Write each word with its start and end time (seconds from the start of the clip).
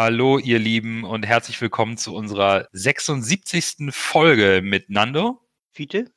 Hallo, 0.00 0.38
ihr 0.38 0.60
Lieben, 0.60 1.02
und 1.02 1.26
herzlich 1.26 1.60
willkommen 1.60 1.96
zu 1.96 2.14
unserer 2.14 2.68
76. 2.70 3.88
Folge 3.90 4.60
mit 4.62 4.90
Nando. 4.90 5.40
Fiete? 5.72 6.12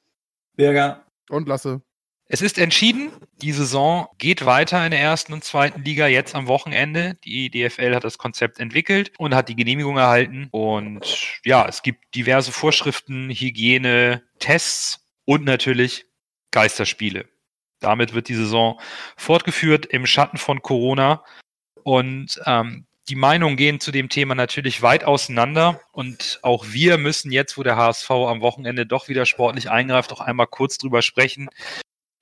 Birger. 0.55 1.03
Und 1.29 1.47
Lasse. 1.47 1.81
Es 2.27 2.43
ist 2.43 2.59
entschieden, 2.59 3.09
die 3.41 3.51
Saison 3.51 4.07
geht 4.19 4.45
weiter 4.45 4.85
in 4.85 4.91
der 4.91 4.99
ersten 4.99 5.33
und 5.33 5.43
zweiten 5.43 5.81
Liga 5.81 6.05
jetzt 6.05 6.35
am 6.35 6.45
Wochenende. 6.45 7.17
Die 7.23 7.49
DFL 7.49 7.95
hat 7.95 8.03
das 8.03 8.19
Konzept 8.19 8.59
entwickelt 8.59 9.13
und 9.17 9.33
hat 9.33 9.49
die 9.49 9.55
Genehmigung 9.55 9.97
erhalten. 9.97 10.47
Und 10.51 11.39
ja, 11.43 11.67
es 11.67 11.81
gibt 11.81 12.13
diverse 12.13 12.51
Vorschriften, 12.51 13.31
Hygiene, 13.31 14.21
Tests 14.37 15.07
und 15.25 15.43
natürlich 15.43 16.05
Geisterspiele. 16.51 17.27
Damit 17.79 18.13
wird 18.13 18.29
die 18.29 18.35
Saison 18.35 18.79
fortgeführt 19.17 19.87
im 19.87 20.05
Schatten 20.05 20.37
von 20.37 20.61
Corona. 20.61 21.23
Und 21.83 22.39
ähm, 22.45 22.85
die 23.11 23.15
Meinungen 23.15 23.57
gehen 23.57 23.81
zu 23.81 23.91
dem 23.91 24.07
Thema 24.07 24.35
natürlich 24.35 24.81
weit 24.81 25.03
auseinander. 25.03 25.81
Und 25.91 26.39
auch 26.43 26.67
wir 26.69 26.97
müssen 26.97 27.29
jetzt, 27.29 27.57
wo 27.57 27.63
der 27.63 27.75
HSV 27.75 28.09
am 28.09 28.39
Wochenende 28.39 28.85
doch 28.85 29.09
wieder 29.09 29.25
sportlich 29.25 29.69
eingreift, 29.69 30.13
auch 30.13 30.21
einmal 30.21 30.47
kurz 30.47 30.77
drüber 30.77 31.01
sprechen. 31.01 31.49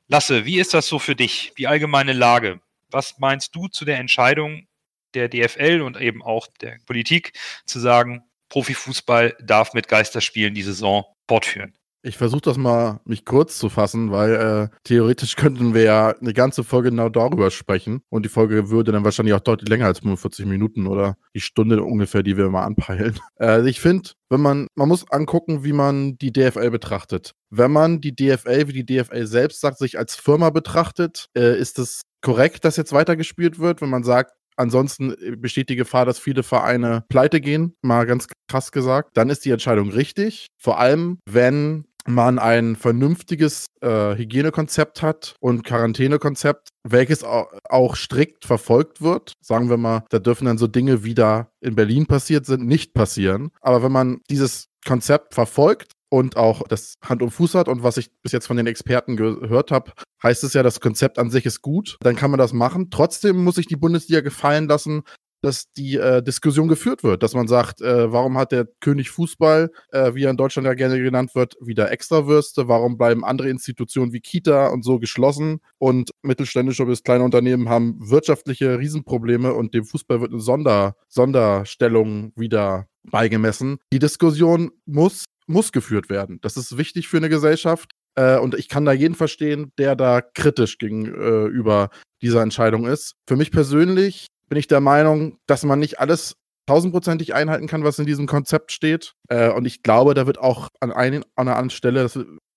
Lasse, 0.08 0.46
wie 0.46 0.60
ist 0.60 0.74
das 0.74 0.88
so 0.88 0.98
für 0.98 1.16
dich, 1.16 1.54
die 1.60 1.68
allgemeine 1.68 2.14
Lage? 2.14 2.60
Was 2.90 3.20
meinst 3.20 3.56
du 3.56 3.68
zu 3.68 3.86
der 3.86 4.00
Entscheidung 4.00 4.68
der 5.14 5.30
DFL 5.30 5.82
und 5.82 6.02
eben 6.02 6.24
auch 6.24 6.48
der 6.60 6.80
Politik 6.88 7.34
zu 7.68 7.80
sagen, 7.80 8.24
Profifußball 8.50 9.38
darf 9.40 9.76
mit 9.76 9.90
Geisterspielen 9.90 10.56
die 10.56 10.64
Saison 10.64 11.06
fortführen? 11.28 11.76
Ich 12.02 12.18
versuche 12.18 12.42
das 12.42 12.58
mal, 12.58 13.02
mich 13.04 13.26
kurz 13.26 13.58
zu 13.58 13.68
fassen, 13.68 14.12
weil 14.12 14.34
äh, 14.72 14.78
theoretisch 14.84 15.36
könnten 15.36 15.74
wir 15.74 15.84
ja 15.84 16.10
eine 16.10 16.34
ganze 16.34 16.64
Folge 16.64 16.90
genau 16.92 17.10
darüber 17.10 17.52
sprechen. 17.52 18.02
Und 18.10 18.24
die 18.24 18.30
Folge 18.30 18.70
würde 18.70 18.94
dann 18.94 19.04
wahrscheinlich 19.04 19.34
auch 19.34 19.42
deutlich 19.42 19.70
länger 19.70 19.88
als 19.88 20.00
45 20.00 20.46
Minuten 20.46 20.88
oder 20.88 21.18
die 21.36 21.42
Stunde 21.42 21.84
ungefähr, 21.84 22.24
die 22.24 22.38
wir 22.38 22.50
mal 22.50 22.64
anpeilen. 22.66 23.20
Äh, 23.40 23.70
ich 23.70 23.80
finde, 23.80 24.10
wenn 24.30 24.42
man, 24.42 24.68
man 24.76 24.90
muss 24.90 25.10
angucken, 25.10 25.64
wie 25.64 25.72
man 25.72 26.18
die 26.18 26.34
DFL 26.34 26.72
betrachtet. 26.72 27.36
Wenn 27.50 27.72
man 27.72 28.02
die 28.02 28.14
DFL, 28.14 28.68
wie 28.68 28.84
die 28.84 28.86
DFL 28.86 29.26
selbst 29.28 29.62
sagt, 29.62 29.78
sich 29.78 29.98
als 29.98 30.16
Firma 30.16 30.50
betrachtet, 30.50 31.28
äh, 31.38 31.58
ist 31.58 31.80
es 31.80 32.02
korrekt, 32.22 32.66
dass 32.66 32.76
jetzt 32.76 32.92
weitergespielt 32.92 33.60
wird, 33.60 33.82
wenn 33.82 33.90
man 33.90 34.04
sagt, 34.04 34.34
Ansonsten 34.60 35.16
besteht 35.38 35.70
die 35.70 35.78
Gefahr, 35.78 36.06
dass 36.06 36.20
viele 36.20 36.44
Vereine 36.44 37.06
pleite 37.08 37.40
gehen, 37.40 37.78
mal 37.82 38.06
ganz 38.06 38.28
krass 38.50 38.74
gesagt. 38.74 39.12
Dann 39.14 39.30
ist 39.30 39.46
die 39.46 39.52
Entscheidung 39.52 39.90
richtig. 39.90 40.48
Vor 40.58 40.80
allem, 40.80 41.20
wenn 41.26 41.86
man 42.14 42.40
ein 42.40 42.76
vernünftiges 42.76 43.68
äh, 43.82 44.16
Hygienekonzept 44.16 45.02
hat 45.02 45.36
und 45.40 45.64
Quarantänekonzept, 45.64 46.70
welches 46.84 47.24
au 47.24 47.48
auch 47.70 47.96
strikt 47.96 48.46
verfolgt 48.46 49.02
wird. 49.02 49.34
Sagen 49.42 49.70
wir 49.70 49.78
mal, 49.78 50.04
da 50.10 50.20
dürfen 50.20 50.46
dann 50.46 50.58
so 50.58 50.68
Dinge, 50.68 51.04
wie 51.04 51.16
da 51.16 51.50
in 51.62 51.76
Berlin 51.76 52.06
passiert 52.06 52.46
sind, 52.46 52.66
nicht 52.66 52.94
passieren. 52.94 53.50
Aber 53.62 53.84
wenn 53.84 53.92
man 53.92 54.22
dieses 54.30 54.68
Konzept 54.86 55.34
verfolgt 55.34 55.92
und 56.10 56.38
auch 56.38 56.64
das 56.68 56.96
Hand 57.04 57.22
und 57.22 57.32
Fuß 57.32 57.56
hat 57.56 57.68
und 57.68 57.84
was 57.84 57.98
ich 57.98 58.10
bis 58.22 58.32
jetzt 58.32 58.48
von 58.48 58.58
den 58.58 58.68
Experten 58.68 59.16
gehört 59.16 59.72
habe, 59.72 59.92
heißt 60.24 60.44
es 60.44 60.54
ja, 60.54 60.64
das 60.64 60.80
Konzept 60.80 61.20
an 61.20 61.30
sich 61.30 61.46
ist 61.46 61.62
gut, 61.62 61.98
dann 62.02 62.16
kann 62.16 62.32
man 62.32 62.40
das 62.40 62.54
machen. 62.54 62.90
Trotzdem 62.90 63.44
muss 63.44 63.56
sich 63.56 63.68
die 63.68 63.76
Bundesliga 63.76 64.22
gefallen 64.22 64.68
lassen, 64.68 65.04
dass 65.42 65.72
die 65.74 65.96
äh, 65.96 66.22
Diskussion 66.22 66.68
geführt 66.68 67.04
wird, 67.04 67.24
dass 67.24 67.34
man 67.34 67.48
sagt, 67.48 67.82
äh, 67.82 68.12
warum 68.12 68.38
hat 68.38 68.52
der 68.52 68.68
König 68.80 69.10
Fußball, 69.10 69.72
äh, 69.92 70.14
wie 70.14 70.24
er 70.24 70.32
in 70.32 70.38
Deutschland 70.38 70.66
ja 70.66 70.74
gerne 70.74 71.02
genannt 71.02 71.36
wird, 71.36 71.56
wieder 71.62 71.92
Extrawürste, 71.92 72.68
warum 72.68 72.98
bleiben 72.98 73.24
andere 73.24 73.50
Institutionen 73.50 74.14
wie 74.14 74.22
Kita 74.22 74.68
und 74.68 74.84
so 74.84 75.00
geschlossen 75.00 75.60
und 75.78 76.12
mittelständische 76.22 76.86
bis 76.86 77.04
kleine 77.04 77.24
Unternehmen 77.24 77.70
haben 77.70 77.98
wirtschaftliche 78.00 78.80
Riesenprobleme 78.80 79.54
und 79.54 79.74
dem 79.74 79.86
Fußball 79.86 80.22
wird 80.22 80.32
eine 80.32 80.42
Sonder 80.42 80.96
Sonderstellung 81.08 82.34
wieder 82.36 82.88
beigemessen. 83.04 83.78
Die 83.94 84.00
Diskussion 84.00 84.72
muss, 84.86 85.26
muss 85.48 85.72
geführt 85.72 86.10
werden. 86.10 86.40
Das 86.42 86.58
ist 86.58 86.78
wichtig 86.78 87.08
für 87.08 87.18
eine 87.18 87.30
Gesellschaft. 87.30 87.92
Äh, 88.16 88.38
und 88.40 88.56
ich 88.56 88.70
kann 88.70 88.86
da 88.86 88.92
jeden 88.92 89.16
verstehen, 89.16 89.72
der 89.78 89.96
da 89.96 90.22
kritisch 90.22 90.78
gegenüber 90.78 91.90
dieser 92.22 92.42
Entscheidung 92.42 92.86
ist. 92.86 93.16
Für 93.28 93.36
mich 93.36 93.52
persönlich 93.52 94.28
bin 94.50 94.58
ich 94.58 94.68
der 94.68 94.82
Meinung, 94.82 95.38
dass 95.48 95.64
man 95.64 95.80
nicht 95.80 96.00
alles 96.00 96.36
tausendprozentig 96.68 97.34
einhalten 97.34 97.68
kann, 97.68 97.84
was 97.84 97.98
in 97.98 98.06
diesem 98.06 98.28
Konzept 98.28 98.72
steht. 98.72 99.14
Äh, 99.28 99.50
und 99.50 99.66
ich 99.66 99.82
glaube, 99.82 100.14
da 100.14 100.28
wird 100.28 100.38
auch 100.38 100.70
an, 100.80 100.92
ein, 100.92 101.16
an 101.16 101.24
einer 101.36 101.56
anderen 101.56 101.70
Stelle 101.72 102.10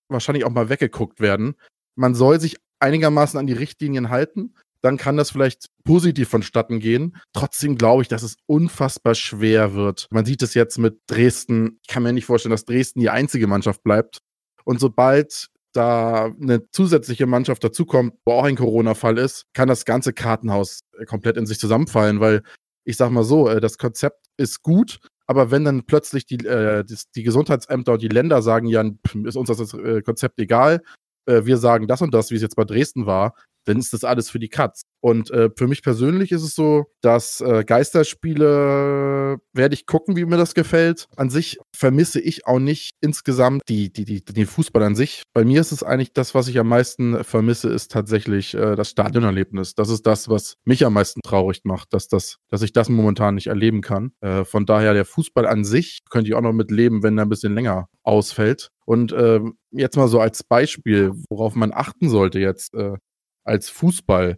wahrscheinlich 0.09 0.45
auch 0.45 0.51
mal 0.51 0.69
weggeguckt 0.69 1.19
werden. 1.19 1.55
Man 1.95 2.13
soll 2.13 2.39
sich 2.39 2.57
einigermaßen 2.79 3.39
an 3.39 3.47
die 3.47 3.53
Richtlinien 3.53 4.09
halten. 4.09 4.53
Dann 4.81 4.97
kann 4.97 5.15
das 5.15 5.31
vielleicht 5.31 5.67
positiv 5.85 6.29
vonstatten 6.29 6.79
gehen. 6.79 7.15
Trotzdem 7.31 7.77
glaube 7.77 8.01
ich, 8.01 8.09
dass 8.09 8.21
es 8.21 8.35
unfassbar 8.45 9.15
schwer 9.15 9.73
wird. 9.73 10.07
Man 10.11 10.25
sieht 10.25 10.43
es 10.43 10.53
jetzt 10.53 10.77
mit 10.77 10.99
Dresden. 11.07 11.79
Ich 11.81 11.87
kann 11.87 12.03
mir 12.03 12.11
nicht 12.11 12.25
vorstellen, 12.25 12.51
dass 12.51 12.65
Dresden 12.65 12.99
die 12.99 13.09
einzige 13.09 13.47
Mannschaft 13.47 13.81
bleibt. 13.83 14.19
Und 14.65 14.79
sobald 14.79 15.47
da 15.73 16.25
eine 16.25 16.69
zusätzliche 16.71 17.25
Mannschaft 17.25 17.63
dazukommt, 17.63 18.13
wo 18.25 18.33
auch 18.33 18.43
ein 18.43 18.55
Corona-Fall 18.55 19.17
ist, 19.17 19.45
kann 19.53 19.67
das 19.67 19.85
ganze 19.85 20.13
Kartenhaus 20.13 20.81
äh, 20.97 21.05
komplett 21.05 21.37
in 21.37 21.45
sich 21.45 21.59
zusammenfallen, 21.59 22.19
weil 22.19 22.43
ich 22.85 22.97
sag 22.97 23.11
mal 23.11 23.23
so, 23.23 23.49
äh, 23.49 23.59
das 23.59 23.77
Konzept 23.77 24.25
ist 24.37 24.61
gut, 24.61 24.99
aber 25.27 25.51
wenn 25.51 25.65
dann 25.65 25.85
plötzlich 25.85 26.25
die, 26.25 26.45
äh, 26.45 26.83
die, 27.15 27.23
Gesundheitsämter 27.23 27.93
und 27.93 28.01
die 28.01 28.09
Länder 28.09 28.41
sagen, 28.41 28.67
ja, 28.67 28.83
ist 29.25 29.35
uns 29.35 29.49
das 29.49 29.75
Konzept 30.03 30.39
egal, 30.39 30.81
wir 31.25 31.55
sagen 31.55 31.87
das 31.87 32.01
und 32.01 32.13
das, 32.13 32.31
wie 32.31 32.35
es 32.35 32.41
jetzt 32.41 32.57
bei 32.57 32.65
Dresden 32.65 33.05
war, 33.05 33.33
dann 33.63 33.77
ist 33.79 33.93
das 33.93 34.03
alles 34.03 34.29
für 34.29 34.39
die 34.39 34.49
Katz. 34.49 34.81
Und 34.99 35.29
für 35.29 35.67
mich 35.67 35.81
persönlich 35.81 36.33
ist 36.33 36.43
es 36.43 36.53
so, 36.53 36.87
dass 36.99 37.41
Geisterspiele 37.65 39.39
werde 39.53 39.73
ich 39.73 39.85
gucken, 39.85 40.17
wie 40.17 40.25
mir 40.25 40.35
das 40.35 40.53
gefällt. 40.53 41.07
An 41.15 41.29
sich 41.29 41.59
vermisse 41.83 42.21
ich 42.21 42.47
auch 42.47 42.59
nicht 42.59 42.95
insgesamt 43.01 43.63
die, 43.67 43.91
die, 43.91 44.05
die, 44.05 44.23
den 44.23 44.45
Fußball 44.45 44.81
an 44.83 44.95
sich. 44.95 45.23
Bei 45.33 45.43
mir 45.43 45.59
ist 45.59 45.73
es 45.73 45.83
eigentlich 45.83 46.13
das, 46.13 46.33
was 46.33 46.47
ich 46.47 46.57
am 46.57 46.69
meisten 46.69 47.25
vermisse, 47.25 47.67
ist 47.67 47.91
tatsächlich 47.91 48.53
äh, 48.53 48.77
das 48.77 48.91
Stadionerlebnis. 48.91 49.75
Das 49.75 49.89
ist 49.89 50.07
das, 50.07 50.29
was 50.29 50.53
mich 50.63 50.85
am 50.85 50.93
meisten 50.93 51.19
traurig 51.25 51.65
macht, 51.65 51.93
dass, 51.93 52.07
das, 52.07 52.37
dass 52.47 52.61
ich 52.61 52.71
das 52.71 52.87
momentan 52.87 53.35
nicht 53.35 53.47
erleben 53.47 53.81
kann. 53.81 54.13
Äh, 54.21 54.45
von 54.45 54.65
daher 54.65 54.93
der 54.93 55.03
Fußball 55.03 55.45
an 55.45 55.65
sich 55.65 55.99
könnte 56.09 56.29
ich 56.29 56.35
auch 56.35 56.41
noch 56.41 56.53
mit 56.53 56.71
leben, 56.71 57.03
wenn 57.03 57.17
er 57.17 57.25
ein 57.25 57.29
bisschen 57.29 57.53
länger 57.53 57.89
ausfällt. 58.01 58.69
Und 58.85 59.11
äh, 59.11 59.41
jetzt 59.71 59.97
mal 59.97 60.07
so 60.07 60.21
als 60.21 60.41
Beispiel, 60.41 61.11
worauf 61.29 61.53
man 61.53 61.73
achten 61.73 62.07
sollte 62.07 62.39
jetzt 62.39 62.73
äh, 62.75 62.95
als 63.43 63.67
Fußball. 63.67 64.37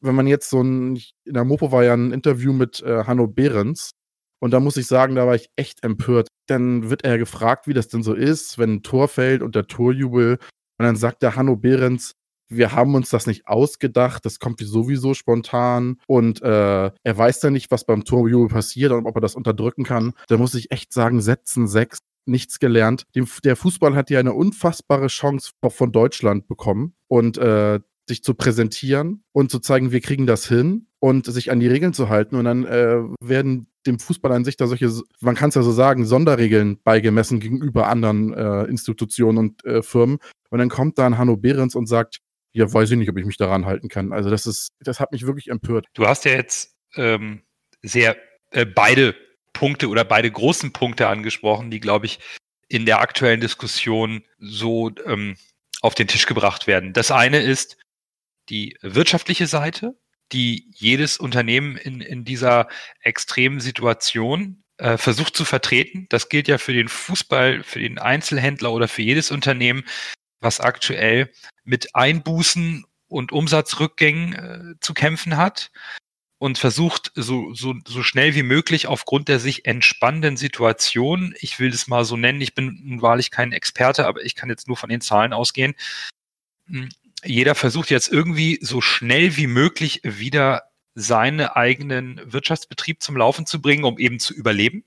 Wenn 0.00 0.14
man 0.16 0.26
jetzt 0.26 0.50
so 0.50 0.60
ein, 0.60 0.96
in 1.24 1.34
der 1.34 1.44
Mopo 1.44 1.70
war 1.70 1.84
ja 1.84 1.94
ein 1.94 2.10
Interview 2.10 2.52
mit 2.52 2.82
äh, 2.82 3.04
Hanno 3.04 3.28
Behrens 3.28 3.92
und 4.40 4.52
da 4.52 4.60
muss 4.60 4.76
ich 4.76 4.88
sagen, 4.88 5.14
da 5.14 5.24
war 5.24 5.36
ich 5.36 5.50
echt 5.56 5.84
empört. 5.84 6.28
Dann 6.48 6.90
wird 6.90 7.04
er 7.04 7.18
gefragt, 7.18 7.66
wie 7.66 7.74
das 7.74 7.88
denn 7.88 8.02
so 8.02 8.14
ist, 8.14 8.58
wenn 8.58 8.74
ein 8.74 8.82
Tor 8.82 9.08
fällt 9.08 9.42
und 9.42 9.54
der 9.54 9.66
Torjubel. 9.66 10.38
Und 10.78 10.84
dann 10.84 10.96
sagt 10.96 11.22
der 11.22 11.36
Hanno 11.36 11.56
Behrens, 11.56 12.14
wir 12.48 12.72
haben 12.72 12.94
uns 12.94 13.10
das 13.10 13.26
nicht 13.26 13.46
ausgedacht, 13.46 14.24
das 14.24 14.38
kommt 14.38 14.60
sowieso 14.60 15.14
spontan 15.14 15.98
und 16.06 16.40
äh, 16.42 16.90
er 17.02 17.18
weiß 17.18 17.40
dann 17.40 17.52
nicht, 17.52 17.70
was 17.70 17.84
beim 17.84 18.04
Torjubel 18.04 18.48
passiert 18.48 18.92
und 18.92 19.06
ob 19.06 19.16
er 19.16 19.20
das 19.20 19.34
unterdrücken 19.34 19.84
kann. 19.84 20.14
Da 20.28 20.38
muss 20.38 20.54
ich 20.54 20.70
echt 20.70 20.92
sagen, 20.92 21.20
Sätzen 21.20 21.68
sechs, 21.68 21.98
nichts 22.24 22.58
gelernt. 22.58 23.04
Dem, 23.14 23.26
der 23.44 23.56
Fußball 23.56 23.94
hat 23.94 24.10
ja 24.10 24.18
eine 24.18 24.32
unfassbare 24.32 25.08
Chance 25.08 25.52
von 25.68 25.92
Deutschland 25.92 26.48
bekommen 26.48 26.94
und 27.06 27.36
äh, 27.38 27.80
sich 28.08 28.22
zu 28.22 28.34
präsentieren 28.34 29.22
und 29.32 29.50
zu 29.50 29.58
zeigen, 29.60 29.92
wir 29.92 30.00
kriegen 30.00 30.26
das 30.26 30.48
hin 30.48 30.86
und 30.98 31.26
sich 31.26 31.50
an 31.50 31.60
die 31.60 31.68
Regeln 31.68 31.92
zu 31.92 32.08
halten. 32.08 32.36
Und 32.36 32.44
dann 32.44 32.64
äh, 32.64 32.98
werden 33.20 33.68
dem 33.86 33.98
Fußball 33.98 34.32
an 34.32 34.44
sich 34.44 34.56
da 34.56 34.66
solche, 34.66 34.90
man 35.20 35.34
kann 35.34 35.50
es 35.50 35.54
ja 35.54 35.62
so 35.62 35.72
sagen, 35.72 36.06
Sonderregeln 36.06 36.80
beigemessen 36.82 37.40
gegenüber 37.40 37.88
anderen 37.88 38.34
äh, 38.34 38.64
Institutionen 38.64 39.38
und 39.38 39.64
äh, 39.64 39.82
Firmen. 39.82 40.18
Und 40.50 40.58
dann 40.58 40.68
kommt 40.68 40.98
da 40.98 41.06
ein 41.06 41.18
Hanno 41.18 41.36
Behrens 41.36 41.74
und 41.74 41.86
sagt, 41.86 42.18
ja, 42.52 42.72
weiß 42.72 42.90
ich 42.90 42.96
nicht, 42.96 43.10
ob 43.10 43.18
ich 43.18 43.26
mich 43.26 43.36
daran 43.36 43.66
halten 43.66 43.88
kann. 43.88 44.12
Also 44.12 44.30
das 44.30 44.46
ist, 44.46 44.70
das 44.80 45.00
hat 45.00 45.12
mich 45.12 45.26
wirklich 45.26 45.48
empört. 45.48 45.86
Du 45.94 46.06
hast 46.06 46.24
ja 46.24 46.32
jetzt 46.32 46.74
ähm, 46.96 47.42
sehr 47.82 48.16
äh, 48.50 48.64
beide 48.64 49.14
Punkte 49.52 49.88
oder 49.88 50.04
beide 50.04 50.30
großen 50.30 50.72
Punkte 50.72 51.08
angesprochen, 51.08 51.70
die, 51.70 51.80
glaube 51.80 52.06
ich, 52.06 52.18
in 52.68 52.86
der 52.86 53.00
aktuellen 53.00 53.40
Diskussion 53.40 54.22
so 54.38 54.90
ähm, 55.04 55.36
auf 55.80 55.94
den 55.94 56.08
Tisch 56.08 56.26
gebracht 56.26 56.66
werden. 56.66 56.92
Das 56.92 57.10
eine 57.10 57.40
ist 57.40 57.76
die 58.48 58.76
wirtschaftliche 58.82 59.46
Seite, 59.46 59.96
die 60.32 60.70
jedes 60.74 61.18
Unternehmen 61.18 61.76
in, 61.76 62.00
in 62.00 62.24
dieser 62.24 62.68
extremen 63.00 63.60
Situation 63.60 64.62
äh, 64.78 64.96
versucht 64.96 65.36
zu 65.36 65.44
vertreten. 65.44 66.06
Das 66.08 66.28
gilt 66.28 66.48
ja 66.48 66.58
für 66.58 66.72
den 66.72 66.88
Fußball, 66.88 67.62
für 67.62 67.80
den 67.80 67.98
Einzelhändler 67.98 68.72
oder 68.72 68.88
für 68.88 69.02
jedes 69.02 69.30
Unternehmen, 69.30 69.84
was 70.40 70.60
aktuell 70.60 71.32
mit 71.64 71.94
Einbußen 71.94 72.84
und 73.08 73.32
Umsatzrückgängen 73.32 74.32
äh, 74.34 74.74
zu 74.80 74.94
kämpfen 74.94 75.36
hat 75.36 75.70
und 76.38 76.58
versucht 76.58 77.10
so, 77.14 77.52
so, 77.54 77.74
so 77.86 78.02
schnell 78.02 78.34
wie 78.34 78.44
möglich 78.44 78.86
aufgrund 78.86 79.28
der 79.28 79.40
sich 79.40 79.64
entspannenden 79.64 80.36
Situation, 80.36 81.34
ich 81.40 81.58
will 81.58 81.70
das 81.70 81.88
mal 81.88 82.04
so 82.04 82.16
nennen, 82.16 82.40
ich 82.40 82.54
bin 82.54 82.98
wahrlich 83.02 83.30
kein 83.30 83.52
Experte, 83.52 84.06
aber 84.06 84.22
ich 84.22 84.36
kann 84.36 84.48
jetzt 84.48 84.68
nur 84.68 84.76
von 84.76 84.88
den 84.88 85.00
Zahlen 85.00 85.32
ausgehen, 85.32 85.74
jeder 87.24 87.54
versucht 87.54 87.90
jetzt 87.90 88.10
irgendwie 88.10 88.58
so 88.62 88.80
schnell 88.80 89.36
wie 89.36 89.46
möglich 89.46 90.00
wieder 90.04 90.62
seinen 90.94 91.40
eigenen 91.40 92.20
Wirtschaftsbetrieb 92.24 93.02
zum 93.02 93.16
Laufen 93.16 93.44
zu 93.46 93.60
bringen, 93.60 93.84
um 93.84 93.98
eben 93.98 94.18
zu 94.18 94.32
überleben. 94.34 94.84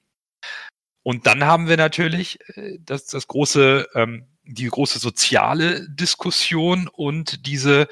Und 1.04 1.26
dann 1.26 1.46
haben 1.46 1.68
wir 1.68 1.78
natürlich 1.78 2.40
äh, 2.56 2.78
das, 2.80 3.06
das 3.06 3.28
große, 3.28 3.88
ähm, 3.96 4.28
die 4.44 4.68
große 4.68 5.00
soziale 5.00 5.90
Diskussion 5.90 6.88
und 6.88 7.48
diese 7.48 7.88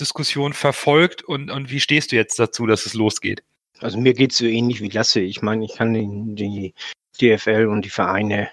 Diskussion 0.00 0.52
verfolgt 0.52 1.22
und, 1.22 1.50
und 1.50 1.70
wie 1.70 1.80
stehst 1.80 2.12
du 2.12 2.16
jetzt 2.16 2.38
dazu, 2.38 2.66
dass 2.66 2.86
es 2.86 2.94
losgeht? 2.94 3.42
Also 3.80 3.98
mir 3.98 4.14
geht 4.14 4.32
es 4.32 4.38
so 4.38 4.46
ähnlich 4.46 4.80
wie 4.80 4.88
Lasse. 4.88 5.20
Ich 5.20 5.42
meine, 5.42 5.64
ich 5.64 5.74
kann 5.74 5.94
die, 5.94 6.34
die 6.34 6.74
DFL 7.20 7.66
und 7.66 7.84
die 7.84 7.90
Vereine 7.90 8.50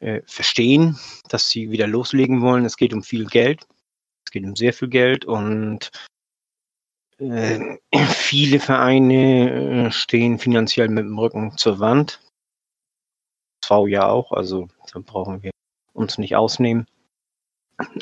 äh, 0.00 0.22
verstehen, 0.26 0.98
dass 1.28 1.48
sie 1.48 1.70
wieder 1.70 1.86
loslegen 1.86 2.40
wollen. 2.40 2.64
Es 2.64 2.76
geht 2.76 2.92
um 2.92 3.02
viel 3.02 3.26
Geld. 3.26 3.66
Es 4.26 4.32
geht 4.32 4.44
um 4.44 4.56
sehr 4.56 4.72
viel 4.72 4.88
Geld 4.88 5.24
und 5.24 5.90
äh, 7.18 7.78
viele 8.06 8.60
Vereine 8.60 9.86
äh, 9.86 9.90
stehen 9.90 10.38
finanziell 10.38 10.88
mit 10.88 11.04
dem 11.04 11.18
Rücken 11.18 11.56
zur 11.56 11.78
Wand. 11.80 12.20
V 13.64 13.86
ja 13.86 14.08
auch, 14.08 14.32
also 14.32 14.68
da 14.92 15.00
brauchen 15.00 15.42
wir 15.42 15.50
uns 15.92 16.18
nicht 16.18 16.34
ausnehmen. 16.34 16.86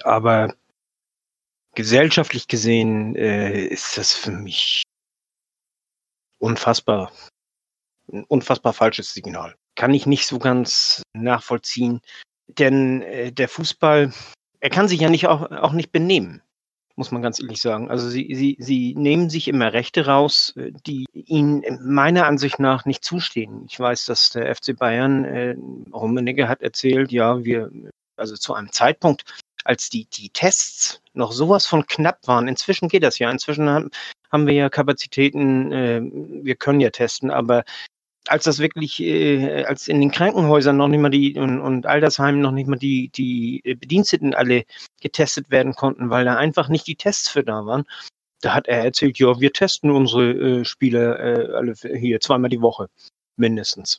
Aber 0.03 0.55
gesellschaftlich 1.79 2.49
gesehen 2.49 3.15
äh, 3.15 3.67
ist 3.67 3.97
das 3.97 4.13
für 4.13 4.33
mich 4.33 4.83
unfassbar, 6.41 7.13
ein 8.13 8.25
unfassbar 8.25 8.73
falsches 8.73 9.15
Signal. 9.15 9.55
Kann 9.77 9.95
ich 9.95 10.05
nicht 10.05 10.27
so 10.27 10.41
ganz 10.41 11.03
nachvollziehen, 11.13 12.01
denn 12.49 13.03
äh, 13.03 13.31
der 13.31 13.49
Fußball, 13.49 14.13
er 14.59 14.71
kann 14.71 14.89
sich 14.89 14.99
ja 14.99 15.09
nicht 15.09 15.29
auch, 15.29 15.53
auch 15.53 15.71
nicht 15.71 15.93
benehmen, 15.93 16.43
muss 16.97 17.13
man 17.13 17.23
ganz 17.23 17.39
ehrlich 17.41 17.61
sagen. 17.61 17.89
Also 17.93 18.09
sie, 18.09 18.29
sie, 18.35 18.57
sie 18.59 18.97
nehmen 18.97 19.31
sich 19.31 19.47
immer 19.47 19.73
Rechte 19.73 20.07
raus, 20.07 20.55
äh, 20.57 20.73
die 20.85 21.07
ihnen 21.13 21.63
meiner 21.81 22.27
Ansicht 22.27 22.59
nach 22.59 22.87
nicht 22.87 23.05
zustehen. 23.05 23.67
Ich 23.71 23.79
weiß, 23.79 24.05
dass 24.07 24.31
der 24.31 24.53
FC 24.53 24.77
Bayern, 24.77 25.25
äh, 25.25 25.55
Rummenigge 25.93 26.49
hat 26.49 26.61
erzählt, 26.61 27.13
ja, 27.13 27.45
wir, 27.45 27.71
also 28.17 28.35
zu 28.35 28.53
einem 28.53 28.73
Zeitpunkt, 28.73 29.23
als 29.69 29.91
die, 29.91 30.07
die 30.07 30.31
Tests 30.31 31.03
noch 31.13 31.31
sowas 31.31 31.67
von 31.67 31.87
knapp 31.87 32.27
waren. 32.27 32.49
Inzwischen 32.49 32.89
geht 32.89 33.03
das 33.03 33.19
ja. 33.19 33.31
Inzwischen 33.31 33.69
haben, 33.69 33.91
haben 34.33 34.47
wir 34.47 34.55
ja 34.55 34.71
Kapazitäten, 34.71 35.73
äh, 35.73 36.01
wir 36.03 36.57
können 36.57 36.81
ja 36.81 36.91
testen, 36.91 37.31
aber 37.31 37.65
als 38.29 38.45
das 38.45 38.61
wirklich, 38.61 39.01
äh, 39.01 39.65
als 39.65 39.89
in 39.89 40.01
den 40.01 40.11
Krankenhäusern 40.11 40.77
noch 40.77 40.89
nicht 40.89 41.01
mal 41.01 41.11
die 41.11 41.39
und, 41.39 41.61
und 41.61 41.87
Altersheimen 41.87 42.41
noch 42.41 42.53
nicht 42.53 42.67
mal 42.67 42.79
die, 42.79 43.11
die 43.11 43.63
Bediensteten 43.79 44.35
alle 44.35 44.65
getestet 45.03 45.51
werden 45.51 45.75
konnten, 45.75 46.09
weil 46.09 46.25
da 46.25 46.37
einfach 46.37 46.69
nicht 46.69 46.87
die 46.87 46.97
Tests 46.97 47.29
für 47.29 47.45
da 47.45 47.67
waren, 47.67 47.85
da 48.41 48.55
hat 48.55 48.69
er 48.69 48.85
erzählt, 48.85 49.19
ja, 49.19 49.39
wir 49.39 49.53
testen 49.53 49.91
unsere 49.91 50.33
äh, 50.33 50.65
Spieler 50.65 51.19
äh, 51.21 51.53
alle 51.55 51.75
hier 51.75 52.21
zweimal 52.21 52.51
die 52.51 52.63
Woche 52.63 52.89
mindestens. 53.37 53.99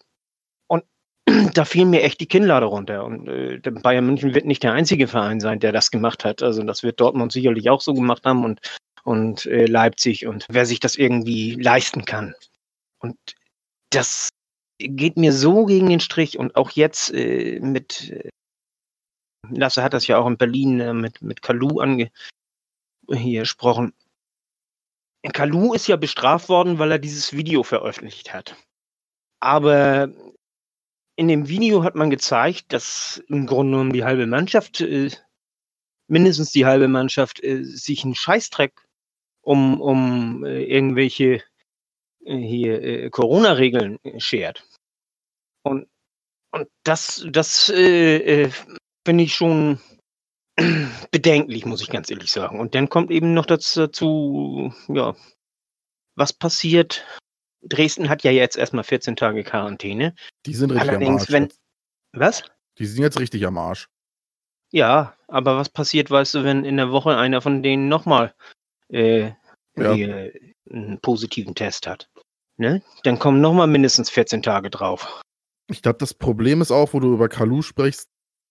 Da 1.54 1.66
fielen 1.66 1.90
mir 1.90 2.04
echt 2.04 2.20
die 2.20 2.28
Kinnlade 2.28 2.66
runter. 2.66 3.04
Und 3.04 3.28
äh, 3.28 3.60
Bayern 3.60 4.06
München 4.06 4.34
wird 4.34 4.46
nicht 4.46 4.64
der 4.64 4.74
einzige 4.74 5.08
Verein 5.08 5.40
sein, 5.40 5.60
der 5.60 5.72
das 5.72 5.92
gemacht 5.92 6.26
hat. 6.26 6.42
Also 6.42 6.64
das 6.64 6.84
wird 6.84 7.00
Dortmund 7.00 7.31
sicherlich 7.31 7.70
auch 7.70 7.81
so 7.81 7.94
gemacht 7.94 8.26
haben 8.26 8.44
und, 8.44 8.60
und 9.04 9.46
äh, 9.46 9.66
Leipzig 9.66 10.26
und 10.26 10.46
wer 10.50 10.66
sich 10.66 10.80
das 10.80 10.96
irgendwie 10.96 11.56
leisten 11.56 12.06
kann. 12.06 12.34
Und 13.00 13.18
das 13.92 14.30
geht 14.80 15.18
mir 15.18 15.34
so 15.34 15.66
gegen 15.66 15.90
den 15.90 16.00
Strich 16.00 16.38
und 16.38 16.56
auch 16.56 16.72
jetzt 16.72 17.14
äh, 17.14 17.60
mit 17.60 18.10
äh, 18.12 18.30
Lasse 19.50 19.84
hat 19.84 19.94
das 19.94 20.08
ja 20.08 20.18
auch 20.18 20.28
in 20.28 20.38
Berlin 20.38 20.80
äh, 20.80 20.94
mit, 20.94 21.22
mit 21.22 21.42
Kalu 21.42 21.80
ange 21.80 22.12
hier 23.12 23.42
gesprochen. 23.42 23.94
Kalu 25.34 25.74
ist 25.74 25.88
ja 25.88 25.98
bestraft 25.98 26.48
worden, 26.48 26.80
weil 26.80 26.92
er 26.92 27.00
dieses 27.00 27.34
Video 27.34 27.64
veröffentlicht 27.64 28.34
hat. 28.34 28.56
Aber 29.42 30.14
in 31.19 31.27
dem 31.27 31.50
Video 31.50 31.83
hat 31.83 31.95
man 31.95 32.10
gezeigt, 32.10 32.71
dass 32.71 33.21
im 33.27 33.45
Grunde 33.45 33.74
genommen 33.74 33.92
die 33.92 34.06
halbe 34.06 34.25
Mannschaft, 34.25 34.80
äh, 34.80 35.12
mindestens 36.07 36.51
die 36.51 36.66
halbe 36.66 36.88
Mannschaft, 36.88 37.44
äh, 37.44 37.62
sich 37.62 38.06
einen 38.06 38.16
Scheißdreck 38.16 38.88
um, 39.42 39.81
um 39.81 40.45
äh, 40.45 40.63
irgendwelche 40.63 41.44
äh, 42.24 42.38
hier 42.38 42.81
äh, 42.81 43.10
Corona-Regeln 43.10 44.00
schert. 44.18 44.63
Und, 45.63 45.89
und 46.51 46.69
das, 46.86 47.27
das 47.30 47.68
äh, 47.68 48.50
finde 49.06 49.25
ich 49.25 49.36
schon 49.36 49.81
bedenklich, 51.12 51.65
muss 51.65 51.81
ich 51.81 51.89
ganz 51.89 52.10
ehrlich 52.10 52.31
sagen. 52.31 52.62
Und 52.62 52.75
dann 52.75 52.88
kommt 52.88 53.12
eben 53.12 53.33
noch 53.33 53.45
dazu, 53.45 54.74
ja, 54.88 55.18
was 56.15 56.31
passiert, 56.31 57.06
Dresden 57.62 58.10
hat 58.10 58.24
ja 58.24 58.32
jetzt 58.32 58.58
erstmal 58.58 58.84
14 58.84 59.16
Tage 59.16 59.44
Quarantäne. 59.44 60.16
Die 60.46 60.54
sind 60.54 60.72
richtig 60.72 60.90
Allerdings, 60.90 61.10
am 61.10 61.20
Arsch. 61.20 61.32
Wenn, 61.32 61.50
was? 62.14 62.44
Die 62.78 62.86
sind 62.86 63.02
jetzt 63.02 63.20
richtig 63.20 63.46
am 63.46 63.58
Arsch. 63.58 63.88
Ja, 64.72 65.16
aber 65.28 65.58
was 65.58 65.70
passiert, 65.70 66.12
weißt 66.12 66.36
du, 66.36 66.44
wenn 66.44 66.64
in 66.64 66.78
der 66.78 66.92
Woche 66.92 67.18
einer 67.18 67.42
von 67.42 67.64
denen 67.64 67.90
nochmal 67.90 68.34
äh, 68.90 69.32
ja. 69.76 69.92
einen 69.92 71.00
positiven 71.02 71.56
Test 71.56 71.88
hat? 71.88 72.10
Ne? 72.58 72.82
Dann 73.04 73.20
kommen 73.20 73.42
nochmal 73.42 73.68
mindestens 73.68 74.10
14 74.10 74.44
Tage 74.44 74.70
drauf. 74.70 75.22
Ich 75.68 75.82
glaube, 75.82 75.98
das 76.00 76.14
Problem 76.14 76.62
ist 76.62 76.72
auch, 76.72 76.94
wo 76.94 77.00
du 77.00 77.14
über 77.14 77.30
Kalu 77.30 77.62
sprichst, 77.62 78.10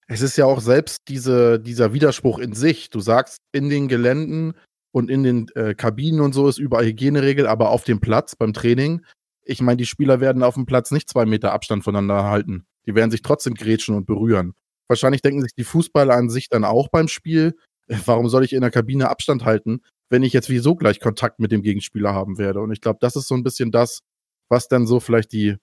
es 0.08 0.22
ist 0.22 0.38
ja 0.38 0.46
auch 0.46 0.60
selbst 0.60 1.02
diese, 1.08 1.60
dieser 1.60 1.92
Widerspruch 1.92 2.38
in 2.38 2.54
sich. 2.54 2.88
Du 2.88 3.00
sagst, 3.00 3.42
in 3.52 3.68
den 3.68 3.88
Geländen 3.88 4.54
und 4.92 5.10
in 5.10 5.22
den 5.22 5.48
äh, 5.54 5.74
Kabinen 5.74 6.20
und 6.20 6.32
so 6.32 6.48
ist 6.48 6.58
überall 6.58 6.86
Hygieneregel, 6.86 7.46
aber 7.46 7.70
auf 7.70 7.84
dem 7.84 8.00
Platz 8.00 8.36
beim 8.36 8.52
Training, 8.52 9.04
ich 9.44 9.60
meine, 9.60 9.76
die 9.76 9.86
Spieler 9.86 10.20
werden 10.20 10.42
auf 10.42 10.54
dem 10.54 10.66
Platz 10.66 10.90
nicht 10.90 11.08
zwei 11.08 11.24
Meter 11.24 11.52
Abstand 11.52 11.84
voneinander 11.84 12.24
halten. 12.24 12.66
Die 12.86 12.94
werden 12.94 13.10
sich 13.10 13.22
trotzdem 13.22 13.54
grätschen 13.54 13.94
und 13.94 14.06
berühren. 14.06 14.54
Wahrscheinlich 14.88 15.22
denken 15.22 15.42
sich 15.42 15.54
die 15.54 15.64
Fußballer 15.64 16.14
an 16.14 16.30
sich 16.30 16.48
dann 16.48 16.64
auch 16.64 16.88
beim 16.88 17.08
Spiel, 17.08 17.56
äh, 17.88 17.96
warum 18.06 18.28
soll 18.28 18.44
ich 18.44 18.52
in 18.52 18.60
der 18.60 18.70
Kabine 18.70 19.08
Abstand 19.08 19.44
halten, 19.44 19.80
wenn 20.10 20.22
ich 20.22 20.32
jetzt 20.32 20.48
wieso 20.48 20.74
gleich 20.74 21.00
Kontakt 21.00 21.38
mit 21.38 21.52
dem 21.52 21.62
Gegenspieler 21.62 22.14
haben 22.14 22.38
werde. 22.38 22.60
Und 22.60 22.72
ich 22.72 22.80
glaube, 22.80 22.98
das 23.00 23.16
ist 23.16 23.28
so 23.28 23.34
ein 23.34 23.42
bisschen 23.42 23.70
das, 23.70 24.00
was 24.48 24.68
dann 24.68 24.86
so 24.86 25.00
vielleicht 25.00 25.32
die 25.32 25.56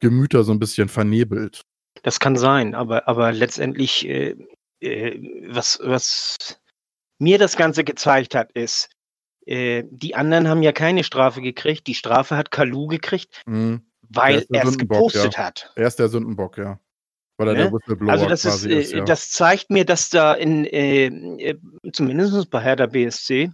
Gemüter 0.00 0.44
so 0.44 0.52
ein 0.52 0.58
bisschen 0.58 0.88
vernebelt. 0.88 1.62
Das 2.02 2.20
kann 2.20 2.36
sein, 2.36 2.74
aber, 2.74 3.08
aber 3.08 3.32
letztendlich, 3.32 4.06
äh, 4.08 4.36
äh, 4.80 5.46
was, 5.48 5.78
was 5.82 6.36
mir 7.24 7.38
das 7.38 7.56
Ganze 7.56 7.82
gezeigt 7.82 8.34
hat, 8.36 8.52
ist, 8.52 8.90
äh, 9.46 9.82
die 9.90 10.14
anderen 10.14 10.48
haben 10.48 10.62
ja 10.62 10.72
keine 10.72 11.02
Strafe 11.02 11.40
gekriegt. 11.40 11.86
Die 11.86 11.94
Strafe 11.94 12.36
hat 12.36 12.50
Kalu 12.50 12.86
gekriegt, 12.86 13.42
mhm. 13.46 13.82
weil 14.08 14.46
er 14.50 14.64
es 14.64 14.78
gepostet 14.78 15.34
ja. 15.34 15.46
hat. 15.46 15.72
Er 15.74 15.86
ist 15.86 15.98
der 15.98 16.08
Sündenbock, 16.08 16.58
ja. 16.58 16.78
Weil 17.36 17.48
er 17.48 17.54
ne? 17.54 17.62
der 17.64 17.72
Whistleblower 17.72 18.12
also 18.12 18.26
das 18.26 18.44
ist, 18.44 18.64
ist 18.64 18.92
äh, 18.92 18.98
ja. 18.98 19.04
das 19.04 19.30
zeigt 19.30 19.70
mir, 19.70 19.84
dass 19.84 20.08
da 20.08 20.34
in 20.34 20.64
äh, 20.66 21.06
äh 21.06 21.58
zumindest 21.92 22.48
bei 22.50 22.60
Hertha 22.60 22.86
BSC 22.86 23.50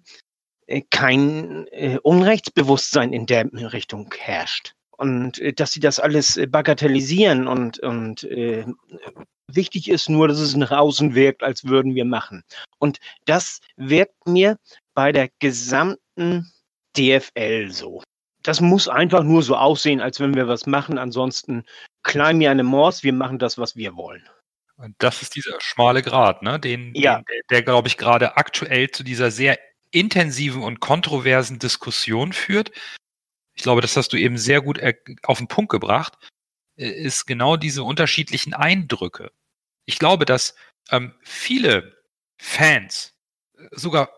äh, 0.66 0.82
kein 0.90 1.66
äh, 1.68 1.98
Unrechtsbewusstsein 2.02 3.12
in 3.12 3.26
der 3.26 3.46
Richtung 3.72 4.12
herrscht. 4.18 4.74
Und 4.98 5.40
dass 5.58 5.72
sie 5.72 5.80
das 5.80 5.98
alles 5.98 6.38
bagatellisieren 6.50 7.48
und, 7.48 7.78
und 7.78 8.28
Wichtig 9.54 9.88
ist 9.88 10.08
nur, 10.08 10.28
dass 10.28 10.38
es 10.38 10.56
nach 10.56 10.70
außen 10.70 11.14
wirkt, 11.14 11.42
als 11.42 11.64
würden 11.64 11.94
wir 11.94 12.04
machen. 12.04 12.44
Und 12.78 12.98
das 13.24 13.60
wirkt 13.76 14.26
mir 14.26 14.58
bei 14.94 15.12
der 15.12 15.28
gesamten 15.38 16.52
DFL 16.96 17.70
so. 17.70 18.02
Das 18.42 18.60
muss 18.60 18.88
einfach 18.88 19.22
nur 19.22 19.42
so 19.42 19.56
aussehen, 19.56 20.00
als 20.00 20.20
wenn 20.20 20.34
wir 20.34 20.48
was 20.48 20.66
machen. 20.66 20.98
Ansonsten 20.98 21.64
klein 22.02 22.38
mir 22.38 22.50
eine 22.50 22.64
Morse, 22.64 23.02
wir 23.02 23.12
machen 23.12 23.38
das, 23.38 23.58
was 23.58 23.76
wir 23.76 23.96
wollen. 23.96 24.26
Und 24.76 24.94
das 24.98 25.20
ist 25.20 25.36
dieser 25.36 25.60
schmale 25.60 26.02
Grat, 26.02 26.42
ne? 26.42 26.58
den, 26.58 26.94
ja. 26.94 27.16
den 27.16 27.24
der, 27.26 27.40
der 27.50 27.62
glaube 27.62 27.88
ich, 27.88 27.98
gerade 27.98 28.38
aktuell 28.38 28.90
zu 28.90 29.04
dieser 29.04 29.30
sehr 29.30 29.58
intensiven 29.90 30.62
und 30.62 30.80
kontroversen 30.80 31.58
Diskussion 31.58 32.32
führt. 32.32 32.70
Ich 33.54 33.62
glaube, 33.62 33.82
das 33.82 33.96
hast 33.96 34.12
du 34.12 34.16
eben 34.16 34.38
sehr 34.38 34.62
gut 34.62 34.80
auf 35.22 35.38
den 35.38 35.48
Punkt 35.48 35.70
gebracht, 35.70 36.16
äh, 36.76 36.88
ist 36.88 37.26
genau 37.26 37.56
diese 37.56 37.84
unterschiedlichen 37.84 38.54
Eindrücke 38.54 39.32
ich 39.84 39.98
glaube, 39.98 40.24
dass 40.24 40.54
ähm, 40.90 41.14
viele 41.22 41.96
Fans 42.38 43.14
äh, 43.56 43.66
sogar 43.72 44.10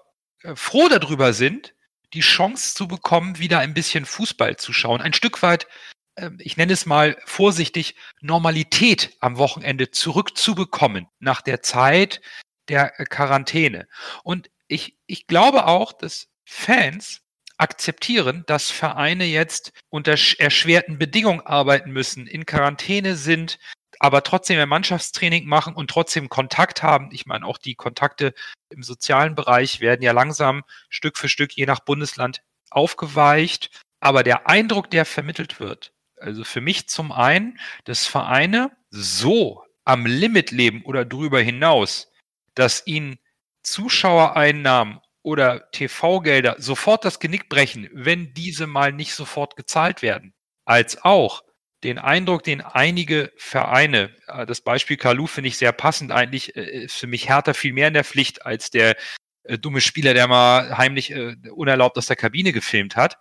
äh, 0.43 0.55
froh 0.57 0.89
darüber 0.89 1.33
sind, 1.33 1.75
die 2.13 2.21
Chance 2.21 2.75
zu 2.75 2.89
bekommen, 2.89 3.39
wieder 3.39 3.61
ein 3.61 3.75
bisschen 3.75 4.05
Fußball 4.05 4.57
zu 4.57 4.73
schauen. 4.73 5.01
Ein 5.01 5.15
Stück 5.15 5.43
weit, 5.43 5.67
äh, 6.17 6.31
ich 6.39 6.57
nenne 6.57 6.73
es 6.73 6.87
mal 6.87 7.17
vorsichtig, 7.25 7.97
Normalität 8.21 9.17
am 9.21 9.39
Wochenende 9.39 9.91
zurückzubekommen 9.91 11.09
nach 11.19 11.41
der 11.41 11.63
Zeit 11.63 12.21
der 12.69 12.99
äh, 13.01 13.05
Quarantäne. 13.05 13.89
Und 14.23 14.51
ich, 14.69 14.97
ich 15.07 15.27
glaube 15.27 15.67
auch, 15.67 15.93
dass 15.93 16.29
Fans 16.45 17.21
akzeptieren, 17.59 18.45
dass 18.47 18.71
Vereine 18.71 19.25
jetzt 19.25 19.73
unter 19.89 20.17
erschwerten 20.39 20.99
Bedingungen 20.99 21.41
arbeiten 21.41 21.93
müssen, 21.93 22.27
in 22.27 22.47
Quarantäne 22.47 23.15
sind, 23.17 23.59
aber 24.03 24.25
trotzdem 24.25 24.59
ein 24.59 24.69
Mannschaftstraining 24.69 25.47
machen 25.47 25.77
und 25.77 25.89
trotzdem 25.89 26.29
Kontakt 26.29 26.83
haben. 26.83 27.11
Ich 27.13 27.25
meine, 27.25 27.47
auch 27.47 27.57
die 27.57 27.77
Kontakte 27.77 28.35
im 28.69 28.83
sozialen 28.83 29.37
Bereich 29.37 29.79
werden 29.81 30.03
ja 30.03 30.11
langsam 30.11 30.65
Stück 30.89 31.17
für 31.17 31.29
Stück 31.29 31.53
je 31.53 31.67
nach 31.67 31.79
Bundesland 31.79 32.43
aufgeweicht. 32.71 33.71
Aber 34.01 34.25
der 34.25 34.49
Eindruck, 34.49 34.91
der 34.91 35.05
vermittelt 35.05 35.61
wird, 35.61 35.93
also 36.17 36.43
für 36.43 36.61
mich 36.61 36.89
zum 36.89 37.13
einen, 37.13 37.61
dass 37.85 38.05
Vereine 38.05 38.73
so 38.91 39.63
am 39.85 40.05
Limit 40.05 40.51
leben 40.51 40.83
oder 40.83 41.05
darüber 41.05 41.41
hinaus, 41.41 42.11
dass 42.57 42.85
ihnen 42.89 43.21
Zuschauereinnahmen 43.63 44.99
oder 45.23 45.71
TV-Gelder 45.71 46.57
sofort 46.59 47.05
das 47.05 47.21
Genick 47.21 47.49
brechen, 47.49 47.89
wenn 47.93 48.35
diese 48.35 48.67
mal 48.67 48.93
nicht 48.93 49.15
sofort 49.15 49.55
gezahlt 49.55 50.03
werden, 50.03 50.35
als 50.65 51.05
auch 51.05 51.45
den 51.83 51.99
Eindruck, 51.99 52.45
den 52.45 52.61
einige 52.61 53.33
Vereine, 53.37 54.15
äh, 54.27 54.47
das 54.47 54.61
Beispiel 54.61 54.97
Kalu 54.97 55.27
finde 55.27 55.49
ich 55.49 55.59
sehr 55.59 55.73
passend, 55.73 56.13
eigentlich 56.13 56.57
äh, 56.57 56.85
ist 56.85 56.97
für 56.97 57.07
mich 57.07 57.29
Hertha 57.29 57.55
viel 57.55 57.73
mehr 57.73 57.89
in 57.89 57.95
der 57.95 58.05
Pflicht 58.05 58.47
als 58.47 58.71
der 58.71 58.97
äh, 59.45 59.59
dumme 59.59 59.81
Spieler, 59.81 60.15
der 60.15 60.29
mal 60.29 60.77
heimlich 60.77 61.11
äh, 61.11 61.37
unerlaubt 61.51 61.99
aus 61.99 62.07
der 62.07 62.17
Kabine 62.17 62.53
gefilmt 62.53 62.97
hat. 62.97 63.19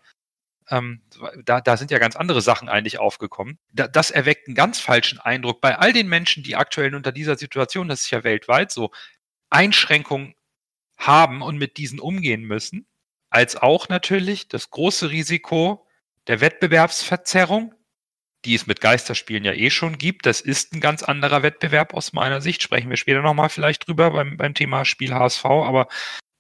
Ähm, 0.70 1.02
da, 1.44 1.60
da 1.60 1.76
sind 1.76 1.92
ja 1.92 2.00
ganz 2.00 2.16
andere 2.16 2.42
Sachen 2.42 2.70
eigentlich 2.70 3.00
aufgekommen. 3.00 3.60
Da, 3.74 3.88
das 3.88 4.12
erweckt 4.12 4.48
einen 4.48 4.56
ganz 4.56 4.80
falschen 4.80 5.20
Eindruck 5.20 5.60
bei 5.60 5.78
all 5.78 5.92
den 5.92 6.08
Menschen, 6.08 6.44
die 6.44 6.56
aktuell 6.56 6.96
unter 6.96 7.12
dieser 7.12 7.38
Situation, 7.38 7.88
das 7.88 8.04
ist 8.04 8.12
ja 8.12 8.24
weltweit 8.24 8.72
so, 8.72 8.92
Einschränkungen 9.50 10.36
haben 10.98 11.42
und 11.42 11.58
mit 11.58 11.78
diesen 11.78 12.00
umgehen 12.00 12.44
müssen, 12.44 12.88
als 13.30 13.56
auch 13.56 13.90
natürlich 13.90 14.48
das 14.48 14.70
große 14.70 15.10
Risiko 15.10 15.88
der 16.28 16.42
Wettbewerbsverzerrung, 16.42 17.74
die 18.46 18.56
es 18.56 18.68
mit 18.68 18.82
Geisterspielen 18.82 19.44
ja 19.44 19.54
eh 19.54 19.70
schon 19.70 19.98
gibt. 19.98 20.26
Das 20.26 20.42
ist 20.42 20.74
ein 20.74 20.82
ganz 20.82 21.04
anderer 21.04 21.44
Wettbewerb 21.44 21.94
aus 21.94 22.14
meiner 22.14 22.42
Sicht. 22.42 22.64
Sprechen 22.64 22.90
wir 22.90 22.98
später 22.98 23.22
nochmal 23.22 23.50
vielleicht 23.50 23.88
drüber 23.88 24.12
beim, 24.12 24.38
beim 24.38 24.54
Thema 24.54 24.86
Spiel 24.86 25.14
HSV. 25.14 25.46
Aber 25.46 25.88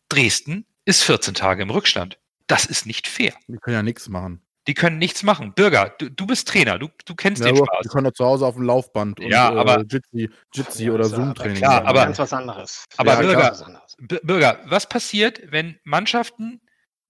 Dresden 0.09 0.65
ist 0.85 1.03
14 1.03 1.33
Tage 1.33 1.63
im 1.63 1.69
Rückstand. 1.69 2.17
Das 2.47 2.65
ist 2.65 2.85
nicht 2.85 3.07
fair. 3.07 3.33
Die 3.47 3.57
können 3.57 3.75
ja 3.75 3.83
nichts 3.83 4.09
machen. 4.09 4.41
Die 4.67 4.73
können 4.75 4.99
nichts 4.99 5.23
machen. 5.23 5.53
Bürger, 5.53 5.95
du, 5.97 6.09
du 6.09 6.27
bist 6.27 6.47
Trainer, 6.47 6.77
du, 6.77 6.89
du 7.05 7.15
kennst 7.15 7.43
ja, 7.43 7.47
den 7.47 7.57
Spaß. 7.57 7.79
Die 7.83 7.89
können 7.89 8.05
ja 8.05 8.13
zu 8.13 8.25
Hause 8.25 8.45
auf 8.45 8.55
dem 8.55 8.63
Laufband 8.63 9.19
und 9.19 9.31
ja, 9.31 9.51
aber, 9.51 9.79
äh, 9.79 9.85
Jitsi, 9.89 10.29
Jitsi 10.53 10.85
ja, 10.85 10.91
oder 10.91 11.05
Zoom-Training. 11.05 11.63
Ja, 11.63 11.83
aber 11.83 12.05
ganz 12.05 12.19
was 12.19 12.31
anderes. 12.31 12.85
Aber 12.97 13.13
ja, 13.13 13.21
Bürger, 13.21 13.51
was 13.51 14.21
Bürger, 14.21 14.59
was 14.65 14.87
passiert, 14.87 15.41
wenn 15.51 15.79
Mannschaften 15.83 16.61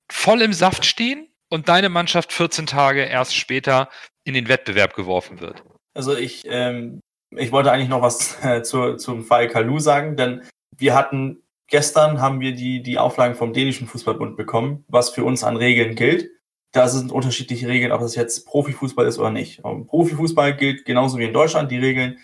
voll 0.09 0.41
im 0.41 0.53
Saft 0.53 0.85
stehen 0.85 1.27
und 1.49 1.67
deine 1.67 1.89
Mannschaft 1.89 2.31
14 2.31 2.67
Tage 2.67 3.03
erst 3.03 3.35
später 3.35 3.89
in 4.23 4.33
den 4.33 4.47
Wettbewerb 4.47 4.93
geworfen 4.95 5.39
wird? 5.39 5.63
Also 5.93 6.15
ich, 6.15 6.43
ähm, 6.47 6.99
ich 7.31 7.51
wollte 7.51 7.71
eigentlich 7.71 7.89
noch 7.89 8.01
was 8.01 8.43
äh, 8.43 8.61
zu, 8.63 8.95
zum 8.95 9.23
Fall 9.23 9.47
Kalu 9.47 9.79
sagen, 9.79 10.15
denn 10.15 10.41
wir 10.77 10.95
hatten 10.95 11.43
gestern 11.67 12.21
haben 12.21 12.39
wir 12.39 12.53
die, 12.53 12.81
die 12.81 12.97
Auflagen 12.97 13.35
vom 13.35 13.53
dänischen 13.53 13.87
Fußballbund 13.87 14.37
bekommen, 14.37 14.85
was 14.87 15.09
für 15.09 15.23
uns 15.23 15.43
an 15.43 15.57
Regeln 15.57 15.95
gilt 15.95 16.29
da 16.71 16.87
sind 16.87 17.11
unterschiedliche 17.11 17.67
Regeln, 17.67 17.91
ob 17.91 18.01
das 18.01 18.15
jetzt 18.15 18.45
Profifußball 18.47 19.05
ist 19.05 19.19
oder 19.19 19.29
nicht. 19.29 19.63
Und 19.63 19.87
Profifußball 19.87 20.55
gilt 20.55 20.85
genauso 20.85 21.17
wie 21.17 21.25
in 21.25 21.33
Deutschland 21.33 21.69
die 21.71 21.77
Regeln. 21.77 22.17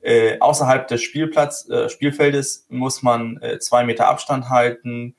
Äh, 0.00 0.38
außerhalb 0.38 0.88
des 0.88 1.02
Spielplatz, 1.02 1.68
äh, 1.68 1.90
Spielfeldes 1.90 2.66
muss 2.70 3.02
man 3.02 3.36
äh, 3.42 3.58
zwei 3.58 3.84
Meter 3.84 4.08
Abstand 4.08 4.48
halten, 4.48 5.14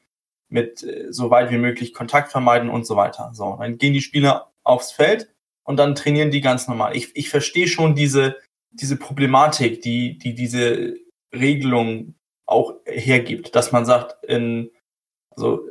mit 0.49 0.83
äh, 0.83 1.11
so 1.11 1.29
weit 1.29 1.51
wie 1.51 1.59
möglich 1.59 1.93
Kontakt 1.93 2.31
vermeiden 2.31 2.69
und 2.69 2.85
so 2.85 2.95
weiter. 2.95 3.29
So, 3.33 3.57
dann 3.59 3.77
gehen 3.77 3.93
die 3.93 4.01
Spieler 4.01 4.51
aufs 4.63 4.91
Feld 4.91 5.29
und 5.71 5.77
dann 5.77 5.95
trainieren 5.95 6.31
die 6.31 6.41
ganz 6.41 6.67
normal. 6.67 6.97
Ich, 6.97 7.15
ich 7.15 7.29
verstehe 7.29 7.69
schon 7.69 7.95
diese, 7.95 8.35
diese 8.71 8.97
Problematik, 8.97 9.81
die, 9.81 10.17
die 10.17 10.35
diese 10.35 10.97
Regelung 11.33 12.15
auch 12.45 12.73
hergibt, 12.85 13.55
dass 13.55 13.71
man 13.71 13.85
sagt, 13.85 14.21
in, 14.25 14.69
also 15.33 15.65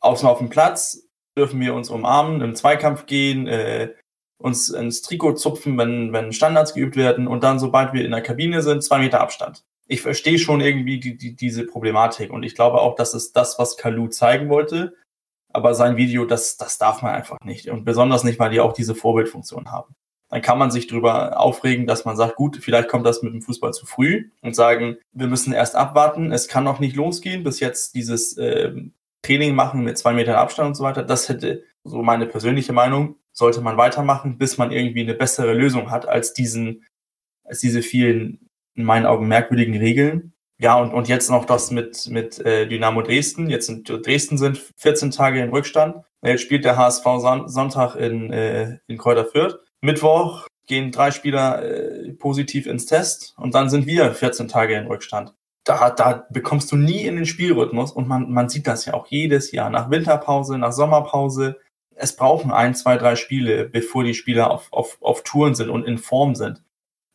außen 0.00 0.28
auf 0.28 0.38
dem 0.38 0.48
Platz 0.48 1.06
dürfen 1.38 1.60
wir 1.60 1.72
uns 1.72 1.88
umarmen, 1.88 2.40
im 2.40 2.56
Zweikampf 2.56 3.06
gehen, 3.06 3.46
äh, 3.46 3.94
uns 4.42 4.70
ins 4.70 5.02
Trikot 5.02 5.34
zupfen, 5.34 5.78
wenn, 5.78 6.12
wenn 6.12 6.32
Standards 6.32 6.74
geübt 6.74 6.96
werden 6.96 7.28
und 7.28 7.44
dann, 7.44 7.60
sobald 7.60 7.92
wir 7.92 8.04
in 8.04 8.10
der 8.10 8.22
Kabine 8.22 8.60
sind, 8.60 8.82
zwei 8.82 8.98
Meter 8.98 9.20
Abstand. 9.20 9.62
Ich 9.86 10.02
verstehe 10.02 10.40
schon 10.40 10.60
irgendwie 10.60 10.98
die, 10.98 11.16
die, 11.16 11.36
diese 11.36 11.64
Problematik 11.64 12.32
und 12.32 12.42
ich 12.42 12.56
glaube 12.56 12.80
auch, 12.80 12.96
das 12.96 13.14
ist 13.14 13.36
das, 13.36 13.56
was 13.60 13.76
Kalu 13.76 14.08
zeigen 14.08 14.48
wollte. 14.48 14.96
Aber 15.54 15.74
sein 15.74 15.96
Video, 15.96 16.24
das, 16.24 16.56
das 16.56 16.78
darf 16.78 17.00
man 17.00 17.14
einfach 17.14 17.38
nicht. 17.44 17.68
Und 17.70 17.84
besonders 17.84 18.24
nicht, 18.24 18.38
weil 18.38 18.50
die 18.50 18.60
auch 18.60 18.72
diese 18.72 18.94
Vorbildfunktion 18.94 19.70
haben. 19.70 19.94
Dann 20.28 20.42
kann 20.42 20.58
man 20.58 20.72
sich 20.72 20.88
darüber 20.88 21.38
aufregen, 21.38 21.86
dass 21.86 22.04
man 22.04 22.16
sagt, 22.16 22.34
gut, 22.34 22.56
vielleicht 22.56 22.88
kommt 22.88 23.06
das 23.06 23.22
mit 23.22 23.32
dem 23.32 23.40
Fußball 23.40 23.72
zu 23.72 23.86
früh 23.86 24.30
und 24.42 24.56
sagen, 24.56 24.96
wir 25.12 25.28
müssen 25.28 25.52
erst 25.52 25.76
abwarten, 25.76 26.32
es 26.32 26.48
kann 26.48 26.64
noch 26.64 26.80
nicht 26.80 26.96
losgehen, 26.96 27.44
bis 27.44 27.60
jetzt 27.60 27.94
dieses 27.94 28.36
äh, 28.36 28.72
Training 29.22 29.54
machen 29.54 29.84
mit 29.84 29.96
zwei 29.96 30.12
Metern 30.12 30.34
Abstand 30.34 30.68
und 30.68 30.74
so 30.74 30.82
weiter. 30.82 31.04
Das 31.04 31.28
hätte, 31.28 31.62
so 31.84 32.02
meine 32.02 32.26
persönliche 32.26 32.72
Meinung, 32.72 33.16
sollte 33.30 33.60
man 33.60 33.76
weitermachen, 33.76 34.36
bis 34.36 34.58
man 34.58 34.72
irgendwie 34.72 35.02
eine 35.02 35.14
bessere 35.14 35.54
Lösung 35.54 35.90
hat 35.90 36.08
als 36.08 36.34
diesen, 36.34 36.84
als 37.44 37.60
diese 37.60 37.82
vielen, 37.82 38.50
in 38.74 38.84
meinen 38.84 39.06
Augen, 39.06 39.28
merkwürdigen 39.28 39.76
Regeln. 39.76 40.33
Ja, 40.58 40.76
und, 40.76 40.92
und 40.92 41.08
jetzt 41.08 41.30
noch 41.30 41.44
das 41.44 41.70
mit, 41.70 42.08
mit 42.08 42.38
äh, 42.38 42.66
Dynamo 42.66 43.02
Dresden. 43.02 43.50
Jetzt 43.50 43.66
sind 43.66 43.88
Dresden 43.88 44.38
sind 44.38 44.62
14 44.76 45.10
Tage 45.10 45.42
im 45.42 45.50
Rückstand. 45.50 45.96
Jetzt 46.22 46.42
spielt 46.42 46.64
der 46.64 46.76
HSV 46.76 47.04
Sonntag 47.46 47.96
in, 47.96 48.32
äh, 48.32 48.78
in 48.86 48.98
Kräuter 48.98 49.24
Fürth. 49.24 49.58
Mittwoch 49.80 50.46
gehen 50.66 50.92
drei 50.92 51.10
Spieler 51.10 51.62
äh, 51.62 52.12
positiv 52.12 52.66
ins 52.66 52.86
Test 52.86 53.34
und 53.36 53.54
dann 53.54 53.68
sind 53.68 53.86
wir 53.86 54.12
14 54.14 54.48
Tage 54.48 54.76
im 54.76 54.86
Rückstand 54.86 55.34
da, 55.64 55.90
da 55.90 56.26
bekommst 56.30 56.70
du 56.70 56.76
nie 56.76 57.06
in 57.06 57.16
den 57.16 57.26
Spielrhythmus 57.26 57.90
und 57.90 58.06
man, 58.06 58.30
man 58.30 58.48
sieht 58.48 58.66
das 58.66 58.84
ja 58.84 58.94
auch 58.94 59.06
jedes 59.06 59.50
Jahr 59.50 59.70
nach 59.70 59.90
Winterpause, 59.90 60.58
nach 60.58 60.72
Sommerpause. 60.72 61.56
Es 61.94 62.16
brauchen 62.16 62.52
ein, 62.52 62.74
zwei, 62.74 62.96
drei 62.98 63.16
Spiele, 63.16 63.64
bevor 63.68 64.04
die 64.04 64.14
Spieler 64.14 64.50
auf, 64.50 64.72
auf, 64.72 64.98
auf 65.00 65.22
Touren 65.22 65.54
sind 65.54 65.70
und 65.70 65.84
in 65.84 65.98
Form 65.98 66.34
sind. 66.34 66.62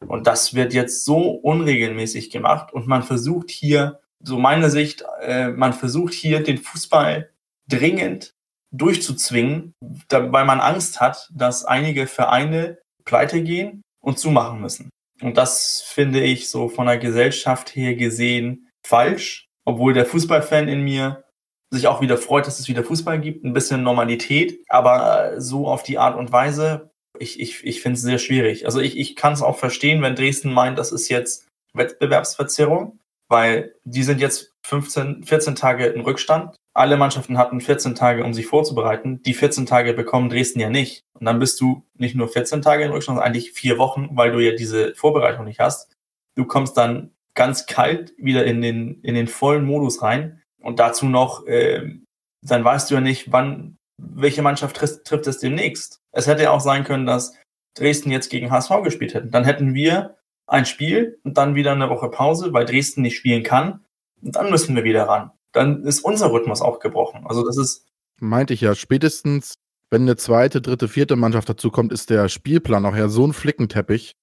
Und 0.07 0.27
das 0.27 0.53
wird 0.53 0.73
jetzt 0.73 1.05
so 1.05 1.31
unregelmäßig 1.31 2.29
gemacht 2.29 2.73
und 2.73 2.87
man 2.87 3.03
versucht 3.03 3.49
hier, 3.49 3.99
so 4.21 4.37
meine 4.37 4.69
Sicht, 4.69 5.03
äh, 5.21 5.49
man 5.49 5.73
versucht 5.73 6.13
hier 6.13 6.41
den 6.41 6.57
Fußball 6.57 7.29
dringend 7.69 8.33
durchzuzwingen, 8.71 9.73
da, 10.07 10.31
weil 10.31 10.45
man 10.45 10.59
Angst 10.59 10.99
hat, 11.01 11.29
dass 11.33 11.65
einige 11.65 12.07
Vereine 12.07 12.79
pleite 13.05 13.41
gehen 13.41 13.81
und 14.01 14.19
zumachen 14.19 14.61
müssen. 14.61 14.89
Und 15.21 15.37
das 15.37 15.81
finde 15.81 16.21
ich 16.21 16.49
so 16.49 16.69
von 16.69 16.87
der 16.87 16.97
Gesellschaft 16.97 17.75
her 17.75 17.95
gesehen 17.95 18.69
falsch, 18.85 19.47
obwohl 19.65 19.93
der 19.93 20.05
Fußballfan 20.05 20.67
in 20.67 20.83
mir 20.83 21.23
sich 21.71 21.87
auch 21.87 22.01
wieder 22.01 22.17
freut, 22.17 22.47
dass 22.47 22.59
es 22.59 22.67
wieder 22.67 22.83
Fußball 22.83 23.19
gibt, 23.19 23.43
ein 23.43 23.53
bisschen 23.53 23.83
Normalität, 23.83 24.63
aber 24.69 25.39
so 25.39 25.67
auf 25.67 25.83
die 25.83 25.97
Art 25.97 26.17
und 26.17 26.31
Weise, 26.31 26.91
ich, 27.19 27.39
ich, 27.39 27.63
ich 27.63 27.81
finde 27.81 27.97
es 27.97 28.01
sehr 28.01 28.19
schwierig. 28.19 28.65
Also 28.65 28.79
ich, 28.79 28.97
ich 28.97 29.15
kann 29.15 29.33
es 29.33 29.41
auch 29.41 29.57
verstehen, 29.57 30.01
wenn 30.01 30.15
Dresden 30.15 30.53
meint, 30.53 30.77
das 30.77 30.91
ist 30.91 31.09
jetzt 31.09 31.47
Wettbewerbsverzerrung, 31.73 32.99
weil 33.27 33.75
die 33.83 34.03
sind 34.03 34.19
jetzt 34.21 34.53
15, 34.65 35.23
14 35.23 35.55
Tage 35.55 35.85
in 35.87 36.01
Rückstand 36.01 36.55
alle 36.79 36.95
Mannschaften 36.95 37.37
hatten 37.37 37.59
14 37.59 37.93
Tage, 37.93 38.23
um 38.23 38.33
sich 38.33 38.47
vorzubereiten. 38.47 39.21
Die 39.23 39.33
14 39.33 39.65
Tage 39.65 39.93
bekommen 39.93 40.29
Dresden 40.29 40.61
ja 40.61 40.69
nicht. 40.69 41.03
Und 41.13 41.25
dann 41.25 41.37
bist 41.37 41.59
du 41.59 41.83
nicht 41.95 42.15
nur 42.15 42.29
14 42.29 42.61
Tage 42.61 42.85
in 42.85 42.91
Rückstand, 42.91 43.17
sondern 43.17 43.27
eigentlich 43.27 43.51
vier 43.51 43.77
Wochen, 43.77 44.09
weil 44.13 44.31
du 44.31 44.39
ja 44.39 44.55
diese 44.55 44.95
Vorbereitung 44.95 45.43
nicht 45.43 45.59
hast. 45.59 45.91
Du 46.35 46.45
kommst 46.45 46.77
dann 46.77 47.11
ganz 47.33 47.65
kalt 47.65 48.13
wieder 48.17 48.45
in 48.45 48.61
den, 48.61 49.01
in 49.01 49.15
den 49.15 49.27
vollen 49.27 49.65
Modus 49.65 50.01
rein. 50.01 50.41
Und 50.61 50.79
dazu 50.79 51.07
noch, 51.07 51.45
äh, 51.47 51.99
dann 52.41 52.63
weißt 52.63 52.89
du 52.89 52.95
ja 52.95 53.01
nicht, 53.01 53.29
wann, 53.29 53.75
welche 53.97 54.41
Mannschaft 54.41 54.77
trifft, 54.77 55.03
trifft 55.03 55.27
es 55.27 55.39
demnächst. 55.39 55.98
Es 56.11 56.27
hätte 56.27 56.43
ja 56.43 56.51
auch 56.51 56.61
sein 56.61 56.83
können, 56.83 57.05
dass 57.05 57.33
Dresden 57.75 58.11
jetzt 58.11 58.29
gegen 58.29 58.51
HSV 58.51 58.83
gespielt 58.83 59.13
hätten. 59.13 59.31
Dann 59.31 59.45
hätten 59.45 59.73
wir 59.73 60.17
ein 60.47 60.65
Spiel 60.65 61.19
und 61.23 61.37
dann 61.37 61.55
wieder 61.55 61.71
eine 61.71 61.89
Woche 61.89 62.09
Pause, 62.09 62.53
weil 62.53 62.65
Dresden 62.65 63.03
nicht 63.03 63.17
spielen 63.17 63.43
kann. 63.43 63.85
Und 64.21 64.35
dann 64.35 64.49
müssen 64.49 64.75
wir 64.75 64.83
wieder 64.83 65.03
ran 65.07 65.31
dann 65.51 65.83
ist 65.83 66.01
unser 66.01 66.31
Rhythmus 66.31 66.61
auch 66.61 66.79
gebrochen. 66.79 67.25
Also 67.25 67.45
das 67.45 67.57
ist. 67.57 67.85
Meinte 68.19 68.53
ich 68.53 68.61
ja, 68.61 68.75
spätestens, 68.75 69.55
wenn 69.89 70.03
eine 70.03 70.17
zweite, 70.17 70.61
dritte, 70.61 70.87
vierte 70.87 71.15
Mannschaft 71.15 71.49
dazu 71.49 71.71
kommt, 71.71 71.91
ist 71.93 72.09
der 72.09 72.29
Spielplan 72.29 72.85
auch 72.85 72.95
ja 72.95 73.07
so 73.07 73.25
ein 73.25 73.33
Flickenteppich. 73.33 74.15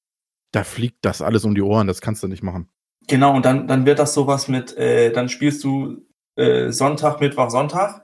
Da 0.53 0.65
fliegt 0.65 1.05
das 1.05 1.23
alles 1.23 1.45
um 1.45 1.55
die 1.55 1.63
Ohren, 1.63 1.87
das 1.87 2.01
kannst 2.01 2.23
du 2.23 2.29
nicht 2.29 2.43
machen. 2.43 2.69
Genau, 3.09 3.35
und 3.35 3.45
dann, 3.45 3.67
dann 3.69 3.87
wird 3.87 3.99
das 3.99 4.15
sowas 4.15 4.49
mit, 4.49 4.77
äh, 4.77 5.13
dann 5.13 5.29
spielst 5.29 5.63
du 5.65 6.07
äh, 6.37 6.71
Sonntag, 6.71 7.21
Mittwoch, 7.21 7.51
Sonntag 7.51 8.03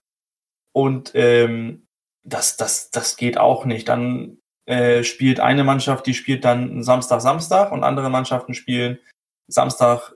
und 0.73 1.13
ähm, 1.15 1.82
das, 2.25 2.57
das, 2.57 2.91
das 2.91 3.17
geht 3.17 3.39
auch 3.39 3.65
nicht. 3.65 3.89
Dann 3.89 4.39
äh, 4.67 5.03
spielt 5.05 5.41
eine 5.41 5.65
Mannschaft, 5.65 6.07
die 6.07 6.15
spielt 6.15 6.45
dann 6.45 6.83
Samstag, 6.83 7.21
Samstag 7.21 7.73
und 7.73 7.85
andere 7.85 8.11
Mannschaften 8.11 8.55
spielen 8.55 8.99
Samstag, 9.49 10.15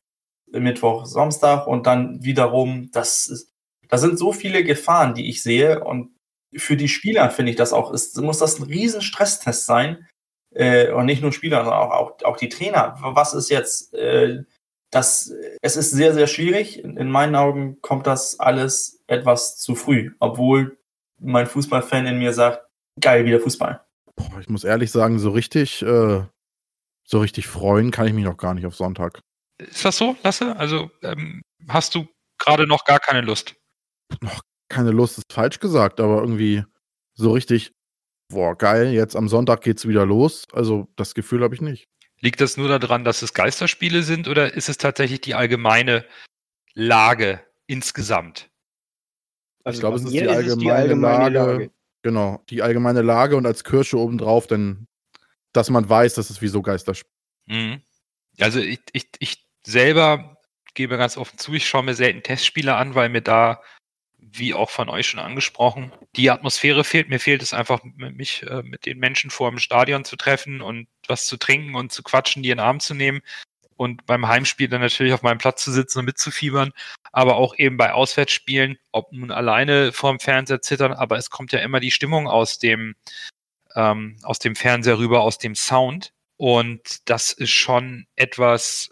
Mittwoch, 0.53 1.07
Samstag 1.07 1.67
und 1.67 1.87
dann 1.87 2.23
wiederum, 2.23 2.91
das 2.93 3.27
ist, 3.27 3.51
da 3.89 3.99
sind 3.99 4.19
so 4.19 4.33
viele 4.33 4.65
Gefahren, 4.65 5.15
die 5.15 5.29
ich 5.29 5.43
sehe 5.43 5.83
und 5.85 6.17
für 6.57 6.77
die 6.77 6.89
Spieler 6.89 7.31
finde 7.31 7.51
ich 7.51 7.57
das 7.57 7.73
auch, 7.73 7.93
ist, 7.93 8.17
muss 8.21 8.39
das 8.39 8.59
ein 8.59 8.65
riesen 8.65 9.03
Stresstest 9.03 9.67
sein. 9.67 10.07
Äh, 10.55 10.91
und 10.93 11.07
nicht 11.07 11.21
nur 11.21 11.33
Spieler, 11.33 11.65
sondern 11.65 11.81
auch, 11.81 11.91
auch, 11.91 12.23
auch 12.25 12.37
die 12.37 12.49
Trainer. 12.49 12.97
Was 13.01 13.35
ist 13.35 13.51
jetzt, 13.51 13.93
äh, 13.95 14.45
das, 14.91 15.33
es 15.61 15.77
ist 15.77 15.91
sehr, 15.91 16.15
sehr 16.15 16.27
schwierig. 16.27 16.83
In 16.83 17.11
meinen 17.11 17.35
Augen 17.35 17.83
kommt 17.83 18.07
das 18.07 18.41
alles 18.41 19.03
etwas 19.07 19.59
zu 19.59 19.75
früh, 19.75 20.13
obwohl 20.19 20.79
mein 21.19 21.47
Fußballfan 21.47 22.07
in 22.07 22.19
mir 22.19 22.33
sagt, 22.33 22.67
geil, 23.01 23.25
wieder 23.25 23.41
Fußball. 23.41 23.85
Boah, 24.17 24.41
ich 24.41 24.49
muss 24.49 24.65
ehrlich 24.65 24.91
sagen, 24.91 25.19
so 25.19 25.31
richtig, 25.31 25.83
äh, 25.83 26.25
so 27.05 27.21
richtig 27.21 27.47
freuen 27.47 27.91
kann 27.91 28.07
ich 28.07 28.15
mich 28.15 28.25
noch 28.25 28.37
gar 28.37 28.55
nicht 28.55 28.67
auf 28.67 28.75
Sonntag. 28.75 29.21
Ist 29.59 29.85
das 29.85 29.97
so, 29.97 30.17
Lasse? 30.23 30.57
Also 30.57 30.91
ähm, 31.03 31.43
hast 31.69 31.95
du 31.95 32.07
gerade 32.39 32.67
noch 32.67 32.85
gar 32.85 32.99
keine 32.99 33.23
Lust? 33.23 33.57
Noch 34.21 34.41
keine 34.69 34.91
Lust 34.91 35.19
ist 35.19 35.33
falsch 35.33 35.61
gesagt, 35.61 36.01
aber 36.01 36.21
irgendwie 36.21 36.65
so 37.15 37.33
richtig, 37.33 37.73
boah, 38.29 38.57
geil, 38.57 38.93
jetzt 38.93 39.17
am 39.17 39.29
Sonntag 39.29 39.63
geht's 39.63 39.87
wieder 39.87 40.05
los. 40.05 40.47
Also 40.53 40.89
das 40.97 41.15
Gefühl 41.15 41.43
habe 41.43 41.55
ich 41.55 41.61
nicht. 41.61 41.89
Liegt 42.21 42.41
das 42.41 42.57
nur 42.57 42.69
daran, 42.69 43.05
dass 43.05 43.23
es 43.23 43.35
Geisterspiele 43.35 44.03
sind 44.03 44.29
oder 44.29 44.55
ist 44.55 44.69
es 44.69 44.79
tatsächlich 44.79 45.21
die 45.21 45.35
allgemeine 45.35 46.05
Lage 46.75 47.45
insgesamt? 47.67 48.51
Also 49.67 49.79
ich 49.79 49.81
glaube, 49.81 49.97
es 49.97 50.05
ist 50.05 50.13
die 50.13 50.21
allgemeine, 50.21 50.57
die 50.57 50.71
allgemeine 50.71 51.29
Lage, 51.29 51.53
Lage, 51.53 51.71
Genau, 52.03 52.41
die 52.51 52.63
allgemeine 52.63 53.03
Lage 53.03 53.35
und 53.35 53.47
als 53.47 53.65
Kirsche 53.65 53.99
obendrauf, 53.99 54.47
dann, 54.47 54.87
dass 55.53 55.71
man 55.71 55.89
weiß, 55.89 56.15
dass 56.15 56.31
es 56.31 56.41
wie 56.41 56.47
so 56.47 56.63
Geisterspiele. 56.63 57.13
Mhm. 57.47 57.83
Also 58.39 58.61
ich, 58.61 58.79
ich, 58.93 59.09
ich 59.19 59.45
selber 59.67 60.41
gebe 60.75 60.99
ganz 60.99 61.17
offen 61.17 61.37
zu, 61.37 61.53
ich 61.55 61.67
schaue 61.67 61.83
mir 61.83 61.95
selten 61.95 62.23
Testspiele 62.23 62.77
an, 62.77 62.95
weil 62.95 63.09
mir 63.09 63.23
da 63.23 63.61
wie 64.19 64.55
auch 64.55 64.71
von 64.71 64.89
euch 64.89 65.09
schon 65.09 65.19
angesprochen, 65.19 65.91
die 66.15 66.31
Atmosphäre 66.31 66.85
fehlt. 66.85 67.09
Mir 67.09 67.19
fehlt 67.19 67.43
es 67.43 67.53
einfach, 67.53 67.81
mich 67.97 68.45
äh, 68.45 68.63
mit 68.63 68.87
den 68.87 68.99
Menschen 68.99 69.31
vor 69.31 69.51
dem 69.51 69.59
Stadion 69.59 70.05
zu 70.05 70.15
treffen 70.15 70.61
und 70.61 70.87
was 71.09 71.27
zu 71.27 71.39
trinken 71.39 71.75
und 71.75 71.91
zu 71.91 72.05
quatschen, 72.05 72.45
die 72.45 72.51
in 72.51 72.59
den 72.59 72.65
Arm 72.65 72.79
zu 72.79 72.95
nehmen 72.95 73.21
und 73.77 74.07
beim 74.07 74.27
Heimspiel 74.27 74.69
dann 74.69 74.81
natürlich 74.81 75.13
auf 75.13 75.23
meinem 75.23 75.39
Platz 75.39 75.63
zu 75.63 75.73
sitzen 75.73 76.01
und 76.01 76.05
mitzufiebern, 76.07 76.73
aber 77.13 77.37
auch 77.37 77.57
eben 77.57 77.77
bei 77.77 77.93
Auswärtsspielen, 77.93 78.79
ob 78.93 79.13
nun 79.13 79.31
alleine 79.31 79.93
vorm 79.93 80.21
Fernseher 80.21 80.63
zittern, 80.63 80.93
aber 80.93 81.17
es 81.17 81.31
kommt 81.31 81.53
ja 81.53 81.61
immer 81.61 81.81
die 81.81 81.91
Stimmung 81.91 82.29
aus 82.29 82.59
dem, 82.59 82.95
ähm, 83.75 84.17
aus 84.23 84.39
dem 84.39 84.57
Fernseher 84.57 84.99
rüber, 84.99 85.23
aus 85.23 85.39
dem 85.39 85.55
Sound. 85.55 86.13
Und 86.39 87.09
das 87.09 87.33
ist 87.33 87.51
schon 87.51 88.07
etwas, 88.17 88.91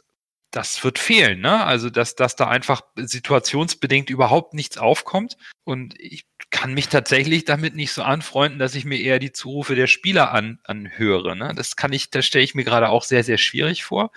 das 0.50 0.83
wird 0.85 0.99
fehlen, 0.99 1.41
ne? 1.41 1.64
Also, 1.64 1.91
dass, 1.91 2.14
dass 2.14 2.37
da 2.37 2.49
einfach 2.49 2.83
situationsbedingt 2.97 4.09
überhaupt 4.09 4.55
nichts 4.55 4.79
aufkommt. 4.79 5.37
Und 5.64 5.99
ich 6.00 6.25
kann 6.50 6.75
mich 6.75 6.88
tatsächlich 6.88 7.45
damit 7.45 7.75
nicht 7.75 7.93
so 7.93 8.03
anfreunden, 8.03 8.61
dass 8.61 8.76
ich 8.76 8.85
mir 8.85 9.00
eher 9.00 9.19
die 9.19 9.33
Zurufe 9.33 9.75
der 9.75 9.88
Spieler 9.88 10.33
an, 10.33 10.61
anhöre. 10.64 11.35
Ne? 11.35 11.53
Das 11.57 11.75
kann 11.76 11.93
ich, 11.93 12.11
das 12.11 12.25
stelle 12.25 12.45
ich 12.45 12.55
mir 12.55 12.64
gerade 12.64 12.88
auch 12.91 13.03
sehr, 13.03 13.25
sehr 13.25 13.38
schwierig 13.38 13.85
vor. 13.85 14.12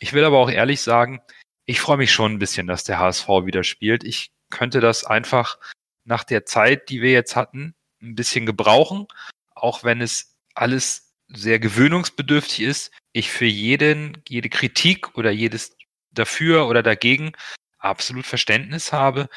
Ich 0.00 0.14
will 0.14 0.24
aber 0.24 0.38
auch 0.38 0.50
ehrlich 0.50 0.80
sagen, 0.80 1.20
ich 1.66 1.80
freue 1.80 1.98
mich 1.98 2.10
schon 2.10 2.32
ein 2.32 2.38
bisschen, 2.38 2.66
dass 2.66 2.84
der 2.84 2.98
HSV 2.98 3.28
wieder 3.44 3.62
spielt. 3.62 4.02
Ich 4.02 4.32
könnte 4.48 4.80
das 4.80 5.04
einfach 5.04 5.58
nach 6.04 6.24
der 6.24 6.46
Zeit, 6.46 6.88
die 6.88 7.02
wir 7.02 7.12
jetzt 7.12 7.36
hatten, 7.36 7.74
ein 8.02 8.14
bisschen 8.14 8.46
gebrauchen, 8.46 9.06
auch 9.54 9.84
wenn 9.84 10.00
es 10.00 10.34
alles 10.54 11.14
sehr 11.28 11.60
gewöhnungsbedürftig 11.60 12.62
ist, 12.62 12.90
ich 13.12 13.30
für 13.30 13.44
jeden, 13.44 14.22
jede 14.26 14.48
Kritik 14.48 15.16
oder 15.16 15.30
jedes 15.30 15.76
dafür 16.10 16.66
oder 16.66 16.82
dagegen 16.82 17.32
absolut 17.78 18.26
Verständnis 18.26 18.92
habe, 18.92 19.28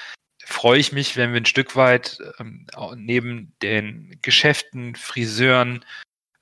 freue 0.45 0.79
ich 0.79 0.93
mich, 0.93 1.17
wenn 1.17 1.33
wir 1.33 1.41
ein 1.41 1.45
Stück 1.45 1.75
weit 1.75 2.17
ähm, 2.39 2.67
neben 2.95 3.53
den 3.61 4.17
Geschäften, 4.21 4.95
Friseuren, 4.95 5.85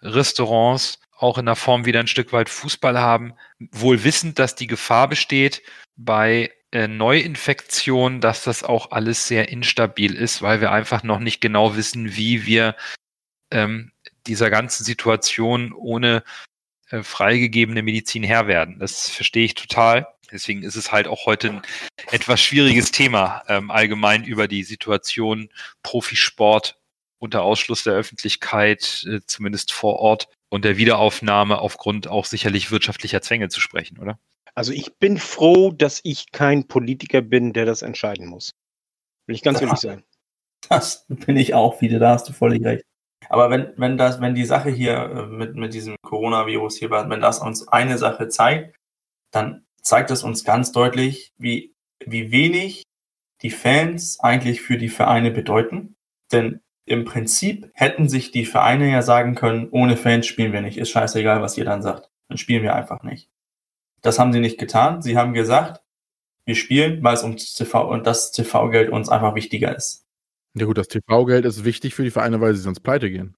Restaurants 0.01 0.99
auch 1.21 1.37
in 1.37 1.45
der 1.45 1.55
Form 1.55 1.85
wieder 1.85 1.99
ein 1.99 2.07
Stück 2.07 2.33
weit 2.33 2.49
Fußball 2.49 2.99
haben, 2.99 3.33
wohl 3.59 4.03
wissend, 4.03 4.39
dass 4.39 4.55
die 4.55 4.67
Gefahr 4.67 5.07
besteht 5.07 5.61
bei 5.95 6.51
äh, 6.71 6.87
Neuinfektionen, 6.87 8.21
dass 8.21 8.43
das 8.43 8.63
auch 8.63 8.91
alles 8.91 9.27
sehr 9.27 9.49
instabil 9.49 10.15
ist, 10.15 10.41
weil 10.41 10.61
wir 10.61 10.71
einfach 10.71 11.03
noch 11.03 11.19
nicht 11.19 11.39
genau 11.39 11.75
wissen, 11.75 12.15
wie 12.15 12.45
wir 12.45 12.75
ähm, 13.51 13.91
dieser 14.25 14.49
ganzen 14.49 14.83
Situation 14.83 15.73
ohne 15.73 16.23
äh, 16.89 17.03
freigegebene 17.03 17.83
Medizin 17.83 18.23
Herr 18.23 18.47
werden. 18.47 18.79
Das 18.79 19.09
verstehe 19.09 19.45
ich 19.45 19.53
total. 19.53 20.07
Deswegen 20.31 20.63
ist 20.63 20.75
es 20.75 20.91
halt 20.91 21.07
auch 21.07 21.25
heute 21.25 21.49
ein 21.49 21.61
etwas 22.09 22.41
schwieriges 22.41 22.91
Thema, 22.91 23.43
ähm, 23.47 23.69
allgemein 23.69 24.23
über 24.23 24.47
die 24.47 24.63
Situation 24.63 25.49
Profisport 25.83 26.79
unter 27.19 27.43
Ausschluss 27.43 27.83
der 27.83 27.93
Öffentlichkeit, 27.93 29.05
äh, 29.07 29.19
zumindest 29.25 29.71
vor 29.71 29.99
Ort, 29.99 30.29
und 30.51 30.65
der 30.65 30.77
Wiederaufnahme 30.77 31.59
aufgrund 31.59 32.07
auch 32.07 32.25
sicherlich 32.25 32.71
wirtschaftlicher 32.71 33.21
Zwänge 33.21 33.49
zu 33.49 33.61
sprechen, 33.61 33.97
oder? 33.97 34.19
Also 34.53 34.73
ich 34.73 34.97
bin 34.97 35.17
froh, 35.17 35.71
dass 35.71 36.01
ich 36.03 36.31
kein 36.31 36.67
Politiker 36.67 37.21
bin, 37.21 37.53
der 37.53 37.65
das 37.65 37.81
entscheiden 37.81 38.27
muss. 38.27 38.51
Will 39.25 39.35
ich 39.35 39.43
ganz 39.43 39.61
ehrlich 39.61 39.77
sein. 39.79 40.03
Das 40.67 41.05
bin 41.07 41.37
ich 41.37 41.53
auch 41.53 41.81
wieder, 41.81 41.99
da 41.99 42.11
hast 42.11 42.27
du 42.27 42.33
völlig 42.33 42.63
recht. 42.65 42.83
Aber 43.29 43.49
wenn, 43.49 43.73
wenn 43.77 43.97
das, 43.97 44.19
wenn 44.19 44.35
die 44.35 44.45
Sache 44.45 44.69
hier 44.69 44.97
äh, 44.97 45.25
mit, 45.27 45.55
mit 45.55 45.73
diesem 45.73 45.95
Coronavirus 46.03 46.77
hier, 46.77 46.91
wenn 46.91 47.21
das 47.21 47.39
uns 47.39 47.67
eine 47.69 47.97
Sache 47.97 48.27
zeigt, 48.27 48.75
dann 49.31 49.65
zeigt 49.81 50.11
es 50.11 50.21
uns 50.21 50.43
ganz 50.43 50.73
deutlich, 50.73 51.31
wie, 51.37 51.73
wie 52.05 52.31
wenig 52.31 52.83
die 53.41 53.51
Fans 53.51 54.19
eigentlich 54.19 54.61
für 54.61 54.77
die 54.77 54.89
Vereine 54.89 55.31
bedeuten. 55.31 55.95
Denn 56.31 56.59
im 56.91 57.05
Prinzip 57.05 57.71
hätten 57.73 58.09
sich 58.09 58.31
die 58.31 58.45
Vereine 58.45 58.91
ja 58.91 59.01
sagen 59.01 59.35
können, 59.35 59.69
ohne 59.71 59.95
Fans 59.97 60.27
spielen 60.27 60.53
wir 60.53 60.61
nicht. 60.61 60.77
Ist 60.77 60.89
scheißegal, 60.89 61.41
was 61.41 61.57
ihr 61.57 61.65
dann 61.65 61.81
sagt. 61.81 62.09
Dann 62.27 62.37
spielen 62.37 62.63
wir 62.63 62.75
einfach 62.75 63.01
nicht. 63.03 63.29
Das 64.01 64.19
haben 64.19 64.33
sie 64.33 64.39
nicht 64.39 64.59
getan. 64.59 65.01
Sie 65.01 65.17
haben 65.17 65.33
gesagt, 65.33 65.81
wir 66.45 66.55
spielen, 66.55 67.03
weil 67.03 67.13
es 67.13 67.23
um 67.23 67.37
TV 67.37 67.89
und 67.89 68.05
das 68.05 68.31
TV-Geld 68.31 68.89
uns 68.89 69.09
einfach 69.09 69.35
wichtiger 69.35 69.75
ist. 69.75 70.05
Ja 70.53 70.65
gut, 70.65 70.77
das 70.77 70.89
TV-Geld 70.89 71.45
ist 71.45 71.63
wichtig 71.63 71.95
für 71.95 72.03
die 72.03 72.11
Vereine, 72.11 72.41
weil 72.41 72.53
sie 72.55 72.61
sonst 72.61 72.81
pleite 72.81 73.09
gehen. 73.09 73.35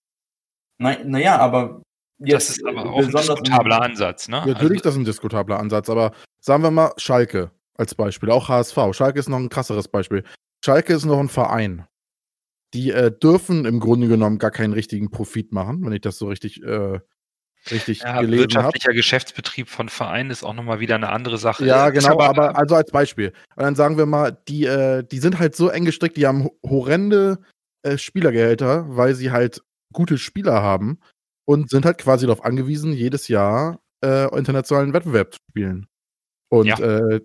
Naja, 0.79 0.99
na 1.05 1.37
aber 1.37 1.83
jetzt 2.17 2.49
das 2.49 2.57
ist 2.57 2.65
aber 2.65 2.89
auch 2.89 2.99
ein 2.99 3.11
diskutabler 3.11 3.81
Ansatz, 3.81 4.27
ne? 4.27 4.37
Ja, 4.37 4.53
natürlich, 4.53 4.79
also, 4.79 4.83
das 4.83 4.93
ist 4.93 4.99
ein 4.99 5.05
diskutabler 5.05 5.59
Ansatz, 5.59 5.89
aber 5.89 6.13
sagen 6.39 6.63
wir 6.63 6.71
mal 6.71 6.91
Schalke 6.97 7.51
als 7.77 7.93
Beispiel, 7.93 8.31
auch 8.31 8.49
HSV. 8.49 8.77
Schalke 8.93 9.19
ist 9.19 9.29
noch 9.29 9.37
ein 9.37 9.49
krasseres 9.49 9.87
Beispiel. 9.87 10.23
Schalke 10.65 10.93
ist 10.93 11.05
noch 11.05 11.19
ein 11.19 11.29
Verein. 11.29 11.85
Die 12.73 12.91
äh, 12.91 13.11
dürfen 13.11 13.65
im 13.65 13.79
Grunde 13.79 14.07
genommen 14.07 14.39
gar 14.39 14.51
keinen 14.51 14.73
richtigen 14.73 15.11
Profit 15.11 15.51
machen, 15.51 15.85
wenn 15.85 15.93
ich 15.93 16.01
das 16.01 16.17
so 16.17 16.27
richtig, 16.27 16.63
äh, 16.63 16.99
richtig 17.69 17.99
ja, 17.99 18.21
gelesen 18.21 18.23
habe. 18.23 18.37
Wirtschaftlicher 18.37 18.89
hab. 18.89 18.95
Geschäftsbetrieb 18.95 19.69
von 19.69 19.89
Vereinen 19.89 20.31
ist 20.31 20.43
auch 20.43 20.53
nochmal 20.53 20.79
wieder 20.79 20.95
eine 20.95 21.09
andere 21.09 21.37
Sache. 21.37 21.65
Ja, 21.65 21.89
genau, 21.89 22.13
aber, 22.13 22.29
aber 22.29 22.57
also 22.57 22.75
als 22.75 22.91
Beispiel. 22.91 23.33
Und 23.55 23.63
dann 23.63 23.75
sagen 23.75 23.97
wir 23.97 24.05
mal, 24.05 24.37
die, 24.47 24.65
äh, 24.65 25.03
die 25.03 25.19
sind 25.19 25.39
halt 25.39 25.55
so 25.55 25.69
eng 25.69 25.85
gestrickt, 25.85 26.17
die 26.17 26.25
haben 26.25 26.49
horrende 26.65 27.39
äh, 27.83 27.97
Spielergehälter, 27.97 28.85
weil 28.95 29.13
sie 29.13 29.31
halt 29.31 29.61
gute 29.93 30.17
Spieler 30.17 30.61
haben 30.61 30.99
und 31.45 31.69
sind 31.69 31.85
halt 31.85 31.99
quasi 31.99 32.25
darauf 32.25 32.43
angewiesen, 32.43 32.93
jedes 32.93 33.27
Jahr 33.27 33.79
äh, 34.03 34.35
internationalen 34.37 34.93
Wettbewerb 34.93 35.33
zu 35.33 35.39
spielen. 35.49 35.87
Und 36.49 36.67
ja. 36.67 36.79
äh, 36.79 37.21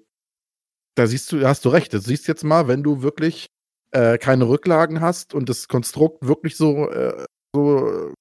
da 0.94 1.06
siehst 1.06 1.30
du, 1.32 1.46
hast 1.46 1.64
du 1.64 1.68
recht. 1.68 1.92
Du 1.92 2.00
siehst 2.00 2.28
jetzt 2.28 2.44
mal, 2.44 2.68
wenn 2.68 2.82
du 2.82 3.02
wirklich 3.02 3.50
äh, 3.92 4.18
keine 4.18 4.48
Rücklagen 4.48 5.00
hast 5.00 5.34
und 5.34 5.48
das 5.48 5.68
Konstrukt 5.68 6.26
wirklich 6.26 6.56
so, 6.56 6.90
äh, 6.90 7.24
so, 7.54 8.12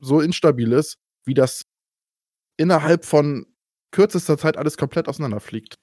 so 0.00 0.20
instabil 0.20 0.72
ist, 0.72 0.96
wie 1.24 1.34
das 1.34 1.62
innerhalb 2.56 3.04
von 3.04 3.46
kürzester 3.92 4.38
Zeit 4.38 4.56
alles 4.56 4.76
komplett 4.76 5.08
auseinanderfliegt. 5.08 5.76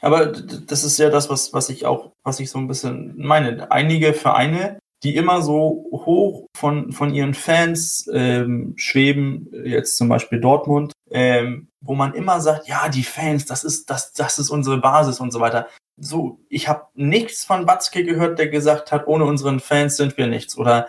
Aber 0.00 0.26
das 0.26 0.84
ist 0.84 0.98
ja 0.98 1.10
das, 1.10 1.30
was, 1.30 1.52
was 1.52 1.68
ich 1.70 1.86
auch, 1.86 2.12
was 2.22 2.40
ich 2.40 2.50
so 2.50 2.58
ein 2.58 2.68
bisschen 2.68 3.14
meine. 3.16 3.70
Einige 3.70 4.12
Vereine, 4.12 4.78
die 5.02 5.16
immer 5.16 5.42
so 5.42 5.88
hoch 5.92 6.46
von, 6.56 6.92
von 6.92 7.14
ihren 7.14 7.34
Fans 7.34 8.08
ähm, 8.12 8.74
schweben, 8.76 9.48
jetzt 9.64 9.96
zum 9.96 10.08
Beispiel 10.08 10.40
Dortmund, 10.40 10.92
ähm, 11.10 11.68
wo 11.80 11.94
man 11.94 12.14
immer 12.14 12.40
sagt, 12.40 12.68
ja, 12.68 12.88
die 12.88 13.04
Fans, 13.04 13.46
das 13.46 13.64
ist, 13.64 13.90
das, 13.90 14.12
das 14.12 14.38
ist 14.38 14.50
unsere 14.50 14.78
Basis 14.78 15.20
und 15.20 15.32
so 15.32 15.40
weiter 15.40 15.68
so, 16.00 16.40
ich 16.48 16.68
habe 16.68 16.86
nichts 16.94 17.44
von 17.44 17.66
Watzke 17.66 18.04
gehört, 18.04 18.38
der 18.38 18.48
gesagt 18.48 18.92
hat, 18.92 19.06
ohne 19.06 19.24
unseren 19.24 19.60
Fans 19.60 19.96
sind 19.96 20.16
wir 20.16 20.26
nichts. 20.26 20.56
Oder 20.56 20.88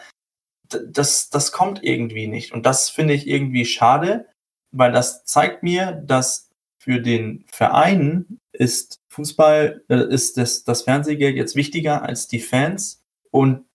das, 0.70 1.30
das 1.30 1.52
kommt 1.52 1.84
irgendwie 1.84 2.28
nicht. 2.28 2.54
Und 2.54 2.66
das 2.66 2.90
finde 2.90 3.14
ich 3.14 3.28
irgendwie 3.28 3.66
schade, 3.66 4.28
weil 4.72 4.92
das 4.92 5.26
zeigt 5.26 5.64
mir, 5.64 5.92
dass 5.92 6.50
für 6.78 7.02
den 7.02 7.44
Verein 7.48 8.40
ist 8.54 9.00
Fußball, 9.10 9.84
äh, 9.90 10.14
ist 10.14 10.38
das, 10.38 10.64
das 10.64 10.84
Fernsehgeld 10.84 11.36
jetzt 11.36 11.56
wichtiger 11.56 12.04
als 12.04 12.28
die 12.28 12.40
Fans. 12.40 13.02
Und 13.32 13.66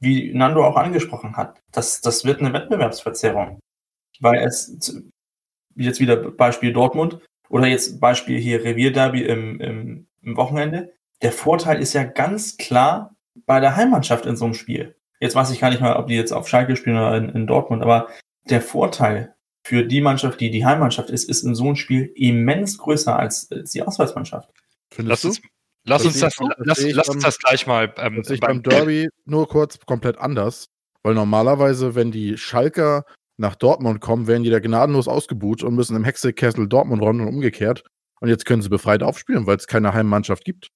wie 0.00 0.32
Nando 0.34 0.64
auch 0.64 0.76
angesprochen 0.76 1.36
hat, 1.36 1.60
das, 1.72 2.00
das 2.00 2.24
wird 2.24 2.40
eine 2.40 2.52
Wettbewerbsverzerrung. 2.52 3.58
Weil 4.20 4.46
es, 4.46 5.02
jetzt 5.76 6.00
wieder 6.00 6.16
Beispiel 6.16 6.72
Dortmund 6.72 7.18
oder 7.48 7.66
jetzt 7.66 8.00
Beispiel 8.00 8.38
hier 8.38 8.64
Revierderby 8.64 9.22
im, 9.24 9.60
im, 9.60 10.06
im 10.24 10.36
Wochenende. 10.36 10.92
Der 11.22 11.32
Vorteil 11.32 11.80
ist 11.80 11.92
ja 11.92 12.04
ganz 12.04 12.56
klar 12.56 13.16
bei 13.46 13.60
der 13.60 13.76
Heimmannschaft 13.76 14.26
in 14.26 14.36
so 14.36 14.44
einem 14.44 14.54
Spiel. 14.54 14.96
Jetzt 15.20 15.34
weiß 15.34 15.50
ich 15.50 15.60
gar 15.60 15.70
nicht 15.70 15.80
mal, 15.80 15.96
ob 15.96 16.06
die 16.06 16.16
jetzt 16.16 16.32
auf 16.32 16.48
Schalke 16.48 16.76
spielen 16.76 16.96
oder 16.96 17.16
in, 17.16 17.28
in 17.30 17.46
Dortmund, 17.46 17.82
aber 17.82 18.08
der 18.48 18.60
Vorteil 18.60 19.34
für 19.66 19.84
die 19.84 20.02
Mannschaft, 20.02 20.40
die 20.40 20.50
die 20.50 20.66
Heimmannschaft 20.66 21.10
ist, 21.10 21.28
ist 21.28 21.42
in 21.42 21.54
so 21.54 21.64
einem 21.64 21.76
Spiel 21.76 22.12
immens 22.14 22.78
größer 22.78 23.18
als, 23.18 23.50
als 23.50 23.70
die 23.70 23.82
Auswärtsmannschaft. 23.82 24.50
Findest 24.92 25.24
lass 25.24 25.36
uns, 25.36 25.40
lass 25.84 26.02
das 26.02 26.12
uns 26.12 26.20
das, 26.20 26.36
lass, 26.58 26.92
lass 26.92 27.08
uns 27.08 27.24
das 27.24 27.38
gleich 27.38 27.66
mal. 27.66 27.92
Ähm, 27.96 28.22
das 28.22 28.38
beim, 28.40 28.62
beim 28.62 28.62
Derby 28.62 29.08
nur 29.24 29.48
kurz 29.48 29.78
komplett 29.86 30.18
anders, 30.18 30.66
weil 31.02 31.14
normalerweise, 31.14 31.94
wenn 31.94 32.10
die 32.10 32.36
Schalker 32.36 33.04
nach 33.36 33.56
Dortmund 33.56 34.00
kommen, 34.00 34.26
werden 34.26 34.44
die 34.44 34.50
da 34.50 34.60
gnadenlos 34.60 35.08
ausgebucht 35.08 35.62
und 35.62 35.74
müssen 35.74 35.96
im 35.96 36.04
Hexekessel 36.04 36.68
Dortmund 36.68 37.02
räumen 37.02 37.22
und 37.22 37.28
umgekehrt. 37.28 37.84
Und 38.20 38.28
jetzt 38.28 38.46
können 38.46 38.62
sie 38.62 38.68
befreit 38.68 39.02
aufspielen, 39.02 39.46
weil 39.46 39.56
es 39.56 39.66
keine 39.66 39.92
Heimmannschaft 39.94 40.44
gibt. 40.44 40.70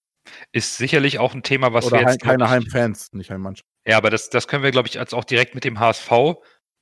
Ist 0.52 0.76
sicherlich 0.76 1.18
auch 1.18 1.34
ein 1.34 1.42
Thema, 1.42 1.72
was 1.72 1.86
Oder 1.86 2.00
wir 2.00 2.08
jetzt. 2.08 2.20
keine 2.20 2.50
Heimfans, 2.50 3.12
nicht 3.12 3.30
Heimmannschaft. 3.30 3.66
Ja, 3.86 3.96
aber 3.96 4.10
das, 4.10 4.28
das 4.28 4.46
können 4.46 4.62
wir, 4.62 4.70
glaube 4.70 4.88
ich, 4.88 4.98
als 4.98 5.14
auch 5.14 5.24
direkt 5.24 5.54
mit 5.54 5.64
dem 5.64 5.80
HSV 5.80 6.10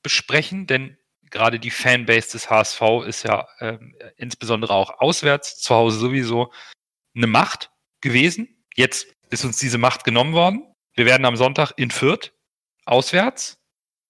besprechen, 0.03 0.67
denn 0.67 0.97
gerade 1.31 1.61
die 1.61 1.71
Fanbase 1.71 2.33
des 2.33 2.51
HSV 2.51 2.81
ist 3.07 3.23
ja 3.25 3.47
äh, 3.59 3.79
insbesondere 4.17 4.73
auch 4.75 4.99
auswärts, 4.99 5.59
zu 5.59 5.75
Hause 5.75 5.99
sowieso, 5.99 6.53
eine 7.15 7.27
Macht 7.27 7.71
gewesen. 8.01 8.65
Jetzt 8.75 9.07
ist 9.31 9.45
uns 9.45 9.59
diese 9.59 9.79
Macht 9.79 10.05
genommen 10.05 10.33
worden. 10.33 10.73
Wir 10.95 11.07
werden 11.07 11.25
am 11.25 11.37
Sonntag 11.37 11.73
in 11.77 11.91
Fürth 11.91 12.33
auswärts 12.85 13.59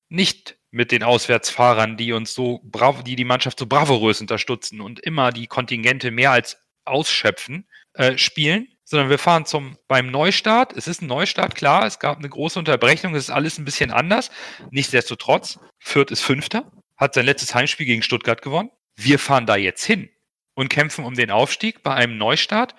nicht 0.08 0.55
mit 0.76 0.92
den 0.92 1.02
Auswärtsfahrern, 1.02 1.96
die 1.96 2.12
uns 2.12 2.34
so 2.34 2.60
brav, 2.62 3.02
die 3.02 3.16
die 3.16 3.24
Mannschaft 3.24 3.58
so 3.58 3.66
bravourös 3.66 4.20
unterstützen 4.20 4.82
und 4.82 5.00
immer 5.00 5.32
die 5.32 5.46
Kontingente 5.46 6.10
mehr 6.10 6.32
als 6.32 6.58
ausschöpfen, 6.84 7.66
äh, 7.94 8.18
spielen, 8.18 8.68
sondern 8.84 9.08
wir 9.08 9.18
fahren 9.18 9.46
zum 9.46 9.78
beim 9.88 10.10
Neustart. 10.10 10.76
Es 10.76 10.86
ist 10.86 11.00
ein 11.00 11.06
Neustart, 11.06 11.54
klar, 11.54 11.86
es 11.86 11.98
gab 11.98 12.18
eine 12.18 12.28
große 12.28 12.58
Unterbrechung, 12.58 13.14
es 13.14 13.24
ist 13.24 13.30
alles 13.30 13.58
ein 13.58 13.64
bisschen 13.64 13.90
anders. 13.90 14.30
Nichtsdestotrotz, 14.70 15.58
Fürth 15.78 16.10
ist 16.10 16.20
Fünfter, 16.20 16.70
hat 16.98 17.14
sein 17.14 17.24
letztes 17.24 17.54
Heimspiel 17.54 17.86
gegen 17.86 18.02
Stuttgart 18.02 18.42
gewonnen. 18.42 18.70
Wir 18.96 19.18
fahren 19.18 19.46
da 19.46 19.56
jetzt 19.56 19.84
hin 19.84 20.10
und 20.54 20.68
kämpfen 20.68 21.06
um 21.06 21.14
den 21.14 21.30
Aufstieg 21.30 21.82
bei 21.82 21.94
einem 21.94 22.18
Neustart 22.18 22.74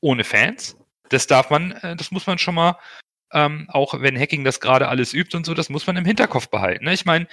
ohne 0.00 0.24
Fans. 0.24 0.76
Das 1.08 1.28
darf 1.28 1.50
man, 1.50 1.70
äh, 1.70 1.94
das 1.94 2.10
muss 2.10 2.26
man 2.26 2.38
schon 2.38 2.56
mal, 2.56 2.78
ähm, 3.32 3.68
auch 3.70 4.00
wenn 4.00 4.18
Hacking 4.18 4.44
das 4.44 4.60
gerade 4.60 4.88
alles 4.88 5.12
übt 5.12 5.36
und 5.36 5.44
so, 5.44 5.54
das 5.54 5.68
muss 5.68 5.86
man 5.86 5.96
im 5.96 6.04
Hinterkopf 6.04 6.48
behalten. 6.48 6.84
Ne? 6.84 6.94
Ich 6.94 7.04
meine, 7.04 7.26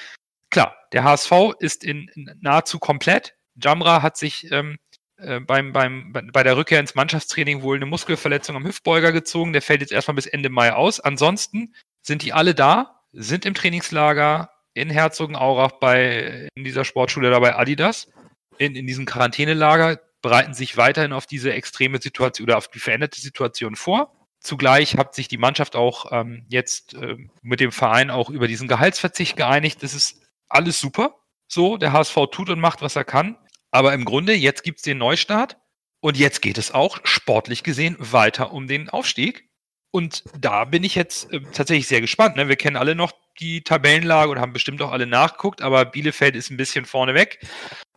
klar, 0.50 0.76
der 0.92 1.04
HSV 1.04 1.32
ist 1.60 1.84
in, 1.84 2.10
in 2.16 2.32
nahezu 2.42 2.80
komplett. 2.80 3.36
Jamra 3.56 4.02
hat 4.02 4.18
sich 4.18 4.52
ähm, 4.52 4.78
äh, 5.18 5.40
beim, 5.40 5.72
beim, 5.72 6.12
bei 6.12 6.44
der 6.44 6.58
Rückkehr 6.58 6.80
ins 6.80 6.96
Mannschaftstraining 6.96 7.62
wohl 7.62 7.78
eine 7.78 7.86
Muskelverletzung 7.86 8.56
am 8.56 8.66
Hüftbeuger 8.66 9.12
gezogen. 9.12 9.54
Der 9.54 9.62
fällt 9.62 9.82
jetzt 9.82 9.94
erstmal 9.94 10.16
bis 10.16 10.26
Ende 10.26 10.50
Mai 10.50 10.74
aus. 10.74 11.00
Ansonsten 11.00 11.74
sind 12.02 12.22
die 12.22 12.34
alle 12.34 12.54
da, 12.54 13.02
sind 13.14 13.46
im 13.46 13.54
Trainingslager 13.54 14.50
in 14.74 14.90
Herzogenaurach 14.90 15.74
bei, 15.80 16.50
in 16.56 16.66
dieser 16.66 16.84
Sportschule 16.84 17.32
dabei 17.32 17.56
Adidas, 17.56 18.10
in, 18.58 18.76
in 18.76 18.86
diesem 18.86 19.06
Quarantänelager, 19.06 20.02
bereiten 20.22 20.54
sich 20.54 20.76
weiterhin 20.76 21.14
auf 21.14 21.26
diese 21.28 21.54
extreme 21.54 22.02
Situation 22.02 22.48
oder 22.48 22.58
auf 22.58 22.68
die 22.68 22.80
veränderte 22.80 23.22
Situation 23.22 23.76
vor. 23.76 24.15
Zugleich 24.46 24.96
hat 24.96 25.16
sich 25.16 25.28
die 25.28 25.38
Mannschaft 25.38 25.76
auch 25.76 26.12
ähm, 26.12 26.46
jetzt 26.50 26.94
äh, 26.94 27.18
mit 27.42 27.60
dem 27.60 27.72
Verein 27.72 28.12
auch 28.12 28.30
über 28.30 28.48
diesen 28.48 28.68
Gehaltsverzicht 28.68 29.36
geeinigt. 29.36 29.82
Das 29.82 29.94
ist 29.94 30.22
alles 30.48 30.80
super. 30.80 31.16
So, 31.48 31.78
der 31.78 31.94
HSV 31.94 32.16
tut 32.32 32.50
und 32.50 32.60
macht, 32.60 32.82
was 32.82 32.96
er 32.96 33.06
kann. 33.06 33.38
Aber 33.72 33.94
im 33.94 34.06
Grunde, 34.06 34.34
jetzt 34.34 34.64
gibt 34.64 34.78
es 34.78 34.84
den 34.84 35.00
Neustart 35.00 35.58
und 36.00 36.16
jetzt 36.16 36.42
geht 36.44 36.60
es 36.60 36.72
auch 36.72 37.00
sportlich 37.04 37.64
gesehen 37.64 37.96
weiter 38.00 38.54
um 38.54 38.68
den 38.68 38.90
Aufstieg. 38.90 39.50
Und 39.90 40.24
da 40.40 40.66
bin 40.66 40.84
ich 40.84 40.94
jetzt 40.94 41.34
äh, 41.34 41.42
tatsächlich 41.52 41.88
sehr 41.88 42.02
gespannt. 42.02 42.36
Ne? 42.36 42.48
Wir 42.48 42.56
kennen 42.56 42.76
alle 42.76 42.94
noch 42.94 43.14
die 43.40 43.64
Tabellenlage 43.64 44.32
und 44.32 44.40
haben 44.40 44.54
bestimmt 44.54 44.82
auch 44.84 44.92
alle 44.92 45.08
nachgeguckt, 45.08 45.64
aber 45.64 45.86
Bielefeld 45.86 46.36
ist 46.36 46.52
ein 46.52 46.58
bisschen 46.58 46.86
vorne 46.86 47.16
weg. 47.16 47.40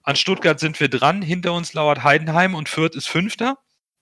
An 0.03 0.17
Stuttgart 0.17 0.59
sind 0.59 0.81
wir 0.81 0.89
dran, 0.89 1.21
hinter 1.21 1.53
uns 1.53 1.75
lauert 1.75 2.05
Heidenheim 2.05 2.55
und 2.55 2.71
Fürth 2.71 2.97
ist 2.97 3.09
Fünfter. 3.09 3.59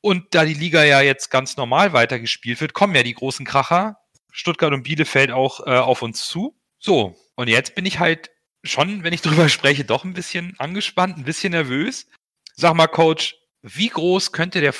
Und 0.07 0.37
da 0.37 0.45
die 0.45 0.55
Liga 0.55 0.85
ja 0.85 1.01
jetzt 1.01 1.31
ganz 1.33 1.57
normal 1.57 1.93
weitergespielt 1.93 2.61
wird, 2.61 2.75
kommen 2.75 2.95
ja 2.95 3.03
die 3.03 3.15
großen 3.15 3.45
Kracher, 3.45 3.99
Stuttgart 4.31 4.73
und 4.73 4.85
Bielefeld 4.85 5.33
auch 5.33 5.67
äh, 5.67 5.71
auf 5.71 6.01
uns 6.01 6.29
zu. 6.29 6.57
So, 6.79 7.17
und 7.35 7.49
jetzt 7.49 7.75
bin 7.75 7.85
ich 7.85 7.99
halt 7.99 8.31
schon, 8.63 9.03
wenn 9.03 9.13
ich 9.13 9.21
drüber 9.23 9.49
spreche, 9.49 9.85
doch 9.85 10.05
ein 10.05 10.13
bisschen 10.13 10.55
angespannt, 10.61 11.19
ein 11.19 11.25
bisschen 11.25 11.51
nervös. 11.51 12.07
Sag 12.55 12.75
mal, 12.75 12.87
Coach, 12.87 13.35
wie 13.63 13.89
groß 13.89 14.31
könnte 14.31 14.61
der 14.61 14.75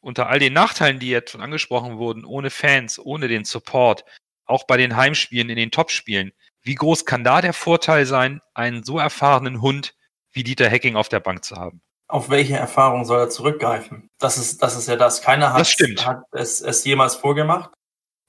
unter 0.00 0.28
all 0.28 0.38
den 0.38 0.54
Nachteilen, 0.54 0.98
die 0.98 1.10
jetzt 1.10 1.32
schon 1.32 1.42
angesprochen 1.42 1.98
wurden, 1.98 2.24
ohne 2.24 2.48
Fans, 2.48 2.98
ohne 2.98 3.28
den 3.28 3.44
Support, 3.44 4.06
auch 4.46 4.64
bei 4.64 4.78
den 4.78 4.96
Heimspielen, 4.96 5.50
in 5.50 5.56
den 5.56 5.70
Topspielen, 5.70 6.32
wie 6.62 6.76
groß 6.76 7.04
kann 7.04 7.22
da 7.22 7.42
der 7.42 7.52
Vorteil 7.52 8.06
sein, 8.06 8.40
einen 8.54 8.82
so 8.82 8.98
erfahrenen 8.98 9.60
Hund 9.60 9.94
wie 10.32 10.42
Dieter 10.42 10.70
Hecking 10.70 10.96
auf 10.96 11.10
der 11.10 11.20
Bank 11.20 11.44
zu 11.44 11.56
haben? 11.56 11.82
Auf 12.10 12.28
welche 12.30 12.56
Erfahrung 12.56 13.04
soll 13.04 13.20
er 13.20 13.30
zurückgreifen? 13.30 14.08
Das 14.18 14.36
ist, 14.36 14.62
das 14.62 14.76
ist 14.76 14.88
ja 14.88 14.96
das. 14.96 15.22
Keiner 15.22 15.52
hat, 15.52 15.60
das 15.60 16.06
hat 16.06 16.22
es, 16.32 16.60
es 16.60 16.84
jemals 16.84 17.14
vorgemacht 17.14 17.70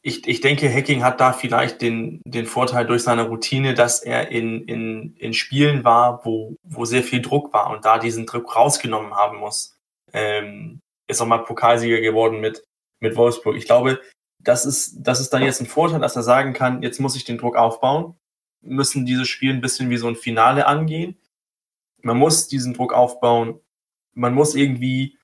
ich, 0.03 0.27
ich 0.27 0.41
denke, 0.41 0.71
Hacking 0.73 1.03
hat 1.03 1.21
da 1.21 1.31
vielleicht 1.31 1.81
den, 1.81 2.21
den 2.25 2.47
Vorteil 2.47 2.85
durch 2.85 3.03
seine 3.03 3.27
Routine, 3.27 3.75
dass 3.75 4.01
er 4.01 4.29
in, 4.29 4.63
in, 4.63 5.15
in 5.15 5.33
Spielen 5.33 5.83
war, 5.83 6.25
wo, 6.25 6.55
wo 6.63 6.85
sehr 6.85 7.03
viel 7.03 7.21
Druck 7.21 7.53
war 7.53 7.69
und 7.69 7.85
da 7.85 7.99
diesen 7.99 8.25
Druck 8.25 8.55
rausgenommen 8.55 9.13
haben 9.13 9.37
muss. 9.37 9.75
Ähm, 10.11 10.79
ist 11.07 11.21
auch 11.21 11.27
mal 11.27 11.39
Pokalsieger 11.39 12.01
geworden 12.01 12.39
mit, 12.39 12.63
mit 12.99 13.15
Wolfsburg. 13.15 13.55
Ich 13.55 13.65
glaube, 13.65 14.01
das 14.39 14.65
ist, 14.65 14.95
das 15.01 15.19
ist 15.19 15.29
dann 15.29 15.43
jetzt 15.43 15.61
ein 15.61 15.67
Vorteil, 15.67 15.99
dass 15.99 16.15
er 16.15 16.23
sagen 16.23 16.53
kann, 16.53 16.81
jetzt 16.81 16.99
muss 16.99 17.15
ich 17.15 17.23
den 17.23 17.37
Druck 17.37 17.55
aufbauen, 17.55 18.15
müssen 18.61 19.05
dieses 19.05 19.27
Spiel 19.27 19.53
ein 19.53 19.61
bisschen 19.61 19.91
wie 19.91 19.97
so 19.97 20.07
ein 20.07 20.15
Finale 20.15 20.65
angehen. 20.65 21.19
Man 22.01 22.17
muss 22.17 22.47
diesen 22.47 22.73
Druck 22.73 22.93
aufbauen, 22.93 23.59
man 24.13 24.33
muss 24.33 24.55
irgendwie 24.55 25.17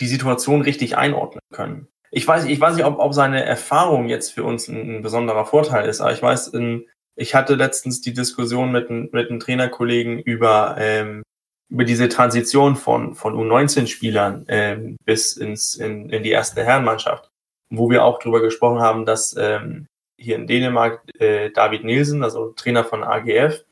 die 0.00 0.06
Situation 0.06 0.62
richtig 0.62 0.96
einordnen 0.96 1.40
können. 1.52 1.88
Ich 2.10 2.26
weiß, 2.26 2.44
ich 2.44 2.60
weiß 2.60 2.76
nicht, 2.76 2.84
ob, 2.84 2.98
ob 2.98 3.14
seine 3.14 3.44
Erfahrung 3.44 4.08
jetzt 4.08 4.32
für 4.32 4.44
uns 4.44 4.68
ein, 4.68 4.98
ein 4.98 5.02
besonderer 5.02 5.46
Vorteil 5.46 5.88
ist, 5.88 6.00
aber 6.00 6.12
ich 6.12 6.22
weiß, 6.22 6.48
in, 6.48 6.86
ich 7.16 7.34
hatte 7.34 7.54
letztens 7.54 8.00
die 8.00 8.12
Diskussion 8.12 8.72
mit, 8.72 8.90
mit 8.90 9.30
einem 9.30 9.40
Trainerkollegen 9.40 10.18
über, 10.18 10.76
ähm, 10.78 11.22
über 11.70 11.84
diese 11.84 12.08
Transition 12.08 12.76
von, 12.76 13.14
von 13.14 13.34
U19-Spielern 13.34 14.44
ähm, 14.48 14.96
bis 15.04 15.36
ins, 15.36 15.74
in, 15.76 16.10
in 16.10 16.22
die 16.22 16.30
erste 16.30 16.64
Herrenmannschaft, 16.64 17.30
wo 17.70 17.88
wir 17.90 18.04
auch 18.04 18.18
darüber 18.18 18.42
gesprochen 18.42 18.80
haben, 18.80 19.06
dass 19.06 19.34
ähm, 19.38 19.86
hier 20.18 20.36
in 20.36 20.46
Dänemark 20.46 21.02
äh, 21.18 21.50
David 21.50 21.84
Nielsen, 21.84 22.22
also 22.22 22.52
Trainer 22.52 22.84
von 22.84 23.02
AGF, 23.02 23.64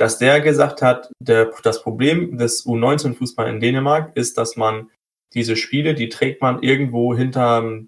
dass 0.00 0.16
der 0.16 0.40
gesagt 0.40 0.80
hat, 0.80 1.12
der, 1.20 1.52
das 1.62 1.82
Problem 1.82 2.38
des 2.38 2.64
U19-Fußball 2.64 3.46
in 3.50 3.60
Dänemark 3.60 4.16
ist, 4.16 4.38
dass 4.38 4.56
man 4.56 4.90
diese 5.34 5.56
Spiele, 5.56 5.94
die 5.94 6.08
trägt 6.08 6.40
man 6.40 6.62
irgendwo 6.62 7.14
hinter 7.14 7.82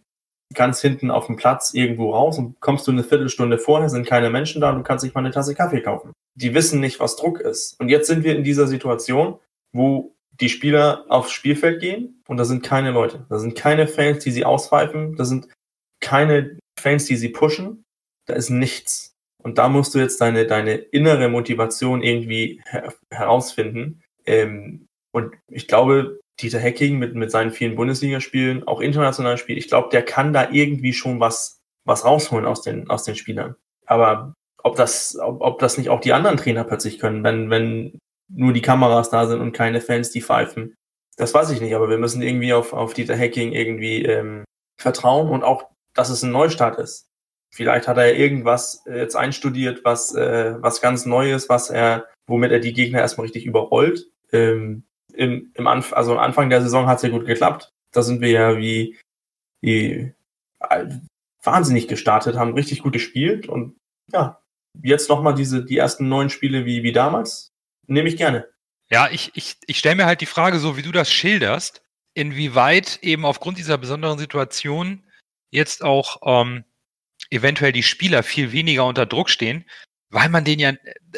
ganz 0.52 0.82
hinten 0.82 1.10
auf 1.10 1.26
dem 1.26 1.36
Platz 1.36 1.72
irgendwo 1.72 2.12
raus 2.12 2.38
und 2.38 2.60
kommst 2.60 2.86
du 2.86 2.90
eine 2.92 3.02
Viertelstunde 3.02 3.56
vorher, 3.56 3.88
sind 3.88 4.06
keine 4.06 4.28
Menschen 4.28 4.60
da 4.60 4.70
und 4.70 4.76
du 4.76 4.82
kannst 4.82 5.06
dich 5.06 5.14
mal 5.14 5.20
eine 5.20 5.30
Tasse 5.30 5.54
Kaffee 5.54 5.80
kaufen. 5.80 6.12
Die 6.34 6.52
wissen 6.52 6.80
nicht, 6.80 7.00
was 7.00 7.16
Druck 7.16 7.40
ist. 7.40 7.80
Und 7.80 7.88
jetzt 7.88 8.08
sind 8.08 8.24
wir 8.24 8.36
in 8.36 8.44
dieser 8.44 8.66
Situation, 8.66 9.38
wo 9.72 10.14
die 10.38 10.50
Spieler 10.50 11.06
aufs 11.08 11.32
Spielfeld 11.32 11.80
gehen 11.80 12.22
und 12.28 12.36
da 12.36 12.44
sind 12.44 12.62
keine 12.62 12.90
Leute. 12.90 13.24
Da 13.30 13.38
sind 13.38 13.56
keine 13.56 13.86
Fans, 13.86 14.22
die 14.22 14.32
sie 14.32 14.44
auspfeifen. 14.44 15.16
Da 15.16 15.24
sind 15.24 15.48
keine 16.02 16.58
Fans, 16.78 17.06
die 17.06 17.16
sie 17.16 17.30
pushen. 17.30 17.84
Da 18.26 18.34
ist 18.34 18.50
nichts. 18.50 19.11
Und 19.42 19.58
da 19.58 19.68
musst 19.68 19.94
du 19.94 19.98
jetzt 19.98 20.20
deine, 20.20 20.46
deine 20.46 20.74
innere 20.74 21.28
Motivation 21.28 22.02
irgendwie 22.02 22.60
her 22.64 22.92
herausfinden. 23.10 24.02
Ähm, 24.24 24.86
und 25.12 25.34
ich 25.48 25.68
glaube, 25.68 26.20
Dieter 26.40 26.58
Hecking 26.58 26.98
mit, 26.98 27.14
mit 27.14 27.30
seinen 27.30 27.50
vielen 27.50 27.76
Bundesligaspielen, 27.76 28.66
auch 28.66 28.80
internationalen 28.80 29.38
Spielen, 29.38 29.58
ich 29.58 29.68
glaube, 29.68 29.88
der 29.90 30.04
kann 30.04 30.32
da 30.32 30.50
irgendwie 30.50 30.92
schon 30.92 31.20
was, 31.20 31.60
was 31.84 32.04
rausholen 32.04 32.46
aus 32.46 32.62
den, 32.62 32.88
aus 32.88 33.04
den 33.04 33.16
Spielern. 33.16 33.56
Aber 33.86 34.34
ob 34.62 34.76
das, 34.76 35.18
ob, 35.20 35.40
ob 35.40 35.58
das 35.58 35.76
nicht 35.76 35.90
auch 35.90 36.00
die 36.00 36.12
anderen 36.12 36.36
Trainer 36.36 36.64
plötzlich 36.64 36.98
können, 36.98 37.24
wenn, 37.24 37.50
wenn 37.50 37.98
nur 38.28 38.52
die 38.52 38.62
Kameras 38.62 39.10
da 39.10 39.26
sind 39.26 39.40
und 39.40 39.52
keine 39.52 39.80
Fans, 39.80 40.10
die 40.10 40.22
pfeifen, 40.22 40.74
das 41.16 41.34
weiß 41.34 41.50
ich 41.50 41.60
nicht, 41.60 41.74
aber 41.74 41.90
wir 41.90 41.98
müssen 41.98 42.22
irgendwie 42.22 42.52
auf, 42.54 42.72
auf 42.72 42.94
Dieter 42.94 43.18
Hacking 43.18 43.52
irgendwie 43.52 44.04
ähm, 44.04 44.44
vertrauen 44.80 45.28
und 45.28 45.44
auch, 45.44 45.68
dass 45.94 46.08
es 46.08 46.22
ein 46.22 46.32
Neustart 46.32 46.78
ist. 46.78 47.06
Vielleicht 47.54 47.86
hat 47.86 47.98
er 47.98 48.16
irgendwas 48.16 48.82
jetzt 48.86 49.14
einstudiert, 49.14 49.84
was, 49.84 50.14
äh, 50.14 50.54
was 50.62 50.80
ganz 50.80 51.04
Neues, 51.04 51.48
was 51.48 51.68
er, 51.68 52.06
womit 52.26 52.50
er 52.50 52.60
die 52.60 52.72
Gegner 52.72 53.00
erstmal 53.00 53.26
richtig 53.26 53.44
überrollt. 53.44 54.06
Ähm, 54.32 54.84
im, 55.12 55.52
im 55.54 55.66
Anf 55.66 55.92
also 55.92 56.12
am 56.12 56.18
Anfang 56.18 56.48
der 56.48 56.62
Saison 56.62 56.86
hat 56.86 56.96
es 56.96 57.02
ja 57.02 57.10
gut 57.10 57.26
geklappt. 57.26 57.70
Da 57.92 58.02
sind 58.02 58.22
wir 58.22 58.30
ja 58.30 58.56
wie, 58.56 58.98
wie 59.60 60.14
äh, 60.60 60.86
wahnsinnig 61.42 61.88
gestartet, 61.88 62.36
haben 62.36 62.54
richtig 62.54 62.82
gut 62.82 62.94
gespielt 62.94 63.48
und 63.48 63.76
ja, 64.10 64.40
jetzt 64.82 65.10
nochmal 65.10 65.34
diese, 65.34 65.64
die 65.64 65.76
ersten 65.76 66.08
neun 66.08 66.30
Spiele 66.30 66.64
wie, 66.64 66.82
wie 66.82 66.92
damals, 66.92 67.52
nehme 67.86 68.08
ich 68.08 68.16
gerne. 68.16 68.48
Ja, 68.90 69.08
ich, 69.10 69.32
ich, 69.34 69.56
ich 69.66 69.78
stelle 69.78 69.96
mir 69.96 70.06
halt 70.06 70.20
die 70.20 70.26
Frage, 70.26 70.58
so 70.58 70.76
wie 70.76 70.82
du 70.82 70.92
das 70.92 71.12
schilderst, 71.12 71.82
inwieweit 72.14 72.98
eben 73.02 73.24
aufgrund 73.24 73.58
dieser 73.58 73.78
besonderen 73.78 74.18
Situation 74.18 75.02
jetzt 75.50 75.82
auch 75.82 76.18
ähm, 76.24 76.64
eventuell 77.32 77.72
die 77.72 77.82
Spieler 77.82 78.22
viel 78.22 78.52
weniger 78.52 78.84
unter 78.84 79.06
Druck 79.06 79.30
stehen, 79.30 79.64
weil 80.10 80.28
man 80.28 80.44
denen 80.44 80.60
ja, 80.60 80.72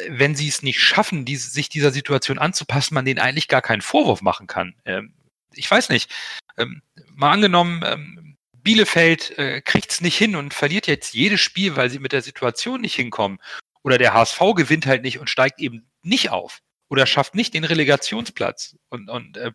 wenn 0.09 0.35
sie 0.35 0.47
es 0.47 0.63
nicht 0.63 0.79
schaffen, 0.79 1.25
die, 1.25 1.35
sich 1.35 1.67
dieser 1.67 1.91
Situation 1.91 2.39
anzupassen, 2.39 2.95
man 2.95 3.05
denen 3.05 3.19
eigentlich 3.19 3.49
gar 3.49 3.61
keinen 3.61 3.81
Vorwurf 3.81 4.21
machen 4.21 4.47
kann. 4.47 4.75
Ähm, 4.85 5.13
ich 5.53 5.69
weiß 5.69 5.89
nicht. 5.89 6.09
Ähm, 6.57 6.81
mal 7.13 7.31
angenommen, 7.31 7.83
ähm, 7.85 8.37
Bielefeld 8.53 9.37
äh, 9.37 9.61
kriegt 9.61 9.91
es 9.91 10.01
nicht 10.01 10.17
hin 10.17 10.35
und 10.35 10.53
verliert 10.53 10.87
jetzt 10.87 11.13
jedes 11.13 11.41
Spiel, 11.41 11.75
weil 11.75 11.89
sie 11.89 11.99
mit 11.99 12.13
der 12.13 12.21
Situation 12.21 12.81
nicht 12.81 12.95
hinkommen. 12.95 13.39
Oder 13.83 13.97
der 13.97 14.13
HSV 14.13 14.39
gewinnt 14.55 14.85
halt 14.85 15.03
nicht 15.03 15.19
und 15.19 15.29
steigt 15.29 15.59
eben 15.59 15.87
nicht 16.01 16.31
auf. 16.31 16.61
Oder 16.89 17.05
schafft 17.05 17.35
nicht 17.35 17.53
den 17.53 17.65
Relegationsplatz. 17.65 18.77
Und, 18.89 19.09
und 19.09 19.37
äh, 19.37 19.51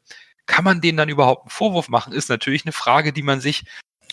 kann 0.47 0.65
man 0.65 0.81
denen 0.81 0.99
dann 0.99 1.09
überhaupt 1.09 1.45
einen 1.45 1.51
Vorwurf 1.51 1.89
machen, 1.89 2.13
ist 2.13 2.29
natürlich 2.29 2.65
eine 2.65 2.73
Frage, 2.73 3.13
die 3.13 3.23
man 3.23 3.41
sich 3.41 3.65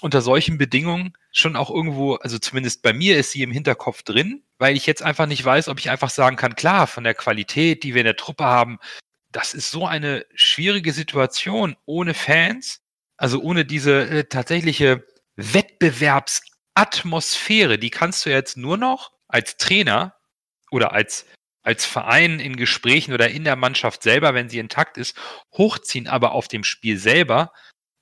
unter 0.01 0.21
solchen 0.21 0.57
Bedingungen 0.57 1.13
schon 1.31 1.55
auch 1.55 1.69
irgendwo, 1.69 2.15
also 2.15 2.39
zumindest 2.39 2.81
bei 2.81 2.91
mir 2.93 3.17
ist 3.17 3.31
sie 3.31 3.43
im 3.43 3.51
Hinterkopf 3.51 4.03
drin, 4.03 4.43
weil 4.57 4.75
ich 4.75 4.85
jetzt 4.85 5.03
einfach 5.03 5.25
nicht 5.25 5.43
weiß, 5.43 5.67
ob 5.69 5.79
ich 5.79 5.89
einfach 5.89 6.09
sagen 6.09 6.35
kann, 6.35 6.55
klar, 6.55 6.87
von 6.87 7.03
der 7.03 7.13
Qualität, 7.13 7.83
die 7.83 7.93
wir 7.93 8.01
in 8.01 8.05
der 8.05 8.15
Truppe 8.15 8.45
haben, 8.45 8.79
das 9.31 9.53
ist 9.53 9.71
so 9.71 9.85
eine 9.85 10.25
schwierige 10.35 10.93
Situation 10.93 11.75
ohne 11.85 12.13
Fans, 12.13 12.81
also 13.17 13.41
ohne 13.41 13.65
diese 13.65 14.07
äh, 14.07 14.23
tatsächliche 14.25 15.05
Wettbewerbsatmosphäre, 15.35 17.77
die 17.77 17.89
kannst 17.89 18.25
du 18.25 18.29
jetzt 18.29 18.55
nur 18.57 18.77
noch 18.77 19.11
als 19.27 19.57
Trainer 19.57 20.15
oder 20.71 20.93
als 20.93 21.25
als 21.67 21.85
Verein 21.85 22.39
in 22.39 22.55
Gesprächen 22.55 23.13
oder 23.13 23.29
in 23.29 23.43
der 23.43 23.57
Mannschaft 23.57 24.01
selber, 24.01 24.33
wenn 24.33 24.47
sie 24.47 24.57
intakt 24.57 24.97
ist, 24.97 25.17
hochziehen. 25.51 26.07
Aber 26.07 26.31
auf 26.31 26.47
dem 26.47 26.63
Spiel 26.63 26.97
selber 26.97 27.51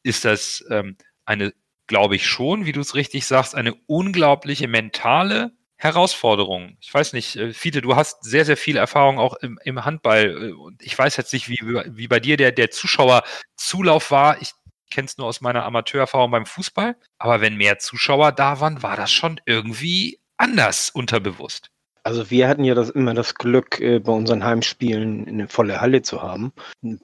ist 0.04 0.24
das 0.24 0.64
ähm, 0.70 0.98
eine 1.26 1.52
glaube 1.88 2.16
ich 2.16 2.28
schon, 2.28 2.66
wie 2.66 2.72
du 2.72 2.82
es 2.82 2.96
richtig 2.96 3.26
sagst, 3.26 3.56
eine 3.56 3.74
unglaubliche 3.88 4.68
mentale 4.68 5.52
Herausforderung. 5.78 6.78
Ich 6.80 6.94
weiß 6.94 7.14
nicht, 7.14 7.36
äh, 7.36 7.54
Fiete, 7.54 7.82
du 7.82 7.96
hast 7.96 8.24
sehr, 8.24 8.46
sehr 8.46 8.58
viel 8.58 8.78
Erfahrung 8.78 9.20
auch 9.20 9.36
im, 9.36 9.60
im 9.64 9.84
Handball. 9.84 10.50
Äh, 10.50 10.52
und 10.54 10.82
ich 10.82 10.98
weiß 10.98 11.18
jetzt 11.18 11.34
nicht, 11.34 11.50
wie, 11.50 11.60
wie 11.62 12.08
bei 12.08 12.20
dir 12.20 12.38
der, 12.38 12.52
der 12.52 12.72
Zuschauerzulauf 12.72 14.10
war. 14.12 14.42
Ich 14.42 14.52
kenne 14.90 15.08
es 15.08 15.18
nur 15.18 15.28
aus 15.28 15.42
meiner 15.42 15.66
Amateurerfahrung 15.66 16.32
beim 16.32 16.46
Fußball. 16.46 16.96
Aber 17.18 17.42
wenn 17.42 17.58
mehr 17.58 17.80
Zuschauer 17.80 18.32
da 18.32 18.60
waren, 18.62 18.84
war 18.84 18.96
das 18.96 19.12
schon 19.12 19.42
irgendwie 19.46 20.20
anders 20.38 20.90
unterbewusst. 20.90 21.70
Also 22.04 22.30
wir 22.30 22.48
hatten 22.48 22.64
ja 22.64 22.76
das, 22.76 22.92
immer 22.92 23.16
das 23.16 23.34
Glück, 23.34 23.80
äh, 23.80 24.00
bei 24.00 24.12
unseren 24.12 24.44
Heimspielen 24.44 25.28
eine 25.28 25.48
volle 25.48 25.82
Halle 25.82 26.04
zu 26.04 26.22
haben. 26.22 26.54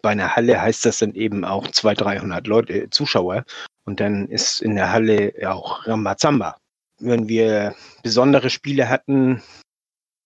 Bei 0.04 0.12
einer 0.12 0.36
Halle 0.36 0.62
heißt 0.62 0.86
das 0.86 1.00
dann 1.00 1.16
eben 1.16 1.44
auch 1.44 1.68
200, 1.68 2.06
300 2.06 2.48
Leute, 2.48 2.74
äh, 2.74 2.90
Zuschauer. 2.92 3.44
Und 3.86 4.00
dann 4.00 4.28
ist 4.28 4.62
in 4.62 4.76
der 4.76 4.92
Halle 4.92 5.34
auch 5.46 5.88
Rambazamba. 5.88 6.58
Wenn 7.00 7.28
wir 7.28 7.76
besondere 8.04 8.50
Spiele 8.50 8.90
hatten, 8.90 9.42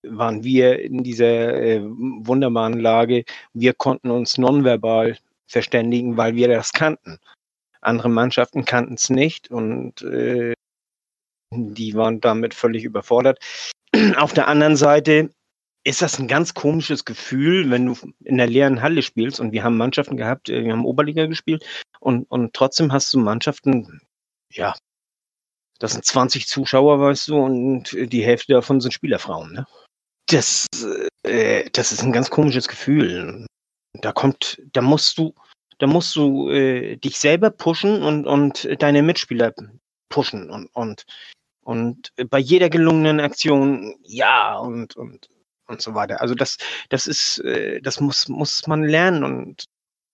waren 0.03 0.43
wir 0.43 0.79
in 0.81 1.03
dieser 1.03 1.53
äh, 1.61 1.81
wunderbaren 1.83 2.79
Lage. 2.79 3.23
Wir 3.53 3.73
konnten 3.73 4.11
uns 4.11 4.37
nonverbal 4.37 5.17
verständigen, 5.47 6.17
weil 6.17 6.35
wir 6.35 6.47
das 6.47 6.73
kannten. 6.73 7.17
Andere 7.81 8.09
Mannschaften 8.09 8.65
kannten 8.65 8.95
es 8.95 9.09
nicht 9.09 9.49
und 9.51 10.01
äh, 10.01 10.53
die 11.53 11.93
waren 11.93 12.19
damit 12.19 12.53
völlig 12.53 12.83
überfordert. 12.83 13.39
Auf 14.17 14.33
der 14.33 14.47
anderen 14.47 14.75
Seite 14.75 15.29
ist 15.83 16.01
das 16.01 16.19
ein 16.19 16.27
ganz 16.27 16.53
komisches 16.55 17.05
Gefühl, 17.05 17.69
wenn 17.69 17.85
du 17.85 17.95
in 18.23 18.37
der 18.37 18.47
leeren 18.47 18.81
Halle 18.81 19.03
spielst 19.03 19.39
und 19.39 19.51
wir 19.51 19.63
haben 19.63 19.77
Mannschaften 19.77 20.17
gehabt, 20.17 20.49
äh, 20.49 20.63
wir 20.63 20.73
haben 20.73 20.85
Oberliga 20.85 21.25
gespielt 21.27 21.63
und, 22.05 22.29
und 22.29 22.53
trotzdem 22.53 22.91
hast 22.93 23.11
du 23.13 23.19
Mannschaften, 23.19 23.99
ja, 24.51 24.75
das 25.79 25.93
sind 25.93 26.05
20 26.05 26.47
Zuschauer, 26.47 26.99
weißt 26.99 27.29
du, 27.29 27.37
und 27.37 27.91
die 27.93 28.23
Hälfte 28.23 28.53
davon 28.53 28.79
sind 28.79 28.93
Spielerfrauen, 28.93 29.53
ne? 29.53 29.67
Das, 30.27 30.67
äh, 31.23 31.67
das 31.71 31.91
ist 31.91 32.03
ein 32.03 32.11
ganz 32.11 32.29
komisches 32.29 32.67
Gefühl. 32.67 33.47
Da 33.93 34.11
kommt, 34.11 34.61
da 34.73 34.81
musst 34.81 35.17
du, 35.17 35.33
da 35.79 35.87
musst 35.87 36.15
du 36.15 36.49
äh, 36.49 36.97
dich 36.97 37.17
selber 37.17 37.49
pushen 37.49 38.03
und, 38.03 38.27
und 38.27 38.67
deine 38.79 39.01
Mitspieler 39.01 39.53
pushen 40.09 40.51
und, 40.51 40.67
und 40.75 41.05
und 41.63 42.13
bei 42.29 42.37
jeder 42.37 42.69
gelungenen 42.69 43.19
Aktion 43.19 43.95
ja 44.03 44.55
und, 44.55 44.95
und, 44.95 45.29
und 45.65 45.81
so 45.81 45.95
weiter. 45.95 46.21
Also 46.21 46.35
das, 46.35 46.57
das 46.89 47.07
ist, 47.07 47.39
äh, 47.39 47.81
das 47.81 47.99
muss, 47.99 48.27
muss 48.27 48.67
man 48.67 48.83
lernen 48.83 49.23
und 49.23 49.65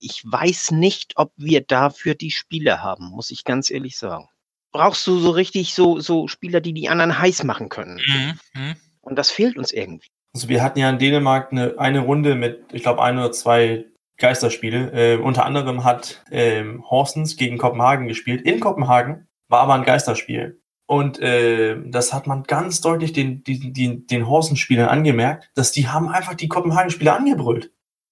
ich 0.01 0.23
weiß 0.25 0.71
nicht, 0.71 1.13
ob 1.15 1.31
wir 1.37 1.61
dafür 1.61 2.15
die 2.15 2.31
Spieler 2.31 2.81
haben, 2.81 3.09
muss 3.09 3.31
ich 3.31 3.43
ganz 3.43 3.69
ehrlich 3.69 3.97
sagen. 3.97 4.27
Brauchst 4.71 5.05
du 5.05 5.19
so 5.19 5.31
richtig 5.31 5.73
so, 5.73 5.99
so 5.99 6.27
Spieler, 6.27 6.61
die 6.61 6.73
die 6.73 6.89
anderen 6.89 7.17
heiß 7.17 7.43
machen 7.43 7.69
können. 7.69 8.01
Mhm. 8.05 8.39
mhm. 8.53 8.75
Und 9.01 9.15
das 9.17 9.31
fehlt 9.31 9.57
uns 9.57 9.71
irgendwie. 9.71 10.07
Also 10.33 10.47
wir 10.47 10.63
hatten 10.63 10.79
ja 10.79 10.89
in 10.89 10.99
Dänemark 10.99 11.51
eine, 11.51 11.77
eine 11.79 11.99
Runde 11.99 12.35
mit, 12.35 12.65
ich 12.71 12.83
glaube, 12.83 13.01
ein 13.01 13.17
oder 13.17 13.31
zwei 13.31 13.85
Geisterspiele. 14.17 14.91
Äh, 14.91 15.17
unter 15.17 15.45
anderem 15.45 15.83
hat 15.83 16.23
ähm, 16.31 16.83
Horsens 16.89 17.35
gegen 17.35 17.57
Kopenhagen 17.57 18.07
gespielt. 18.07 18.43
In 18.43 18.59
Kopenhagen 18.59 19.27
war 19.47 19.61
aber 19.61 19.73
ein 19.73 19.83
Geisterspiel. 19.83 20.61
Und 20.85 21.19
äh, 21.19 21.77
das 21.85 22.13
hat 22.13 22.27
man 22.27 22.43
ganz 22.43 22.81
deutlich 22.81 23.11
den, 23.13 23.43
den, 23.43 23.73
den, 23.73 24.07
den 24.07 24.27
Horsenspielern 24.27 24.89
angemerkt, 24.89 25.49
dass 25.55 25.71
die 25.71 25.87
haben 25.87 26.09
einfach 26.09 26.35
die 26.35 26.47
Kopenhagen-Spieler 26.47 27.15
angebrüllt. 27.15 27.71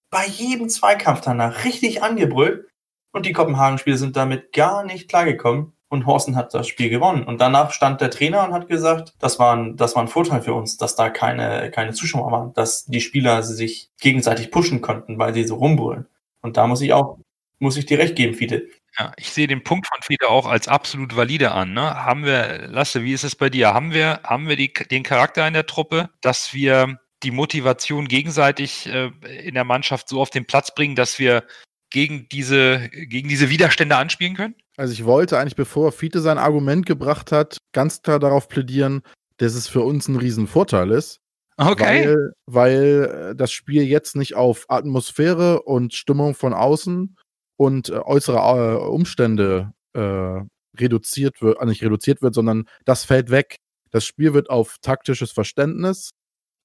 Bei 0.09 0.25
jedem 0.25 0.69
Zweikampf 0.69 1.21
danach 1.21 1.65
richtig 1.65 2.03
angebrüllt. 2.03 2.65
Und 3.11 3.25
die 3.25 3.33
Kopenhagen-Spieler 3.33 3.97
sind 3.97 4.15
damit 4.15 4.53
gar 4.53 4.83
nicht 4.83 5.09
klargekommen. 5.09 5.73
Und 5.91 6.05
Horsen 6.05 6.35
hat 6.35 6.53
das 6.53 6.67
Spiel 6.67 6.89
gewonnen. 6.89 7.23
Und 7.23 7.41
danach 7.41 7.71
stand 7.71 7.99
der 7.99 8.11
Trainer 8.11 8.45
und 8.45 8.53
hat 8.53 8.67
gesagt, 8.67 9.15
das 9.19 9.39
war 9.39 9.55
ein, 9.55 9.75
das 9.75 9.95
war 9.95 10.03
ein 10.03 10.07
Vorteil 10.07 10.41
für 10.41 10.53
uns, 10.53 10.77
dass 10.77 10.95
da 10.95 11.09
keine, 11.09 11.71
keine 11.71 11.93
Zuschauer 11.93 12.31
waren, 12.31 12.53
dass 12.53 12.85
die 12.85 13.01
Spieler 13.01 13.41
sich 13.41 13.89
gegenseitig 13.99 14.51
pushen 14.51 14.81
konnten, 14.81 15.17
weil 15.17 15.33
sie 15.33 15.45
so 15.45 15.55
rumbrüllen. 15.55 16.07
Und 16.41 16.57
da 16.57 16.67
muss 16.67 16.81
ich 16.81 16.93
auch, 16.93 17.17
muss 17.57 17.75
ich 17.75 17.87
dir 17.87 17.97
recht 17.97 18.15
geben, 18.15 18.35
Fiete. 18.35 18.67
Ja, 18.99 19.11
ich 19.17 19.31
sehe 19.31 19.47
den 19.47 19.63
Punkt 19.63 19.87
von 19.87 20.01
Fiete 20.03 20.27
auch 20.27 20.45
als 20.45 20.67
absolut 20.67 21.15
valide 21.15 21.51
an. 21.51 21.73
Ne? 21.73 22.05
Haben 22.05 22.23
wir, 22.23 22.67
Lasse, 22.67 23.03
wie 23.03 23.13
ist 23.13 23.23
es 23.23 23.35
bei 23.35 23.49
dir? 23.49 23.73
Haben 23.73 23.91
wir, 23.91 24.19
haben 24.23 24.47
wir 24.47 24.55
die, 24.55 24.71
den 24.71 25.01
Charakter 25.01 25.47
in 25.47 25.53
der 25.53 25.65
Truppe, 25.65 26.09
dass 26.21 26.53
wir 26.53 26.99
die 27.23 27.31
Motivation 27.31 28.07
gegenseitig 28.07 28.87
äh, 28.87 29.11
in 29.43 29.55
der 29.55 29.63
Mannschaft 29.63 30.09
so 30.09 30.21
auf 30.21 30.29
den 30.29 30.45
Platz 30.45 30.73
bringen, 30.73 30.95
dass 30.95 31.19
wir 31.19 31.43
gegen 31.89 32.27
diese, 32.29 32.89
gegen 32.89 33.29
diese 33.29 33.49
Widerstände 33.49 33.95
anspielen 33.97 34.35
können? 34.35 34.55
Also 34.77 34.93
ich 34.93 35.05
wollte 35.05 35.37
eigentlich, 35.37 35.55
bevor 35.55 35.91
Fiete 35.91 36.21
sein 36.21 36.37
Argument 36.37 36.85
gebracht 36.85 37.31
hat, 37.31 37.57
ganz 37.73 38.01
klar 38.01 38.19
darauf 38.19 38.47
plädieren, 38.47 39.01
dass 39.37 39.55
es 39.55 39.67
für 39.67 39.81
uns 39.81 40.07
ein 40.07 40.15
Riesenvorteil 40.15 40.91
ist. 40.91 41.19
Okay. 41.57 42.07
Weil, 42.07 42.31
weil 42.45 43.31
äh, 43.31 43.35
das 43.35 43.51
Spiel 43.51 43.83
jetzt 43.83 44.15
nicht 44.15 44.35
auf 44.35 44.65
Atmosphäre 44.69 45.63
und 45.63 45.93
Stimmung 45.93 46.33
von 46.33 46.53
außen 46.53 47.17
und 47.57 47.89
äh, 47.89 47.97
äußere 47.97 48.37
äh, 48.37 48.87
Umstände 48.87 49.73
äh, 49.93 50.39
reduziert 50.79 51.41
wird, 51.41 51.61
nicht 51.65 51.83
reduziert 51.83 52.21
wird, 52.21 52.33
sondern 52.33 52.69
das 52.85 53.03
fällt 53.03 53.29
weg. 53.29 53.57
Das 53.91 54.05
Spiel 54.05 54.33
wird 54.33 54.49
auf 54.49 54.77
taktisches 54.81 55.31
Verständnis, 55.31 56.11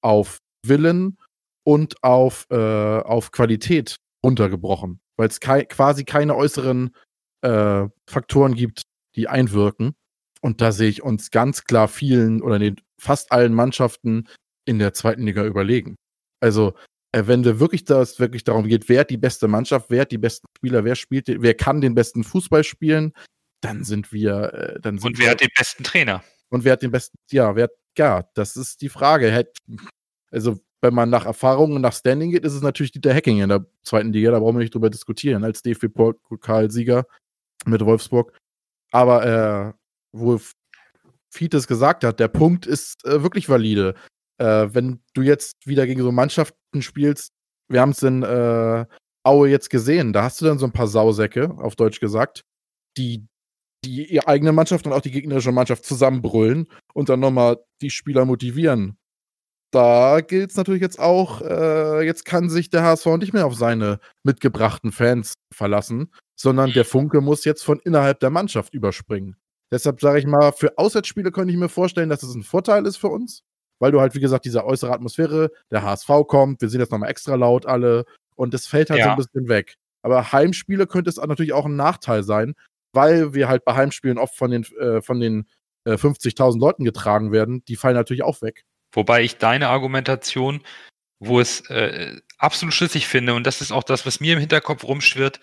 auf 0.01 0.37
Willen 0.67 1.17
und 1.63 2.03
auf, 2.03 2.47
äh, 2.49 2.55
auf 2.55 3.31
Qualität 3.31 3.95
runtergebrochen, 4.23 4.99
weil 5.17 5.27
es 5.27 5.39
kei 5.39 5.65
quasi 5.65 6.03
keine 6.03 6.35
äußeren 6.35 6.91
äh, 7.41 7.87
Faktoren 8.09 8.53
gibt, 8.53 8.83
die 9.15 9.27
einwirken. 9.27 9.95
Und 10.41 10.61
da 10.61 10.71
sehe 10.71 10.89
ich 10.89 11.01
uns 11.01 11.31
ganz 11.31 11.63
klar 11.63 11.87
vielen 11.87 12.41
oder 12.41 12.59
den, 12.59 12.75
fast 12.99 13.31
allen 13.31 13.53
Mannschaften 13.53 14.27
in 14.65 14.79
der 14.79 14.93
zweiten 14.93 15.23
Liga 15.23 15.43
überlegen. 15.43 15.95
Also 16.39 16.75
äh, 17.11 17.27
wenn 17.27 17.43
wir 17.43 17.59
wirklich 17.59 17.85
das 17.85 18.19
wirklich 18.19 18.43
darum 18.43 18.67
geht, 18.67 18.89
wer 18.89 19.01
hat 19.01 19.09
die 19.09 19.17
beste 19.17 19.47
Mannschaft, 19.47 19.89
wer 19.89 20.01
hat 20.01 20.11
die 20.11 20.17
besten 20.17 20.47
Spieler, 20.57 20.83
wer 20.83 20.95
spielt, 20.95 21.27
wer 21.27 21.53
kann 21.53 21.81
den 21.81 21.95
besten 21.95 22.23
Fußball 22.23 22.63
spielen, 22.63 23.13
dann 23.61 23.83
sind 23.83 24.11
wir, 24.11 24.53
äh, 24.53 24.79
dann 24.81 24.97
sind 24.97 25.07
Und 25.07 25.17
wer 25.17 25.25
wir, 25.25 25.31
hat 25.31 25.41
den 25.41 25.49
besten 25.55 25.83
Trainer? 25.83 26.23
Und 26.49 26.63
wer 26.63 26.73
hat 26.73 26.81
den 26.81 26.91
besten, 26.91 27.17
ja, 27.31 27.55
wer, 27.55 27.69
ja, 27.97 28.29
das 28.33 28.57
ist 28.57 28.81
die 28.81 28.89
Frage. 28.89 29.45
Also, 30.35 30.59
wenn 30.81 30.93
man 30.93 31.09
nach 31.09 31.25
Erfahrung 31.25 31.73
und 31.73 31.81
nach 31.81 31.93
Standing 31.93 32.31
geht, 32.31 32.45
ist 32.45 32.53
es 32.53 32.61
natürlich 32.61 32.91
Dieter 32.91 33.13
Hacking 33.13 33.39
in 33.39 33.49
der 33.49 33.65
zweiten 33.81 34.13
Liga, 34.13 34.31
da 34.31 34.39
brauchen 34.39 34.55
wir 34.55 34.61
nicht 34.61 34.73
drüber 34.73 34.89
diskutieren, 34.89 35.43
als 35.43 35.63
DFB-Pokalsieger 35.63 37.05
mit 37.65 37.83
Wolfsburg. 37.83 38.33
Aber 38.91 39.25
äh, 39.25 39.73
wo 40.11 40.39
Fites 41.31 41.67
gesagt 41.67 42.03
hat, 42.03 42.19
der 42.19 42.27
Punkt 42.27 42.67
ist 42.67 43.03
äh, 43.05 43.23
wirklich 43.23 43.49
valide 43.49 43.95
äh, 44.37 44.67
wenn 44.73 44.99
du 45.13 45.21
jetzt 45.21 45.65
wieder 45.65 45.85
gegen 45.85 46.01
so 46.01 46.11
Mannschaften 46.11 46.81
spielst, 46.81 47.33
wir 47.67 47.81
haben 47.81 47.91
es 47.91 48.03
in, 48.03 48.23
äh, 48.23 48.85
Aue 49.23 49.49
jetzt 49.49 49.69
gesehen. 49.69 50.13
Da 50.13 50.23
hast 50.23 50.39
du 50.39 50.45
dann 50.45 50.59
so 50.59 50.67
ein 50.67 50.71
paar 50.71 50.87
Sausäcke, 50.87 51.49
auf 51.57 51.75
Deutsch 51.75 51.99
gesagt, 51.99 52.41
die 52.97 53.25
die 53.83 54.05
ihre 54.05 54.27
eigene 54.27 54.51
Mannschaft 54.51 54.87
und 54.87 54.93
auch 54.93 55.01
die 55.01 55.11
gegnerische 55.11 55.51
Mannschaft 55.51 55.85
zusammenbrüllen 55.85 56.67
und 56.95 57.07
dann 57.07 57.19
nochmal 57.19 57.57
die 57.81 57.91
Spieler 57.91 58.25
motivieren. 58.25 58.97
Da 59.75 60.21
gilt 60.21 60.51
es 60.51 60.55
natürlich 60.55 60.81
jetzt 60.81 61.01
auch, 61.01 61.41
äh, 61.41 62.05
jetzt 62.05 62.23
kann 62.23 62.49
sich 62.49 62.69
der 62.69 62.83
HSV 62.83 63.17
nicht 63.17 63.33
mehr 63.33 63.45
auf 63.45 63.55
seine 63.55 63.99
mitgebrachten 64.23 64.93
Fans 64.93 65.33
verlassen, 65.53 66.13
sondern 66.39 66.71
der 66.71 66.85
Funke 66.85 67.19
muss 67.19 67.43
jetzt 67.43 67.61
von 67.61 67.81
innerhalb 67.83 68.21
der 68.21 68.29
Mannschaft 68.29 68.73
überspringen. 68.73 69.35
Deshalb 69.73 69.99
sage 69.99 70.19
ich 70.19 70.27
mal, 70.27 70.53
für 70.53 70.77
Auswärtsspiele 70.77 71.29
könnte 71.29 71.53
ich 71.53 71.59
mir 71.59 71.67
vorstellen, 71.67 72.07
dass 72.07 72.23
es 72.23 72.33
ein 72.33 72.43
Vorteil 72.43 72.85
ist 72.85 72.95
für 72.95 73.09
uns, 73.09 73.41
weil 73.79 73.91
du 73.91 73.99
halt, 73.99 74.15
wie 74.15 74.21
gesagt, 74.21 74.45
diese 74.45 74.63
äußere 74.63 74.93
Atmosphäre, 74.93 75.51
der 75.69 75.83
HSV 75.83 76.09
kommt, 76.25 76.61
wir 76.61 76.69
sind 76.69 76.79
jetzt 76.79 76.93
nochmal 76.93 77.09
extra 77.09 77.35
laut 77.35 77.65
alle 77.65 78.05
und 78.37 78.53
das 78.53 78.67
fällt 78.67 78.89
halt 78.89 79.01
ja. 79.01 79.07
so 79.07 79.11
ein 79.11 79.17
bisschen 79.17 79.49
weg. 79.49 79.75
Aber 80.03 80.31
Heimspiele 80.31 80.87
könnte 80.87 81.09
es 81.09 81.17
natürlich 81.17 81.51
auch 81.51 81.65
ein 81.65 81.75
Nachteil 81.75 82.23
sein, 82.23 82.53
weil 82.93 83.33
wir 83.33 83.49
halt 83.49 83.65
bei 83.65 83.75
Heimspielen 83.75 84.19
oft 84.19 84.37
von 84.37 84.51
den, 84.51 84.63
äh, 84.79 85.01
von 85.01 85.19
den 85.19 85.47
äh, 85.83 85.95
50.000 85.95 86.61
Leuten 86.61 86.85
getragen 86.85 87.33
werden, 87.33 87.65
die 87.67 87.75
fallen 87.75 87.95
natürlich 87.95 88.23
auch 88.23 88.41
weg. 88.41 88.63
Wobei 88.95 89.23
ich 89.23 89.37
deine 89.37 89.69
Argumentation, 89.69 90.63
wo 91.19 91.39
es 91.39 91.61
äh, 91.69 92.19
absolut 92.37 92.73
schlüssig 92.73 93.07
finde, 93.07 93.33
und 93.33 93.45
das 93.45 93.61
ist 93.61 93.71
auch 93.71 93.83
das, 93.83 94.05
was 94.05 94.19
mir 94.19 94.33
im 94.33 94.39
Hinterkopf 94.39 94.83
rumschwirrt, 94.83 95.39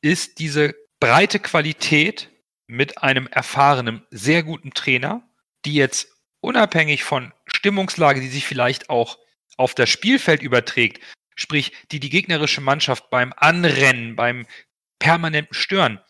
ist 0.00 0.38
diese 0.38 0.74
breite 1.00 1.40
Qualität 1.40 2.30
mit 2.66 3.02
einem 3.02 3.26
erfahrenen, 3.26 4.06
sehr 4.10 4.42
guten 4.42 4.72
Trainer, 4.72 5.28
die 5.64 5.74
jetzt 5.74 6.08
unabhängig 6.40 7.04
von 7.04 7.32
Stimmungslage, 7.46 8.20
die 8.20 8.28
sich 8.28 8.46
vielleicht 8.46 8.88
auch 8.88 9.18
auf 9.56 9.74
das 9.74 9.90
Spielfeld 9.90 10.42
überträgt, 10.42 11.02
sprich, 11.34 11.72
die 11.90 12.00
die 12.00 12.10
gegnerische 12.10 12.60
Mannschaft 12.60 13.10
beim 13.10 13.32
Anrennen, 13.36 14.16
beim 14.16 14.46
permanenten 14.98 15.54
Stören 15.54 16.00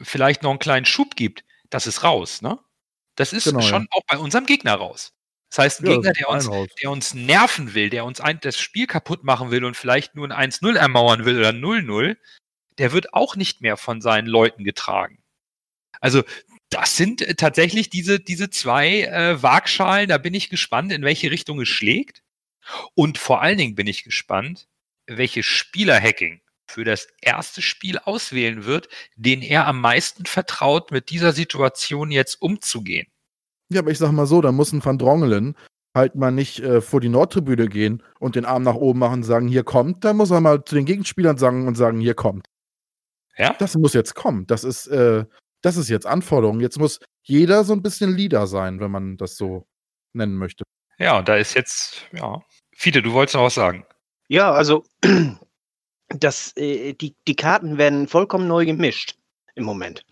vielleicht 0.00 0.42
noch 0.42 0.50
einen 0.50 0.58
kleinen 0.58 0.86
Schub 0.86 1.16
gibt, 1.16 1.44
das 1.70 1.86
ist 1.86 2.02
raus, 2.02 2.42
ne? 2.42 2.58
Das 3.16 3.32
ist 3.32 3.44
genau, 3.44 3.60
schon 3.60 3.82
ja. 3.82 3.88
auch 3.90 4.02
bei 4.06 4.16
unserem 4.16 4.46
Gegner 4.46 4.74
raus. 4.74 5.12
Das 5.50 5.58
heißt, 5.58 5.80
ein 5.80 5.86
ja, 5.86 5.92
Gegner, 5.94 6.12
der 6.12 6.28
uns, 6.28 6.50
der 6.82 6.90
uns 6.90 7.14
nerven 7.14 7.74
will, 7.74 7.90
der 7.90 8.04
uns 8.04 8.20
ein, 8.20 8.38
das 8.40 8.58
Spiel 8.58 8.86
kaputt 8.86 9.24
machen 9.24 9.50
will 9.50 9.64
und 9.64 9.76
vielleicht 9.76 10.14
nur 10.14 10.30
ein 10.30 10.50
1-0 10.50 10.76
ermauern 10.76 11.24
will 11.24 11.38
oder 11.38 11.50
0-0, 11.50 12.16
der 12.76 12.92
wird 12.92 13.14
auch 13.14 13.34
nicht 13.34 13.60
mehr 13.60 13.76
von 13.76 14.00
seinen 14.00 14.26
Leuten 14.26 14.64
getragen. 14.64 15.22
Also, 16.00 16.22
das 16.70 16.96
sind 16.96 17.22
äh, 17.22 17.34
tatsächlich 17.34 17.90
diese, 17.90 18.20
diese 18.20 18.50
zwei 18.50 19.02
äh, 19.02 19.42
Waagschalen. 19.42 20.08
Da 20.08 20.18
bin 20.18 20.34
ich 20.34 20.50
gespannt, 20.50 20.92
in 20.92 21.02
welche 21.02 21.30
Richtung 21.30 21.60
es 21.60 21.68
schlägt. 21.68 22.22
Und 22.94 23.16
vor 23.18 23.40
allen 23.40 23.58
Dingen 23.58 23.74
bin 23.74 23.86
ich 23.86 24.04
gespannt, 24.04 24.68
welche 25.06 25.42
Spielerhacking 25.42 26.42
für 26.66 26.84
das 26.84 27.08
erste 27.22 27.62
Spiel 27.62 27.98
auswählen 27.98 28.66
wird, 28.66 28.88
den 29.16 29.40
er 29.40 29.66
am 29.66 29.80
meisten 29.80 30.26
vertraut, 30.26 30.90
mit 30.90 31.08
dieser 31.08 31.32
Situation 31.32 32.10
jetzt 32.10 32.42
umzugehen. 32.42 33.06
Ja, 33.70 33.80
aber 33.80 33.90
ich 33.90 33.98
sag 33.98 34.12
mal 34.12 34.26
so, 34.26 34.40
da 34.40 34.52
muss 34.52 34.72
ein 34.72 34.84
Van 34.84 34.98
Drongelen 34.98 35.54
halt 35.94 36.14
mal 36.14 36.30
nicht 36.30 36.60
äh, 36.60 36.80
vor 36.80 37.00
die 37.00 37.08
Nordtribüne 37.08 37.68
gehen 37.68 38.02
und 38.20 38.36
den 38.36 38.44
Arm 38.44 38.62
nach 38.62 38.74
oben 38.74 38.98
machen 39.00 39.20
und 39.20 39.22
sagen, 39.24 39.48
hier 39.48 39.64
kommt. 39.64 40.04
Da 40.04 40.12
muss 40.12 40.30
er 40.30 40.40
mal 40.40 40.64
zu 40.64 40.74
den 40.74 40.84
Gegenspielern 40.84 41.36
sagen 41.38 41.66
und 41.66 41.76
sagen, 41.76 42.00
hier 42.00 42.14
kommt. 42.14 42.46
Ja? 43.36 43.54
Das 43.58 43.74
muss 43.76 43.94
jetzt 43.94 44.14
kommen. 44.14 44.46
Das 44.46 44.64
ist, 44.64 44.86
äh, 44.86 45.24
das 45.62 45.76
ist 45.76 45.88
jetzt 45.88 46.06
Anforderung. 46.06 46.60
Jetzt 46.60 46.78
muss 46.78 47.00
jeder 47.22 47.64
so 47.64 47.72
ein 47.72 47.82
bisschen 47.82 48.14
Leader 48.14 48.46
sein, 48.46 48.80
wenn 48.80 48.90
man 48.90 49.16
das 49.16 49.36
so 49.36 49.66
nennen 50.12 50.36
möchte. 50.36 50.64
Ja, 50.98 51.18
und 51.18 51.28
da 51.28 51.36
ist 51.36 51.54
jetzt, 51.54 52.06
ja. 52.12 52.40
Fiete, 52.74 53.02
du 53.02 53.12
wolltest 53.12 53.34
noch 53.34 53.44
was 53.44 53.54
sagen. 53.54 53.84
Ja, 54.28 54.52
also 54.52 54.84
das, 56.08 56.56
äh, 56.56 56.94
die, 56.94 57.14
die 57.26 57.36
Karten 57.36 57.78
werden 57.78 58.08
vollkommen 58.08 58.48
neu 58.48 58.66
gemischt 58.66 59.16
im 59.54 59.64
Moment. 59.64 60.04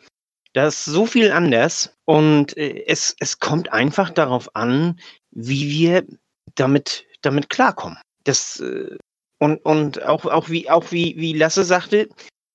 Da 0.57 0.69
ist 0.69 0.87
so 0.87 1.05
viel 1.05 1.33
anders 1.33 1.95
und 2.07 2.57
äh, 2.57 2.87
es, 2.87 3.14
es 3.21 3.40
kommt 3.40 3.75
einfach 3.75 4.09
darauf 4.09 4.57
an, 4.57 4.99
wie 5.31 5.69
wir 5.69 6.07
damit, 6.55 7.05
damit 7.21 7.51
klarkommen. 7.51 7.99
Das, 8.25 8.61
äh, 8.61 8.97
und 9.38 9.59
und 9.66 10.03
auch, 10.03 10.25
auch, 10.25 10.49
wie, 10.49 10.71
auch 10.71 10.92
wie, 10.92 11.14
wie 11.19 11.35
Lasse 11.35 11.62
sagte, 11.62 12.09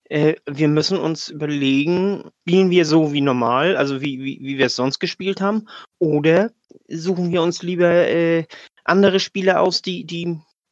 äh, 0.10 0.34
wir 0.50 0.68
müssen 0.68 0.98
uns 0.98 1.30
überlegen, 1.30 2.32
spielen 2.42 2.72
wir 2.72 2.86
so 2.86 3.14
wie 3.14 3.22
normal, 3.22 3.78
also 3.78 4.02
wie, 4.02 4.20
wie, 4.24 4.40
wie 4.42 4.58
wir 4.58 4.66
es 4.66 4.76
sonst 4.76 4.98
gespielt 4.98 5.40
haben, 5.40 5.70
oder 6.00 6.50
suchen 6.88 7.32
wir 7.32 7.44
uns 7.44 7.62
lieber 7.62 8.08
äh, 8.08 8.46
andere 8.84 9.20
Spieler 9.20 9.62
aus, 9.62 9.84
die, 9.84 10.06
die 10.06 10.26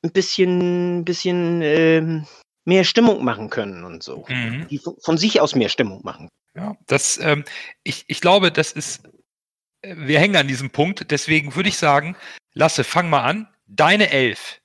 ein 0.03 0.11
bisschen, 0.11 1.05
bisschen 1.05 1.61
ähm, 1.61 2.25
mehr 2.65 2.85
Stimmung 2.85 3.23
machen 3.23 3.51
können 3.51 3.83
und 3.83 4.01
so. 4.01 4.25
Mhm. 4.27 4.67
Die 4.71 4.79
von 4.79 5.19
sich 5.19 5.41
aus 5.41 5.53
mehr 5.53 5.69
Stimmung 5.69 6.01
machen. 6.03 6.27
Ja, 6.59 6.75
das, 6.87 7.17
ähm, 7.21 7.45
ich, 7.83 8.03
ich 8.07 8.19
glaube, 8.19 8.51
das 8.51 8.73
ist, 8.73 9.05
äh, 9.81 9.95
wir 9.97 10.19
hängen 10.19 10.35
an 10.35 10.47
diesem 10.47 10.71
Punkt, 10.71 11.09
deswegen 11.11 11.55
würde 11.55 11.69
ich 11.69 11.77
sagen, 11.77 12.15
Lasse, 12.53 12.83
fang 12.83 13.09
mal 13.09 13.23
an. 13.23 13.47
Deine 13.67 14.11
Elf, 14.11 14.59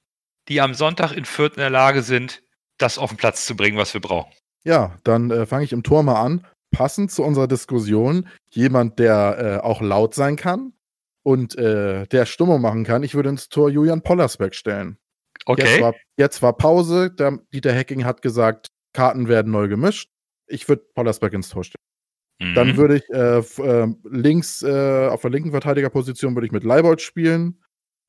die 0.48 0.60
am 0.60 0.74
Sonntag 0.74 1.12
in 1.12 1.24
Fürth 1.24 1.54
in 1.54 1.60
der 1.60 1.70
Lage 1.70 2.02
sind, 2.02 2.42
das 2.78 2.98
auf 2.98 3.10
den 3.10 3.16
Platz 3.18 3.46
zu 3.46 3.54
bringen, 3.54 3.78
was 3.78 3.94
wir 3.94 4.00
brauchen. 4.00 4.32
Ja, 4.64 4.96
dann 5.04 5.30
äh, 5.30 5.46
fange 5.46 5.64
ich 5.64 5.72
im 5.72 5.82
Tor 5.82 6.02
mal 6.02 6.20
an. 6.20 6.46
Passend 6.72 7.12
zu 7.12 7.22
unserer 7.22 7.46
Diskussion, 7.46 8.28
jemand, 8.50 8.98
der 8.98 9.60
äh, 9.62 9.64
auch 9.64 9.80
laut 9.80 10.14
sein 10.14 10.34
kann 10.34 10.72
und 11.22 11.56
äh, 11.56 12.06
der 12.08 12.26
Stimmung 12.26 12.60
machen 12.60 12.82
kann. 12.82 13.04
Ich 13.04 13.14
würde 13.14 13.28
ins 13.28 13.48
Tor 13.48 13.70
Julian 13.70 14.02
Pollersbeck 14.02 14.56
stellen. 14.56 14.98
Okay. 15.46 15.62
Jetzt 15.62 15.80
war, 15.80 15.94
jetzt 16.16 16.42
war 16.42 16.56
Pause. 16.56 17.12
Der 17.12 17.38
Dieter 17.52 17.74
Hacking 17.74 18.04
hat 18.04 18.22
gesagt, 18.22 18.68
Karten 18.92 19.28
werden 19.28 19.52
neu 19.52 19.68
gemischt. 19.68 20.10
Ich 20.46 20.68
würde 20.68 20.84
Pollersbeck 20.94 21.32
ins 21.32 21.48
Tor 21.48 21.64
stellen. 21.64 21.74
Mhm. 22.40 22.54
Dann 22.54 22.76
würde 22.76 22.96
ich 22.96 23.08
äh, 23.10 23.38
äh, 23.38 23.94
links, 24.04 24.62
äh, 24.62 25.08
auf 25.08 25.22
der 25.22 25.30
linken 25.30 25.50
Verteidigerposition 25.50 26.34
würde 26.34 26.46
ich 26.46 26.52
mit 26.52 26.64
Leibold 26.64 27.00
spielen. 27.00 27.62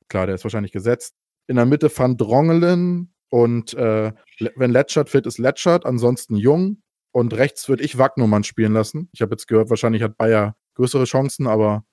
Klar, 0.08 0.26
der 0.26 0.34
ist 0.34 0.44
wahrscheinlich 0.44 0.72
gesetzt. 0.72 1.14
In 1.48 1.56
der 1.56 1.66
Mitte 1.66 1.90
Van 1.96 2.16
Drongelen 2.16 3.14
und 3.30 3.74
äh, 3.74 4.12
wenn 4.56 4.70
Letschert 4.70 5.10
fit 5.10 5.26
ist, 5.26 5.38
Letschert, 5.38 5.86
ansonsten 5.86 6.36
Jung. 6.36 6.82
Und 7.12 7.34
rechts 7.34 7.68
würde 7.68 7.82
ich 7.82 7.98
Wagnumann 7.98 8.44
spielen 8.44 8.74
lassen. 8.74 9.08
Ich 9.12 9.22
habe 9.22 9.32
jetzt 9.32 9.48
gehört, 9.48 9.70
wahrscheinlich 9.70 10.02
hat 10.02 10.18
Bayer 10.18 10.56
größere 10.74 11.04
Chancen, 11.04 11.46
aber 11.46 11.84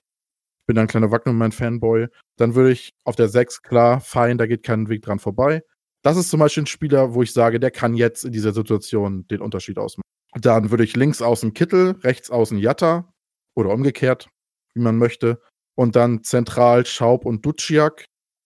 ich 0.62 0.68
bin 0.68 0.78
ein 0.78 0.88
kleiner 0.88 1.12
Wagnumann-Fanboy. 1.12 2.08
Dann 2.38 2.56
würde 2.56 2.72
ich 2.72 2.94
auf 3.06 3.16
der 3.16 3.30
6, 3.30 3.62
klar, 3.62 4.02
fein, 4.02 4.38
da 4.38 4.48
geht 4.48 4.64
kein 4.64 4.90
Weg 4.90 5.02
dran 5.02 5.20
vorbei. 5.20 5.64
Das 6.02 6.18
ist 6.18 6.30
zum 6.30 6.42
Beispiel 6.42 6.64
ein 6.64 6.68
Spieler, 6.68 7.14
wo 7.14 7.24
ich 7.24 7.32
sage, 7.32 7.62
der 7.62 7.72
kann 7.72 7.94
jetzt 7.94 8.26
in 8.26 8.34
dieser 8.34 8.52
Situation 8.52 9.26
den 9.28 9.40
Unterschied 9.40 9.78
ausmachen. 9.78 10.04
Dann 10.36 10.72
würde 10.72 10.84
ich 10.84 10.96
links 10.96 11.22
außen 11.22 11.54
Kittel, 11.54 11.92
rechts 12.02 12.30
außen 12.30 12.58
Jatta 12.58 13.14
oder 13.56 13.70
umgekehrt, 13.70 14.30
wie 14.74 14.82
man 14.82 14.98
möchte. 14.98 15.42
Und 15.76 15.96
dann 15.96 16.24
zentral 16.24 16.86
Schaub 16.86 17.26
und 17.26 17.46
Duciak 17.46 18.06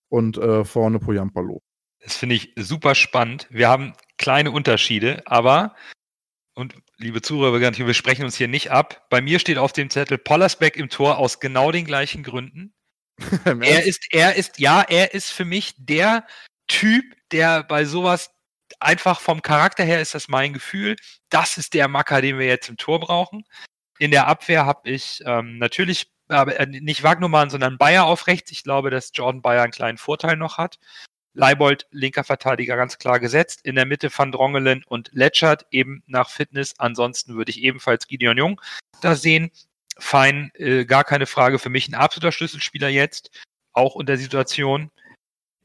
und 0.09 0.37
äh, 0.37 0.63
vorne 0.63 0.99
Poyampalo. 0.99 1.61
Das 1.99 2.15
finde 2.15 2.35
ich 2.35 2.53
super 2.55 2.95
spannend. 2.95 3.47
Wir 3.49 3.67
haben 3.67 3.93
kleine 4.17 4.51
Unterschiede, 4.51 5.23
aber, 5.25 5.75
und 6.55 6.75
liebe 6.97 7.21
Zuhörer, 7.21 7.59
wir 7.59 7.93
sprechen 7.93 8.23
uns 8.23 8.37
hier 8.37 8.47
nicht 8.47 8.71
ab. 8.71 9.05
Bei 9.09 9.21
mir 9.21 9.39
steht 9.39 9.57
auf 9.57 9.73
dem 9.73 9.89
Zettel 9.89 10.17
Pollersbeck 10.17 10.77
im 10.77 10.89
Tor 10.89 11.17
aus 11.17 11.39
genau 11.39 11.71
den 11.71 11.85
gleichen 11.85 12.23
Gründen. 12.23 12.73
er 13.45 13.83
ist, 13.83 14.07
er 14.11 14.35
ist, 14.35 14.59
ja, 14.59 14.81
er 14.81 15.13
ist 15.13 15.31
für 15.31 15.45
mich 15.45 15.73
der 15.77 16.25
Typ, 16.67 17.03
der 17.31 17.63
bei 17.63 17.85
sowas 17.85 18.31
einfach 18.79 19.19
vom 19.19 19.41
Charakter 19.41 19.83
her 19.83 20.01
ist 20.01 20.15
das 20.15 20.27
mein 20.27 20.53
Gefühl. 20.53 20.95
Das 21.29 21.57
ist 21.57 21.73
der 21.73 21.87
Macker, 21.87 22.21
den 22.21 22.39
wir 22.39 22.47
jetzt 22.47 22.69
im 22.69 22.77
Tor 22.77 22.99
brauchen. 22.99 23.45
In 23.99 24.11
der 24.11 24.27
Abwehr 24.27 24.65
habe 24.65 24.89
ich 24.89 25.23
ähm, 25.25 25.57
natürlich 25.57 26.11
äh, 26.29 26.65
nicht 26.65 27.03
Wagnumann, 27.03 27.49
sondern 27.49 27.77
Bayer 27.77 28.05
auf 28.05 28.27
rechts. 28.27 28.51
Ich 28.51 28.63
glaube, 28.63 28.89
dass 28.89 29.11
Jordan 29.13 29.41
Bayer 29.41 29.63
einen 29.63 29.71
kleinen 29.71 29.97
Vorteil 29.97 30.37
noch 30.37 30.57
hat. 30.57 30.79
Leibold, 31.33 31.87
linker 31.91 32.23
Verteidiger, 32.23 32.75
ganz 32.77 32.97
klar 32.97 33.19
gesetzt. 33.19 33.61
In 33.63 33.75
der 33.75 33.85
Mitte 33.85 34.09
Van 34.15 34.31
Drongelen 34.31 34.83
und 34.87 35.09
Letschert 35.13 35.65
eben 35.71 36.03
nach 36.07 36.29
Fitness. 36.29 36.73
Ansonsten 36.79 37.35
würde 37.35 37.51
ich 37.51 37.61
ebenfalls 37.61 38.07
Gideon 38.07 38.37
Jung 38.37 38.61
da 39.01 39.15
sehen. 39.15 39.51
Fein, 39.99 40.51
äh, 40.55 40.85
gar 40.85 41.03
keine 41.03 41.27
Frage. 41.27 41.59
Für 41.59 41.69
mich 41.69 41.87
ein 41.87 41.95
absoluter 41.95 42.31
Schlüsselspieler 42.31 42.89
jetzt. 42.89 43.31
Auch 43.71 43.95
unter 43.95 44.17
Situation. 44.17 44.91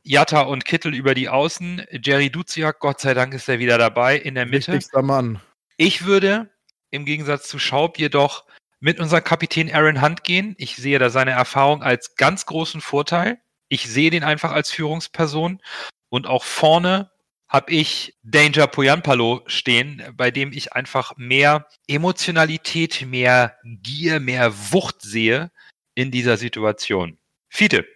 Jatta 0.03 0.43
und 0.43 0.65
Kittel 0.65 0.95
über 0.95 1.15
die 1.15 1.29
Außen. 1.29 1.85
Jerry 1.91 2.31
Duziak, 2.31 2.81
Gott 2.81 3.01
sei 3.01 3.15
Dank 3.15 3.35
ist 3.35 3.49
er 3.49 3.59
wieder 3.59 3.79
dabei 3.79 4.17
in 4.17 4.35
der 4.35 4.47
Mitte. 4.47 4.73
Wichtigster 4.73 5.03
Mann. 5.03 5.41
Ich 5.77 6.05
würde 6.05 6.51
im 6.91 7.05
Gegensatz 7.05 7.49
zu 7.49 7.59
Schaub 7.59 7.99
jedoch 7.99 8.45
mit 8.81 8.99
unserem 8.99 9.25
Kapitän 9.25 9.73
Aaron 9.73 10.03
Hunt 10.03 10.25
gehen. 10.25 10.55
Ich 10.59 10.77
sehe 10.77 10.99
da 10.99 11.09
seine 11.09 11.31
Erfahrung 11.31 11.83
als 11.83 12.17
ganz 12.17 12.47
großen 12.47 12.81
Vorteil. 12.81 13.41
Ich 13.69 13.89
sehe 13.89 14.11
den 14.11 14.25
einfach 14.25 14.53
als 14.53 14.71
Führungsperson. 14.71 15.61
Und 16.09 16.27
auch 16.27 16.45
vorne 16.45 17.11
habe 17.49 17.73
ich 17.73 18.19
Danger 18.23 18.67
Poyanpalo 18.67 19.43
stehen, 19.47 20.03
bei 20.17 20.31
dem 20.31 20.53
ich 20.53 20.73
einfach 20.73 21.13
mehr 21.17 21.69
Emotionalität, 21.87 23.07
mehr 23.07 23.57
Gier, 23.63 24.21
mehr 24.21 24.53
Wucht 24.73 25.03
sehe 25.03 25.53
in 25.95 26.11
dieser 26.11 26.37
Situation. 26.37 27.19
Fiete. 27.49 27.87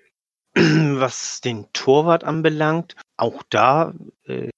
Was 0.98 1.42
den 1.42 1.66
Torwart 1.74 2.24
anbelangt, 2.24 2.96
auch 3.18 3.42
da 3.50 3.92
äh, 4.24 4.48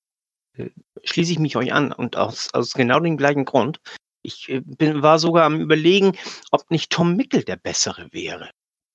äh, 0.56 0.70
schließe 1.02 1.32
ich 1.32 1.38
mich 1.40 1.56
euch 1.56 1.72
an 1.72 1.92
und 1.92 2.16
aus, 2.16 2.52
aus 2.54 2.72
genau 2.72 3.00
dem 3.00 3.16
gleichen 3.16 3.44
Grund. 3.44 3.80
Ich 4.22 4.48
äh, 4.48 4.60
bin, 4.64 5.02
war 5.02 5.18
sogar 5.18 5.44
am 5.44 5.60
Überlegen, 5.60 6.16
ob 6.52 6.70
nicht 6.70 6.90
Tom 6.90 7.16
Mickel 7.16 7.42
der 7.42 7.56
bessere 7.56 8.08
wäre. 8.12 8.50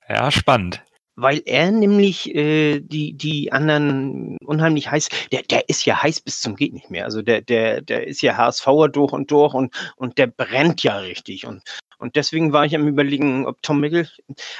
Ja, 0.08 0.32
spannend. 0.32 0.84
Weil 1.16 1.42
er 1.46 1.72
nämlich 1.72 2.34
äh, 2.34 2.80
die, 2.80 3.14
die 3.14 3.52
anderen 3.52 4.38
unheimlich 4.44 4.90
heiß, 4.90 5.10
der, 5.32 5.44
der 5.44 5.70
ist 5.70 5.86
ja 5.86 6.02
heiß 6.02 6.22
bis 6.22 6.42
zum 6.42 6.56
geht 6.56 6.74
nicht 6.74 6.90
mehr. 6.90 7.06
Also 7.06 7.22
der, 7.22 7.42
der, 7.42 7.82
der 7.82 8.08
ist 8.08 8.22
ja 8.22 8.36
HSVer 8.36 8.90
durch 8.90 9.12
und 9.12 9.30
durch 9.30 9.54
und, 9.54 9.76
und 9.96 10.18
der 10.18 10.28
brennt 10.28 10.84
ja 10.84 10.98
richtig. 10.98 11.46
Und, 11.46 11.62
und 12.00 12.16
deswegen 12.16 12.52
war 12.52 12.66
ich 12.66 12.76
am 12.76 12.88
überlegen, 12.88 13.46
ob 13.46 13.62
Tom 13.62 13.82
Mickel. 13.82 14.10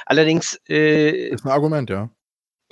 Allerdings. 0.06 0.60
Äh, 0.68 1.28
ist 1.28 1.44
ein 1.44 1.50
Argument, 1.50 1.90
ja. 1.90 2.10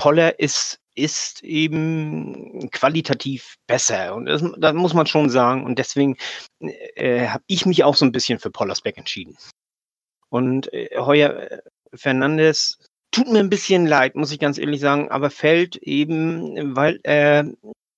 Poller 0.03 0.40
ist, 0.40 0.80
ist 0.96 1.44
eben 1.44 2.68
qualitativ 2.72 3.55
besser. 3.68 4.16
Und 4.16 4.26
das, 4.26 4.42
das 4.59 4.74
muss 4.74 4.94
man 4.94 5.07
schon 5.07 5.30
sagen. 5.30 5.64
Und 5.64 5.78
deswegen 5.78 6.16
äh, 6.59 7.28
habe 7.28 7.44
ich 7.46 7.66
mich 7.66 7.84
auch 7.84 7.94
so 7.94 8.05
ein 8.05 8.11
bisschen 8.11 8.40
für 8.40 8.50
Pollersbeck 8.50 8.98
entschieden. 8.98 9.36
Und 10.28 10.72
äh, 10.72 10.88
Heuer 10.96 11.62
Fernandes 11.94 12.78
tut 13.12 13.28
mir 13.28 13.38
ein 13.38 13.48
bisschen 13.48 13.86
leid, 13.86 14.16
muss 14.16 14.32
ich 14.32 14.40
ganz 14.40 14.59
ehrlich 14.59 14.80
sagen, 14.80 15.09
aber 15.12 15.30
fällt 15.30 15.76
eben, 15.76 16.74
weil 16.74 16.98
er 17.05 17.46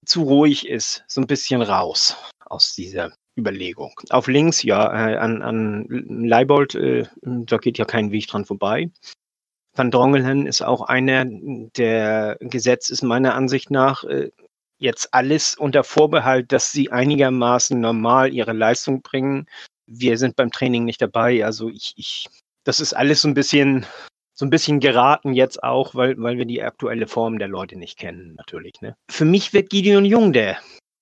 zu 0.05 0.25
ruhig 0.25 0.69
ist, 0.69 1.05
so 1.09 1.23
ein 1.23 1.27
bisschen 1.27 1.63
raus 1.63 2.19
aus 2.45 2.75
dieser 2.75 3.13
Überlegung. 3.35 3.99
Auf 4.11 4.27
links, 4.27 4.63
ja, 4.63 5.09
äh, 5.09 5.17
an, 5.17 5.41
an 5.41 5.87
Leibold, 5.89 6.75
äh, 6.75 7.07
da 7.23 7.57
geht 7.57 7.79
ja 7.79 7.87
kein 7.87 8.11
Weg 8.13 8.27
dran 8.27 8.45
vorbei. 8.45 8.91
Van 9.75 9.91
Drongelen 9.91 10.47
ist 10.47 10.63
auch 10.63 10.83
einer, 10.83 11.25
der 11.27 12.37
Gesetz 12.41 12.91
ist 12.91 13.03
meiner 13.03 13.35
Ansicht 13.35 13.71
nach 13.71 14.05
äh, 14.05 14.31
jetzt 14.79 15.13
alles 15.13 15.55
unter 15.57 15.85
Vorbehalt, 15.85 16.53
dass 16.53 16.71
sie 16.71 16.93
einigermaßen 16.93 17.81
normal 17.81 18.33
ihre 18.33 18.53
Leistung 18.53 19.03
bringen. 19.03 19.47
Wir 19.87 20.19
sind 20.19 20.37
beim 20.37 20.51
Training 20.51 20.85
nicht 20.85 21.03
dabei, 21.03 21.45
also 21.45 21.69
ich, 21.69 21.95
ich 21.97 22.29
das 22.65 22.81
ist 22.81 22.95
alles 22.95 23.21
so 23.23 23.29
ein 23.29 23.35
bisschen 23.35 23.87
so 24.37 24.45
ein 24.45 24.51
bisschen 24.51 24.81
geraten 24.81 25.33
jetzt 25.33 25.63
auch, 25.63 25.95
weil, 25.95 26.17
weil 26.19 26.39
wir 26.39 26.45
die 26.45 26.63
aktuelle 26.63 27.07
Form 27.07 27.39
der 27.39 27.49
Leute 27.49 27.77
nicht 27.77 27.99
kennen, 27.99 28.35
natürlich. 28.35 28.81
Ne? 28.81 28.97
Für 29.09 29.25
mich 29.25 29.53
wird 29.53 29.71
Gideon 29.71 30.05
Jung 30.05 30.33
der 30.33 30.59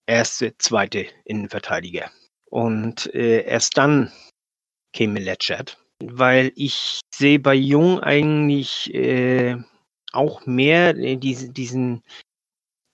erste, 0.06 0.56
zweite 0.58 1.06
Innenverteidiger. 1.24 2.10
Und 2.50 3.12
äh, 3.14 3.44
erst 3.44 3.78
dann 3.78 4.12
käme 4.92 5.18
Letschert, 5.18 5.81
weil 6.10 6.52
ich 6.56 7.00
sehe 7.14 7.38
bei 7.38 7.54
Jung 7.54 8.00
eigentlich 8.00 8.92
äh, 8.94 9.56
auch 10.12 10.46
mehr 10.46 10.96
äh, 10.96 11.16
diese, 11.16 11.50
diesen, 11.50 12.02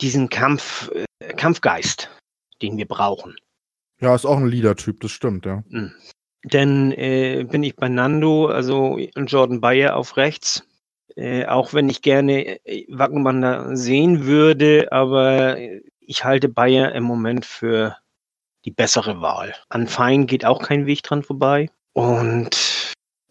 diesen 0.00 0.28
Kampf, 0.28 0.90
äh, 0.92 1.34
Kampfgeist, 1.34 2.11
den 2.62 2.76
wir 2.76 2.86
brauchen. 2.86 3.36
Ja, 4.00 4.14
ist 4.14 4.26
auch 4.26 4.38
ein 4.38 4.48
Leader-Typ, 4.48 5.00
das 5.00 5.11
stimmt, 5.11 5.46
ja. 5.46 5.62
Mhm. 5.68 5.92
Denn 6.44 6.92
äh, 6.92 7.44
bin 7.44 7.64
ich 7.64 7.74
bei 7.74 7.88
Nando, 7.88 8.46
also 8.46 8.98
Jordan 8.98 9.61
Bayer 9.61 9.96
auf 9.96 10.16
rechts. 10.16 10.64
Äh, 11.16 11.46
auch 11.46 11.74
wenn 11.74 11.88
ich 11.88 12.02
gerne 12.02 12.64
äh, 12.64 12.86
Wackenmann 12.88 13.42
da 13.42 13.74
sehen 13.74 14.24
würde, 14.24 14.92
aber 14.92 15.56
ich 16.00 16.24
halte 16.24 16.48
Bayer 16.48 16.92
im 16.92 17.02
Moment 17.02 17.44
für 17.44 17.96
die 18.64 18.70
bessere 18.70 19.20
Wahl. 19.20 19.54
An 19.68 19.88
Fein 19.88 20.26
geht 20.26 20.44
auch 20.44 20.62
kein 20.62 20.86
Weg 20.86 21.02
dran 21.02 21.22
vorbei. 21.22 21.70
Und 21.94 22.68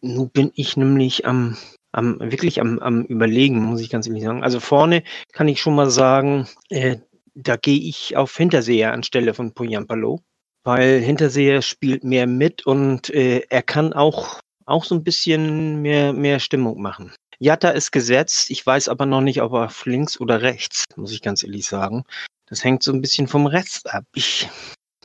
nun 0.01 0.29
bin 0.29 0.51
ich 0.55 0.77
nämlich 0.77 1.25
am, 1.25 1.57
am 1.91 2.19
wirklich 2.19 2.61
am, 2.61 2.79
am 2.79 3.03
Überlegen, 3.03 3.63
muss 3.63 3.81
ich 3.81 3.89
ganz 3.89 4.07
ehrlich 4.07 4.23
sagen. 4.23 4.43
Also 4.43 4.59
vorne 4.59 5.03
kann 5.33 5.47
ich 5.47 5.61
schon 5.61 5.75
mal 5.75 5.89
sagen, 5.89 6.47
äh, 6.69 6.97
da 7.35 7.55
gehe 7.55 7.79
ich 7.79 8.17
auf 8.17 8.35
Hinterseher 8.35 8.93
anstelle 8.93 9.33
von 9.33 9.53
Poyampalo 9.53 10.21
weil 10.67 10.99
Hinterseher 10.99 11.61
spielt 11.61 12.03
mehr 12.03 12.27
mit 12.27 12.65
und 12.65 13.09
äh, 13.11 13.41
er 13.49 13.63
kann 13.63 13.93
auch, 13.93 14.41
auch 14.65 14.83
so 14.83 14.95
ein 14.95 15.03
bisschen 15.05 15.81
mehr, 15.81 16.11
mehr 16.11 16.41
Stimmung 16.41 16.81
machen. 16.81 17.13
Jatta 17.39 17.69
ist 17.69 17.91
gesetzt, 17.91 18.51
ich 18.51 18.65
weiß 18.65 18.89
aber 18.89 19.05
noch 19.05 19.21
nicht, 19.21 19.41
ob 19.41 19.53
er 19.53 19.67
auf 19.67 19.85
links 19.85 20.19
oder 20.19 20.41
rechts, 20.41 20.83
muss 20.97 21.13
ich 21.13 21.21
ganz 21.21 21.41
ehrlich 21.41 21.65
sagen. 21.65 22.03
Das 22.47 22.65
hängt 22.65 22.83
so 22.83 22.91
ein 22.91 22.99
bisschen 22.99 23.29
vom 23.29 23.47
Rest 23.47 23.89
ab. 23.93 24.03
Ich 24.13 24.49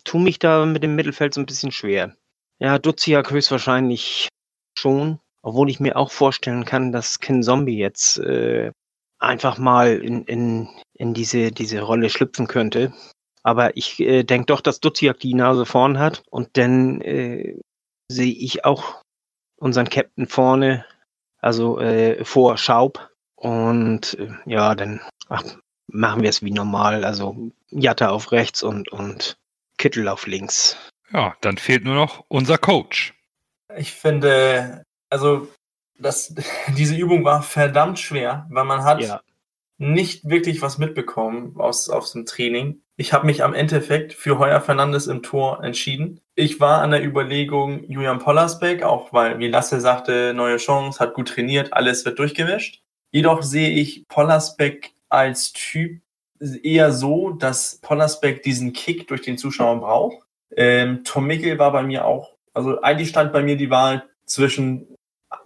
tue 0.02 0.20
mich 0.20 0.40
da 0.40 0.66
mit 0.66 0.82
dem 0.82 0.96
Mittelfeld 0.96 1.32
so 1.32 1.40
ein 1.40 1.46
bisschen 1.46 1.70
schwer. 1.70 2.16
Ja, 2.58 2.80
Duziak 2.80 3.30
höchstwahrscheinlich 3.30 4.26
schon, 4.78 5.18
obwohl 5.42 5.70
ich 5.70 5.80
mir 5.80 5.96
auch 5.96 6.10
vorstellen 6.10 6.64
kann, 6.64 6.92
dass 6.92 7.20
Ken 7.20 7.42
Zombie 7.42 7.78
jetzt 7.78 8.18
äh, 8.18 8.72
einfach 9.18 9.58
mal 9.58 9.96
in, 9.96 10.24
in, 10.24 10.68
in 10.94 11.14
diese, 11.14 11.52
diese 11.52 11.80
Rolle 11.80 12.10
schlüpfen 12.10 12.46
könnte. 12.46 12.92
Aber 13.42 13.76
ich 13.76 13.98
äh, 14.00 14.22
denke 14.22 14.46
doch, 14.46 14.60
dass 14.60 14.80
Duziak 14.80 15.18
die 15.20 15.34
Nase 15.34 15.66
vorn 15.66 15.98
hat. 15.98 16.22
Und 16.30 16.56
dann 16.56 17.00
äh, 17.00 17.58
sehe 18.08 18.32
ich 18.32 18.64
auch 18.64 19.02
unseren 19.56 19.88
Captain 19.88 20.26
vorne, 20.26 20.84
also 21.38 21.80
äh, 21.80 22.24
vor 22.24 22.56
Schaub. 22.56 23.10
Und 23.34 24.18
äh, 24.18 24.28
ja, 24.46 24.74
dann 24.74 25.00
ach, 25.28 25.44
machen 25.88 26.22
wir 26.22 26.30
es 26.30 26.42
wie 26.42 26.52
normal. 26.52 27.04
Also 27.04 27.50
Jatta 27.70 28.10
auf 28.10 28.32
rechts 28.32 28.62
und, 28.62 28.90
und 28.92 29.36
Kittel 29.76 30.08
auf 30.08 30.26
links. 30.26 30.76
Ja, 31.12 31.34
dann 31.40 31.58
fehlt 31.58 31.84
nur 31.84 31.94
noch 31.94 32.24
unser 32.28 32.58
Coach. 32.58 33.14
Ich 33.76 33.92
finde, 33.92 34.84
also 35.10 35.48
das, 35.98 36.34
diese 36.76 36.96
Übung 36.96 37.24
war 37.24 37.42
verdammt 37.42 37.98
schwer, 37.98 38.46
weil 38.50 38.64
man 38.64 38.84
hat 38.84 39.00
ja. 39.00 39.20
nicht 39.78 40.28
wirklich 40.28 40.62
was 40.62 40.78
mitbekommen 40.78 41.54
aus, 41.58 41.88
aus 41.88 42.12
dem 42.12 42.26
Training. 42.26 42.82
Ich 42.96 43.12
habe 43.12 43.26
mich 43.26 43.42
am 43.42 43.54
Endeffekt 43.54 44.12
für 44.12 44.38
Heuer 44.38 44.60
Fernandes 44.60 45.06
im 45.06 45.22
Tor 45.22 45.64
entschieden. 45.64 46.20
Ich 46.34 46.60
war 46.60 46.82
an 46.82 46.90
der 46.90 47.04
Überlegung 47.04 47.84
Julian 47.90 48.18
Pollersbeck, 48.18 48.82
auch 48.82 49.12
weil, 49.12 49.38
wie 49.38 49.48
Lasse 49.48 49.80
sagte, 49.80 50.34
neue 50.34 50.58
Chance, 50.58 51.00
hat 51.00 51.14
gut 51.14 51.28
trainiert, 51.28 51.72
alles 51.72 52.04
wird 52.04 52.18
durchgemischt. 52.18 52.82
Jedoch 53.10 53.42
sehe 53.42 53.70
ich 53.70 54.06
Pollersbeck 54.08 54.92
als 55.08 55.52
Typ 55.52 56.00
eher 56.62 56.92
so, 56.92 57.30
dass 57.30 57.78
Pollersbeck 57.82 58.42
diesen 58.42 58.72
Kick 58.72 59.08
durch 59.08 59.22
den 59.22 59.38
Zuschauer 59.38 59.80
braucht. 59.80 60.26
Ähm, 60.56 61.04
Tom 61.04 61.26
Mickel 61.26 61.58
war 61.58 61.72
bei 61.72 61.82
mir 61.82 62.04
auch, 62.04 62.36
also 62.54 62.80
eigentlich 62.82 63.08
stand 63.08 63.32
bei 63.32 63.42
mir 63.42 63.56
die 63.56 63.70
Wahl 63.70 64.04
zwischen 64.26 64.96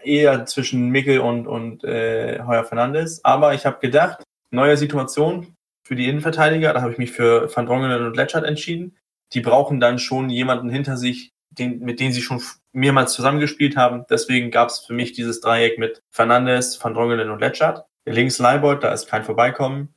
eher 0.03 0.47
zwischen 0.47 0.89
Mickel 0.89 1.21
und, 1.21 1.47
und 1.47 1.85
äh, 1.85 2.41
Heuer 2.47 2.65
Fernandes. 2.65 3.25
Aber 3.25 3.55
ich 3.55 3.67
habe 3.67 3.79
gedacht, 3.81 4.23
neue 4.51 4.77
Situation, 4.77 5.57
für 5.87 5.95
die 5.95 6.09
Innenverteidiger. 6.09 6.73
Da 6.73 6.83
habe 6.83 6.93
ich 6.93 6.99
mich 6.99 7.13
für 7.13 7.55
Van 7.55 7.67
Drongelen 7.67 8.05
und 8.05 8.17
Letschert 8.17 8.45
entschieden. 8.45 8.97
Die 9.33 9.41
brauchen 9.41 9.79
dann 9.79 10.01
schon 10.01 10.31
jemanden 10.31 10.69
hinter 10.69 10.97
sich, 10.97 11.33
den, 11.51 11.79
mit 11.79 12.01
dem 12.01 12.11
sie 12.11 12.23
schon 12.23 12.43
mehrmals 12.73 13.13
zusammengespielt 13.13 13.77
haben. 13.77 14.05
Deswegen 14.11 14.51
gab 14.51 14.69
es 14.69 14.81
für 14.81 14.95
mich 14.95 15.13
dieses 15.13 15.41
Dreieck 15.41 15.79
mit 15.79 16.03
Fernandes, 16.11 16.83
Van 16.83 16.93
Drongelen 16.93 17.31
und 17.31 17.41
Letschert. 17.41 17.85
Links 18.05 18.39
Leibold, 18.39 18.83
da 18.83 18.93
ist 18.93 19.07
kein 19.07 19.25
Vorbeikommen. 19.25 19.95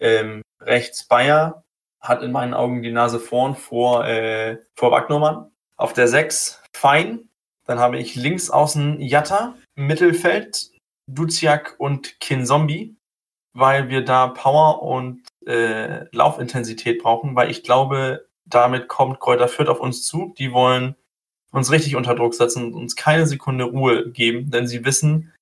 Ähm, 0.00 0.42
rechts 0.60 1.06
Bayer 1.06 1.64
hat 2.00 2.22
in 2.22 2.32
meinen 2.32 2.54
Augen 2.54 2.82
die 2.82 2.92
Nase 2.92 3.18
vorn 3.20 3.54
vor, 3.54 4.06
äh, 4.06 4.58
vor 4.74 4.90
Wagnermann. 4.90 5.50
Auf 5.76 5.92
der 5.92 6.08
6 6.08 6.62
Fein. 6.72 7.28
Dann 7.66 7.78
habe 7.78 7.98
ich 7.98 8.14
links 8.14 8.50
außen 8.50 9.00
Jatta, 9.00 9.54
Mittelfeld 9.74 10.70
Duziak 11.08 11.74
und 11.78 12.18
Kinzombie 12.20 12.96
weil 13.56 13.88
wir 13.88 14.04
da 14.04 14.28
Power 14.28 14.82
und 14.82 15.22
äh, 15.46 16.04
Laufintensität 16.14 17.02
brauchen, 17.02 17.34
weil 17.34 17.50
ich 17.50 17.62
glaube, 17.62 18.26
damit 18.44 18.86
kommt 18.86 19.18
Kräuter 19.18 19.48
Fürth 19.48 19.70
auf 19.70 19.80
uns 19.80 20.04
zu. 20.04 20.34
Die 20.38 20.52
wollen 20.52 20.94
uns 21.52 21.72
richtig 21.72 21.96
unter 21.96 22.14
Druck 22.14 22.34
setzen 22.34 22.66
und 22.66 22.74
uns 22.74 22.96
keine 22.96 23.26
Sekunde 23.26 23.64
Ruhe 23.64 24.10
geben, 24.10 24.50
denn 24.50 24.66
sie 24.66 24.84
wissen, 24.84 25.32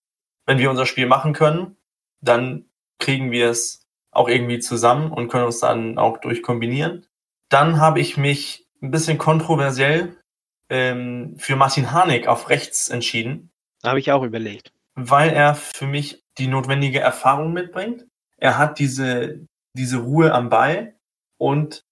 wenn 0.46 0.58
wir 0.58 0.70
unser 0.70 0.86
Spiel 0.86 1.06
machen 1.06 1.32
können, 1.32 1.76
dann 2.22 2.66
kriegen 3.00 3.32
wir 3.32 3.50
es 3.50 3.82
auch 4.12 4.28
irgendwie 4.28 4.60
zusammen 4.60 5.10
und 5.10 5.28
können 5.28 5.46
uns 5.46 5.58
dann 5.58 5.98
auch 5.98 6.18
durchkombinieren. 6.18 7.06
Dann 7.48 7.80
habe 7.80 7.98
ich 7.98 8.16
mich 8.16 8.68
ein 8.80 8.92
bisschen 8.92 9.18
kontroversiell 9.18 10.16
ähm, 10.70 11.34
für 11.38 11.56
Martin 11.56 11.92
Harnik 11.92 12.26
auf 12.26 12.48
rechts 12.48 12.88
entschieden. 12.88 13.50
Habe 13.84 13.98
ich 13.98 14.12
auch 14.12 14.22
überlegt. 14.22 14.72
Weil 14.94 15.30
er 15.30 15.54
für 15.54 15.86
mich 15.86 16.22
die 16.38 16.46
notwendige 16.46 17.00
Erfahrung 17.00 17.52
mitbringt. 17.52 18.06
Er 18.38 18.58
hat 18.58 18.78
diese, 18.78 19.46
diese 19.76 19.98
Ruhe 19.98 20.32
am 20.32 20.48
Ball 20.48 20.94
und 21.38 21.82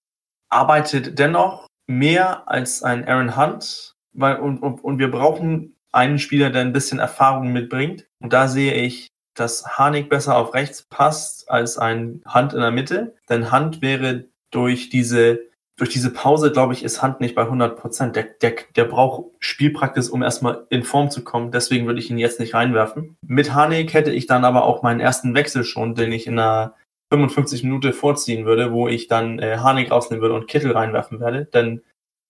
arbeitet 0.49 1.19
dennoch 1.19 1.67
mehr 1.87 2.49
als 2.49 2.83
ein 2.83 3.07
Aaron 3.07 3.37
Hunt, 3.37 3.95
weil, 4.13 4.37
und, 4.37 4.59
und, 4.59 4.83
und 4.85 4.99
wir 4.99 5.11
brauchen 5.11 5.77
einen 5.93 6.19
Spieler, 6.19 6.51
der 6.51 6.63
ein 6.63 6.73
bisschen 6.73 6.99
Erfahrung 6.99 7.53
mitbringt. 7.53 8.07
Und 8.21 8.33
da 8.33 8.49
sehe 8.49 8.75
ich, 8.75 9.09
dass 9.35 9.79
Harnik 9.79 10.09
besser 10.09 10.37
auf 10.37 10.55
rechts 10.55 10.83
passt 10.83 11.51
als 11.51 11.79
ein 11.79 12.23
Hunt 12.33 12.53
in 12.53 12.61
der 12.61 12.71
Mitte. 12.71 13.17
Denn 13.29 13.53
Hunt 13.53 13.83
wäre 13.83 14.27
durch 14.51 14.91
diese 14.91 15.41
durch 15.83 15.91
diese 15.91 16.13
Pause, 16.13 16.53
glaube 16.53 16.75
ich, 16.75 16.85
ist 16.85 17.03
Hand 17.03 17.21
nicht 17.21 17.35
bei 17.35 17.43
100 17.43 17.77
Prozent. 17.77 18.15
Der, 18.15 18.23
der, 18.23 18.55
der 18.77 18.85
braucht 18.85 19.33
Spielpraxis, 19.41 20.11
um 20.11 20.23
erstmal 20.23 20.65
in 20.71 20.85
Form 20.85 21.11
zu 21.11 21.25
kommen. 21.25 21.51
Deswegen 21.51 21.87
würde 21.87 21.99
ich 21.99 22.09
ihn 22.09 22.19
jetzt 22.19 22.39
nicht 22.39 22.55
reinwerfen. 22.55 23.17
Mit 23.27 23.53
Hanek 23.53 23.93
hätte 23.93 24.13
ich 24.13 24.29
dann 24.29 24.45
aber 24.45 24.65
auch 24.65 24.85
meinen 24.85 25.01
ersten 25.01 25.35
Wechsel 25.35 25.65
schon, 25.65 25.97
den 25.97 26.13
ich 26.13 26.29
in 26.29 26.37
der 26.37 26.77
55 27.13 27.65
Minuten 27.65 27.93
vorziehen 27.93 28.47
würde, 28.47 28.71
wo 28.71 28.87
ich 28.87 29.09
dann 29.09 29.41
äh, 29.41 29.57
Harnik 29.57 29.91
rausnehmen 29.91 30.23
würde 30.23 30.37
und 30.37 30.47
Kittel 30.47 30.71
reinwerfen 30.71 31.19
werde. 31.19 31.47
Denn 31.47 31.83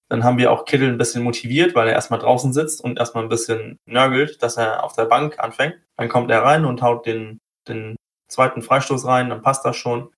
dann 0.08 0.24
haben 0.24 0.38
wir 0.38 0.50
auch 0.50 0.64
Kittel 0.64 0.88
ein 0.88 0.96
bisschen 0.96 1.22
motiviert, 1.22 1.74
weil 1.74 1.88
er 1.88 1.92
erstmal 1.92 2.20
draußen 2.20 2.54
sitzt 2.54 2.82
und 2.82 2.98
erstmal 2.98 3.22
ein 3.22 3.28
bisschen 3.28 3.78
nörgelt, 3.84 4.42
dass 4.42 4.56
er 4.56 4.82
auf 4.82 4.94
der 4.94 5.04
Bank 5.04 5.38
anfängt. 5.38 5.74
Dann 5.98 6.08
kommt 6.08 6.30
er 6.30 6.42
rein 6.42 6.64
und 6.64 6.80
haut 6.80 7.04
den, 7.04 7.38
den 7.68 7.96
zweiten 8.28 8.62
Freistoß 8.62 9.04
rein, 9.04 9.28
dann 9.28 9.42
passt 9.42 9.66
das 9.66 9.76
schon. 9.76 10.08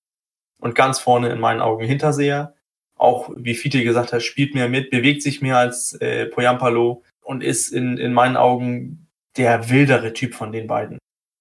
Und 0.60 0.76
ganz 0.76 1.00
vorne 1.00 1.30
in 1.30 1.40
meinen 1.40 1.60
Augen 1.60 1.84
Hinterseher. 1.84 2.54
Auch, 2.96 3.30
wie 3.36 3.54
Fiete 3.54 3.82
gesagt 3.82 4.12
hat, 4.12 4.22
spielt 4.22 4.54
mehr 4.54 4.68
mit, 4.68 4.90
bewegt 4.90 5.22
sich 5.22 5.42
mehr 5.42 5.58
als 5.58 5.94
äh, 5.94 6.26
Poyampalo 6.26 7.02
und 7.22 7.42
ist 7.42 7.70
in, 7.70 7.98
in 7.98 8.12
meinen 8.12 8.36
Augen 8.36 9.08
der 9.36 9.68
wildere 9.68 10.12
Typ 10.12 10.34
von 10.34 10.52
den 10.52 10.66
beiden. 10.66 10.98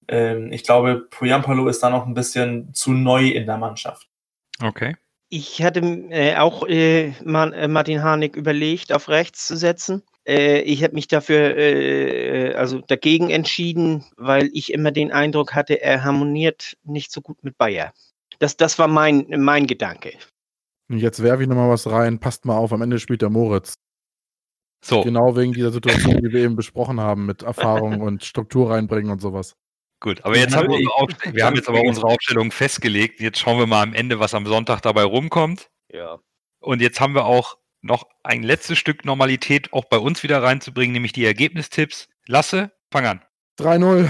Ähm, 0.08 0.52
ich 0.52 0.64
glaube, 0.64 1.06
Poyampalo 1.10 1.68
ist 1.68 1.80
da 1.80 1.90
noch 1.90 2.06
ein 2.06 2.14
bisschen 2.14 2.74
zu 2.74 2.92
neu 2.92 3.28
in 3.28 3.46
der 3.46 3.58
Mannschaft. 3.58 4.08
Okay. 4.62 4.96
Ich 5.30 5.62
hatte 5.62 5.80
äh, 6.10 6.36
auch 6.36 6.66
äh, 6.68 7.12
Man, 7.24 7.52
äh, 7.52 7.68
Martin 7.68 8.02
Harnik 8.02 8.36
überlegt, 8.36 8.92
auf 8.92 9.08
rechts 9.08 9.46
zu 9.46 9.56
setzen. 9.56 10.02
Äh, 10.26 10.60
ich 10.60 10.82
habe 10.84 10.94
mich 10.94 11.08
dafür, 11.08 11.56
äh, 11.56 12.54
also 12.54 12.80
dagegen 12.80 13.30
entschieden, 13.30 14.04
weil 14.16 14.50
ich 14.52 14.72
immer 14.72 14.90
den 14.90 15.12
Eindruck 15.12 15.54
hatte, 15.54 15.80
er 15.80 16.04
harmoniert 16.04 16.76
nicht 16.84 17.10
so 17.10 17.20
gut 17.20 17.42
mit 17.42 17.58
Bayer. 17.58 17.92
Das, 18.38 18.56
das 18.56 18.78
war 18.78 18.88
mein, 18.88 19.26
mein 19.36 19.66
Gedanke. 19.66 20.12
Und 20.88 20.98
jetzt 20.98 21.22
werfe 21.22 21.42
ich 21.42 21.48
nochmal 21.48 21.70
was 21.70 21.90
rein. 21.90 22.20
Passt 22.20 22.44
mal 22.44 22.56
auf, 22.56 22.72
am 22.72 22.82
Ende 22.82 22.98
spielt 22.98 23.22
der 23.22 23.30
Moritz. 23.30 23.74
So, 24.84 25.02
Genau 25.02 25.34
wegen 25.34 25.54
dieser 25.54 25.72
Situation, 25.72 26.18
die 26.18 26.30
wir 26.30 26.42
eben 26.44 26.56
besprochen 26.56 27.00
haben, 27.00 27.24
mit 27.24 27.42
Erfahrung 27.42 28.02
und 28.02 28.22
Struktur 28.22 28.70
reinbringen 28.70 29.10
und 29.10 29.20
sowas. 29.20 29.56
gut. 29.98 30.22
Aber 30.24 30.36
jetzt 30.36 30.54
haben 30.54 30.68
wir, 30.68 30.76
unsere 30.76 31.34
wir 31.34 31.46
haben 31.46 31.56
jetzt 31.56 31.68
aber 31.70 31.80
unsere 31.80 32.06
Aufstellung 32.06 32.50
festgelegt. 32.50 33.18
Jetzt 33.20 33.38
schauen 33.38 33.58
wir 33.58 33.66
mal 33.66 33.82
am 33.82 33.94
Ende, 33.94 34.20
was 34.20 34.34
am 34.34 34.44
Sonntag 34.44 34.82
dabei 34.82 35.04
rumkommt. 35.04 35.70
Ja. 35.90 36.18
Und 36.60 36.82
jetzt 36.82 37.00
haben 37.00 37.14
wir 37.14 37.24
auch 37.24 37.56
noch 37.80 38.04
ein 38.22 38.42
letztes 38.42 38.76
Stück 38.78 39.06
Normalität 39.06 39.72
auch 39.72 39.86
bei 39.86 39.98
uns 39.98 40.22
wieder 40.22 40.42
reinzubringen, 40.42 40.92
nämlich 40.92 41.12
die 41.12 41.24
Ergebnistipps. 41.24 42.08
Lasse, 42.26 42.72
fang 42.90 43.06
an. 43.06 43.24
3-0. 43.58 44.08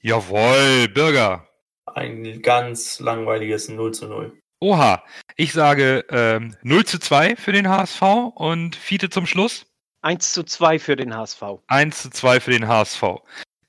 Jawohl, 0.00 0.88
Bürger. 0.88 1.48
Ein 1.86 2.42
ganz 2.42 3.00
langweiliges 3.00 3.68
0 3.68 3.92
zu 3.92 4.08
0. 4.08 4.41
Oha, 4.62 5.02
ich 5.34 5.52
sage 5.52 6.04
ähm, 6.08 6.54
0 6.62 6.84
zu 6.86 7.00
2 7.00 7.34
für 7.34 7.50
den 7.50 7.68
HSV 7.68 8.00
und 8.36 8.76
Fiete 8.76 9.10
zum 9.10 9.26
Schluss 9.26 9.66
1 10.02 10.32
zu 10.32 10.44
2 10.44 10.78
für 10.78 10.94
den 10.94 11.16
HSV. 11.16 11.42
1 11.66 12.02
zu 12.02 12.10
2 12.10 12.38
für 12.38 12.52
den 12.52 12.68
HSV. 12.68 13.02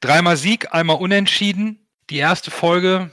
Dreimal 0.02 0.38
Sieg, 0.38 0.72
einmal 0.72 0.98
unentschieden. 0.98 1.88
Die 2.12 2.18
erste 2.18 2.52
Folge 2.52 3.10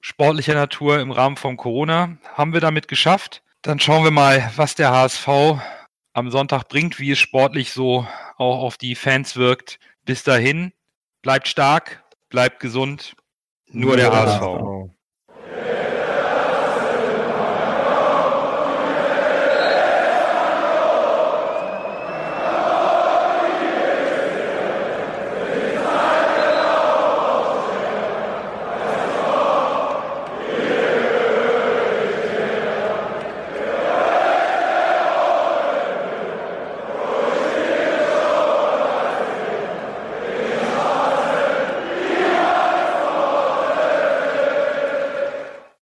sportlicher 0.00 0.54
Natur 0.54 1.00
im 1.00 1.10
Rahmen 1.10 1.36
von 1.36 1.56
Corona 1.56 2.18
haben 2.34 2.52
wir 2.52 2.60
damit 2.60 2.86
geschafft. 2.86 3.42
Dann 3.62 3.80
schauen 3.80 4.04
wir 4.04 4.12
mal, 4.12 4.52
was 4.54 4.76
der 4.76 4.92
HSV 4.92 5.58
am 6.12 6.30
Sonntag 6.30 6.68
bringt, 6.68 7.00
wie 7.00 7.10
es 7.10 7.18
sportlich 7.18 7.72
so 7.72 8.06
auch 8.36 8.62
auf 8.62 8.76
die 8.76 8.94
Fans 8.94 9.34
wirkt. 9.34 9.80
Bis 10.04 10.22
dahin, 10.22 10.72
bleibt 11.22 11.48
stark, 11.48 12.04
bleibt 12.28 12.60
gesund. 12.60 13.16
Nur 13.72 13.96
der 13.96 14.12
HSV. 14.12 14.94